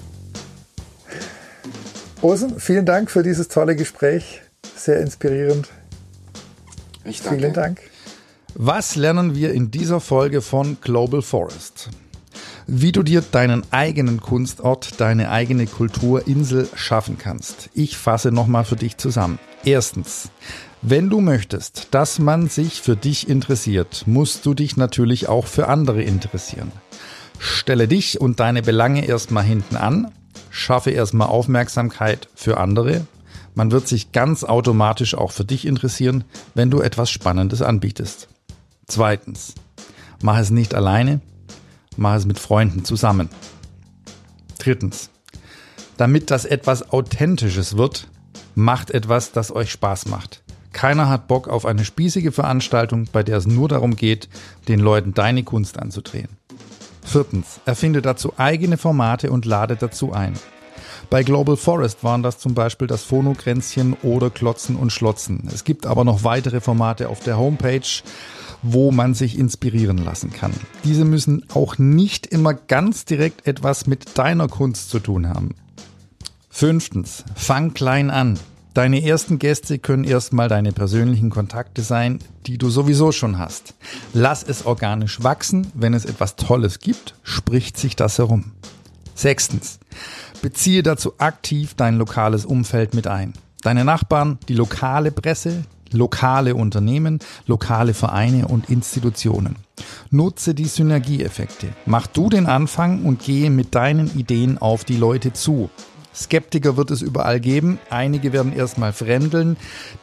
Olsen, 2.22 2.58
vielen 2.60 2.86
Dank 2.86 3.10
für 3.10 3.22
dieses 3.22 3.48
tolle 3.48 3.76
Gespräch. 3.76 4.42
Sehr 4.76 5.00
inspirierend. 5.00 5.68
Ich 7.04 7.22
danke. 7.22 7.38
Vielen 7.38 7.52
Dank. 7.52 7.80
Was 8.54 8.96
lernen 8.96 9.34
wir 9.34 9.52
in 9.52 9.70
dieser 9.70 10.00
Folge 10.00 10.42
von 10.42 10.76
Global 10.80 11.22
Forest? 11.22 11.90
wie 12.66 12.92
du 12.92 13.02
dir 13.02 13.22
deinen 13.22 13.64
eigenen 13.70 14.20
Kunstort, 14.20 15.00
deine 15.00 15.30
eigene 15.30 15.66
Kulturinsel 15.66 16.68
schaffen 16.74 17.18
kannst. 17.18 17.70
Ich 17.74 17.96
fasse 17.96 18.30
nochmal 18.30 18.64
für 18.64 18.76
dich 18.76 18.96
zusammen. 18.96 19.38
Erstens, 19.64 20.30
wenn 20.80 21.10
du 21.10 21.20
möchtest, 21.20 21.88
dass 21.92 22.18
man 22.18 22.48
sich 22.48 22.80
für 22.80 22.96
dich 22.96 23.28
interessiert, 23.28 24.04
musst 24.06 24.46
du 24.46 24.54
dich 24.54 24.76
natürlich 24.76 25.28
auch 25.28 25.46
für 25.46 25.68
andere 25.68 26.02
interessieren. 26.02 26.72
Stelle 27.38 27.88
dich 27.88 28.20
und 28.20 28.40
deine 28.40 28.62
Belange 28.62 29.06
erstmal 29.06 29.44
hinten 29.44 29.76
an, 29.76 30.12
schaffe 30.50 30.90
erstmal 30.90 31.28
Aufmerksamkeit 31.28 32.28
für 32.34 32.58
andere. 32.58 33.06
Man 33.54 33.70
wird 33.70 33.86
sich 33.86 34.12
ganz 34.12 34.44
automatisch 34.44 35.14
auch 35.14 35.32
für 35.32 35.44
dich 35.44 35.66
interessieren, 35.66 36.24
wenn 36.54 36.70
du 36.70 36.80
etwas 36.80 37.10
Spannendes 37.10 37.62
anbietest. 37.62 38.28
Zweitens, 38.86 39.54
mach 40.22 40.38
es 40.38 40.50
nicht 40.50 40.74
alleine, 40.74 41.20
mach 41.96 42.14
es 42.14 42.24
mit 42.24 42.38
Freunden 42.38 42.84
zusammen. 42.84 43.28
Drittens, 44.58 45.10
damit 45.96 46.30
das 46.30 46.44
etwas 46.44 46.90
Authentisches 46.90 47.76
wird, 47.76 48.08
macht 48.54 48.90
etwas, 48.90 49.32
das 49.32 49.54
euch 49.54 49.70
Spaß 49.70 50.06
macht. 50.06 50.42
Keiner 50.72 51.08
hat 51.08 51.28
Bock 51.28 51.48
auf 51.48 51.66
eine 51.66 51.84
spießige 51.84 52.32
Veranstaltung, 52.32 53.06
bei 53.12 53.22
der 53.22 53.36
es 53.36 53.46
nur 53.46 53.68
darum 53.68 53.96
geht, 53.96 54.28
den 54.68 54.80
Leuten 54.80 55.12
deine 55.12 55.42
Kunst 55.42 55.78
anzudrehen. 55.78 56.28
Viertens, 57.04 57.60
erfinde 57.66 58.00
dazu 58.00 58.32
eigene 58.38 58.78
Formate 58.78 59.30
und 59.30 59.44
lade 59.44 59.76
dazu 59.76 60.12
ein. 60.12 60.34
Bei 61.12 61.22
Global 61.22 61.58
Forest 61.58 62.04
waren 62.04 62.22
das 62.22 62.38
zum 62.38 62.54
Beispiel 62.54 62.86
das 62.86 63.04
Phonogränzchen 63.04 63.94
oder 64.02 64.30
Klotzen 64.30 64.76
und 64.76 64.94
Schlotzen. 64.94 65.46
Es 65.52 65.62
gibt 65.62 65.84
aber 65.84 66.04
noch 66.04 66.24
weitere 66.24 66.62
Formate 66.62 67.10
auf 67.10 67.20
der 67.20 67.36
Homepage 67.36 67.82
wo 68.62 68.92
man 68.92 69.12
sich 69.12 69.36
inspirieren 69.36 69.98
lassen 69.98 70.32
kann. 70.32 70.52
Diese 70.84 71.04
müssen 71.04 71.44
auch 71.52 71.78
nicht 71.78 72.28
immer 72.28 72.54
ganz 72.54 73.04
direkt 73.04 73.46
etwas 73.46 73.88
mit 73.88 74.16
deiner 74.16 74.46
Kunst 74.46 74.88
zu 74.88 75.00
tun 75.00 75.28
haben. 75.28 75.56
Fünftens, 76.48 77.24
fang 77.34 77.74
klein 77.74 78.08
an. 78.08 78.38
Deine 78.72 79.04
ersten 79.04 79.40
Gäste 79.40 79.80
können 79.80 80.04
erstmal 80.04 80.48
deine 80.48 80.72
persönlichen 80.72 81.28
Kontakte 81.28 81.82
sein, 81.82 82.20
die 82.46 82.56
du 82.56 82.70
sowieso 82.70 83.10
schon 83.10 83.36
hast. 83.36 83.74
Lass 84.14 84.44
es 84.44 84.64
organisch 84.64 85.22
wachsen. 85.24 85.66
Wenn 85.74 85.92
es 85.92 86.04
etwas 86.04 86.36
Tolles 86.36 86.78
gibt, 86.78 87.16
spricht 87.24 87.76
sich 87.76 87.96
das 87.96 88.18
herum. 88.18 88.52
Sechstens, 89.14 89.78
beziehe 90.42 90.82
dazu 90.82 91.14
aktiv 91.18 91.72
dein 91.74 91.96
lokales 91.96 92.44
Umfeld 92.44 92.92
mit 92.92 93.06
ein. 93.06 93.32
Deine 93.62 93.84
Nachbarn, 93.84 94.38
die 94.48 94.54
lokale 94.54 95.12
Presse, 95.12 95.64
lokale 95.92 96.54
Unternehmen, 96.54 97.20
lokale 97.46 97.94
Vereine 97.94 98.48
und 98.48 98.68
Institutionen. 98.68 99.56
Nutze 100.10 100.54
die 100.54 100.66
Synergieeffekte. 100.66 101.68
Mach 101.86 102.06
du 102.06 102.28
den 102.28 102.46
Anfang 102.46 103.04
und 103.04 103.22
gehe 103.22 103.50
mit 103.50 103.74
deinen 103.74 104.14
Ideen 104.18 104.58
auf 104.58 104.84
die 104.84 104.96
Leute 104.96 105.32
zu. 105.32 105.70
Skeptiker 106.14 106.76
wird 106.76 106.90
es 106.90 107.02
überall 107.02 107.40
geben. 107.40 107.78
Einige 107.90 108.32
werden 108.32 108.52
erstmal 108.52 108.92
fremdeln. 108.92 109.56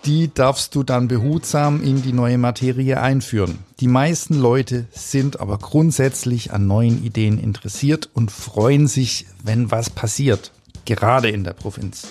Die 0.05 0.33
darfst 0.33 0.75
du 0.75 0.83
dann 0.83 1.07
behutsam 1.07 1.83
in 1.83 2.01
die 2.01 2.13
neue 2.13 2.37
Materie 2.37 3.01
einführen. 3.01 3.59
Die 3.79 3.87
meisten 3.87 4.33
Leute 4.33 4.87
sind 4.91 5.39
aber 5.39 5.57
grundsätzlich 5.57 6.51
an 6.51 6.67
neuen 6.67 7.03
Ideen 7.03 7.39
interessiert 7.39 8.09
und 8.13 8.31
freuen 8.31 8.87
sich, 8.87 9.27
wenn 9.43 9.71
was 9.71 9.89
passiert. 9.89 10.51
Gerade 10.85 11.29
in 11.29 11.43
der 11.43 11.53
Provinz. 11.53 12.07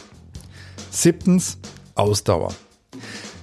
Siebtens, 0.91 1.59
Ausdauer. 1.95 2.55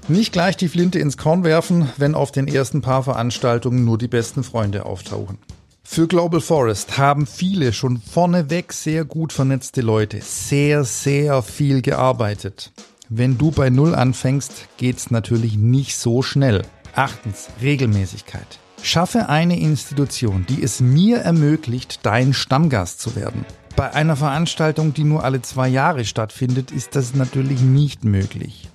Nicht 0.08 0.32
gleich 0.34 0.56
die 0.56 0.68
Flinte 0.68 0.99
ins 0.99 1.18
Korn 1.18 1.43
werfen, 1.43 1.89
wenn 1.97 2.16
auf 2.16 2.32
den 2.32 2.47
ersten 2.47 2.82
paar 2.82 3.03
Veranstaltungen 3.03 3.84
nur 3.86 3.97
die 3.97 4.08
besten 4.08 4.43
Freunde 4.43 4.86
auftauchen. 4.86 5.39
Für 5.88 6.08
Global 6.08 6.42
Forest 6.42 6.98
haben 6.98 7.26
viele 7.28 7.72
schon 7.72 8.02
vorneweg 8.02 8.74
sehr 8.74 9.06
gut 9.06 9.32
vernetzte 9.32 9.82
Leute 9.82 10.20
sehr, 10.22 10.84
sehr 10.84 11.42
viel 11.44 11.82
gearbeitet. 11.82 12.74
Wenn 13.08 13.38
du 13.38 13.52
bei 13.52 13.70
Null 13.70 13.94
anfängst, 13.94 14.68
geht's 14.78 15.12
natürlich 15.12 15.58
nicht 15.58 15.96
so 15.96 16.24
schnell. 16.24 16.64
Achtens, 16.96 17.48
Regelmäßigkeit. 17.62 18.60
Schaffe 18.82 19.30
eine 19.30 19.60
Institution, 19.60 20.46
die 20.50 20.64
es 20.64 20.82
mir 20.82 21.20
ermöglicht, 21.20 22.00
dein 22.04 22.34
Stammgast 22.34 23.00
zu 23.00 23.16
werden. 23.16 23.46
Bei 23.76 23.94
einer 23.94 24.16
Veranstaltung, 24.16 24.94
die 24.94 25.04
nur 25.04 25.24
alle 25.24 25.44
zwei 25.44 25.70
Jahre 25.70 26.04
stattfindet, 26.04 26.72
ist 26.72 26.96
das 26.96 27.14
natürlich 27.14 27.62
nicht 27.62 28.04
möglich. 28.04 28.70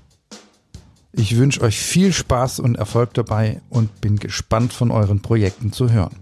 Ich 1.13 1.37
wünsche 1.37 1.61
euch 1.63 1.79
viel 1.79 2.13
Spaß 2.13 2.61
und 2.61 2.77
Erfolg 2.77 3.13
dabei 3.15 3.61
und 3.69 4.01
bin 4.01 4.17
gespannt 4.17 4.73
von 4.73 4.93
euren 4.93 5.21
Projekten 5.21 5.73
zu 5.73 5.91
hören. 5.91 6.15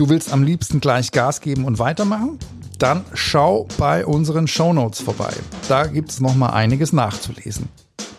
Du 0.00 0.08
willst 0.08 0.32
am 0.32 0.42
liebsten 0.42 0.80
gleich 0.80 1.12
Gas 1.12 1.42
geben 1.42 1.66
und 1.66 1.78
weitermachen? 1.78 2.38
Dann 2.78 3.04
schau 3.12 3.68
bei 3.76 4.06
unseren 4.06 4.48
Shownotes 4.48 5.02
vorbei. 5.02 5.30
Da 5.68 5.84
gibt 5.84 6.10
es 6.10 6.20
nochmal 6.20 6.52
einiges 6.52 6.94
nachzulesen. 6.94 7.68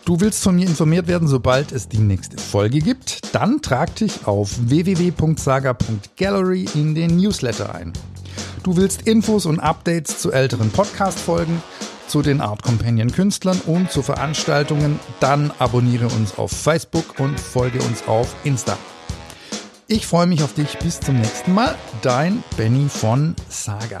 Du 0.04 0.20
willst 0.20 0.44
von 0.44 0.54
mir 0.54 0.68
informiert 0.68 1.08
werden, 1.08 1.26
sobald 1.26 1.72
es 1.72 1.88
die 1.88 1.98
nächste 1.98 2.38
Folge 2.38 2.78
gibt? 2.78 3.34
Dann 3.34 3.62
trag 3.62 3.96
dich 3.96 4.28
auf 4.28 4.52
www.saga.gallery 4.60 6.68
in 6.74 6.94
den 6.94 7.16
Newsletter 7.16 7.74
ein. 7.74 7.92
Du 8.62 8.76
willst 8.76 9.08
Infos 9.08 9.44
und 9.44 9.58
Updates 9.58 10.20
zu 10.20 10.30
älteren 10.30 10.70
Podcast-Folgen? 10.70 11.60
zu 12.06 12.22
den 12.22 12.40
Art 12.42 12.62
Companion 12.62 13.10
Künstlern 13.10 13.58
und 13.66 13.90
zu 13.90 14.02
Veranstaltungen, 14.02 15.00
dann 15.18 15.50
abonniere 15.58 16.06
uns 16.08 16.36
auf 16.36 16.52
Facebook 16.52 17.18
und 17.18 17.40
folge 17.40 17.80
uns 17.80 18.06
auf 18.06 18.36
Insta. 18.44 18.76
Ich 19.92 20.06
freue 20.06 20.26
mich 20.26 20.42
auf 20.42 20.54
dich. 20.54 20.78
Bis 20.78 21.00
zum 21.00 21.20
nächsten 21.20 21.52
Mal. 21.52 21.74
Dein 22.00 22.42
Benny 22.56 22.88
von 22.88 23.36
Saga. 23.50 24.00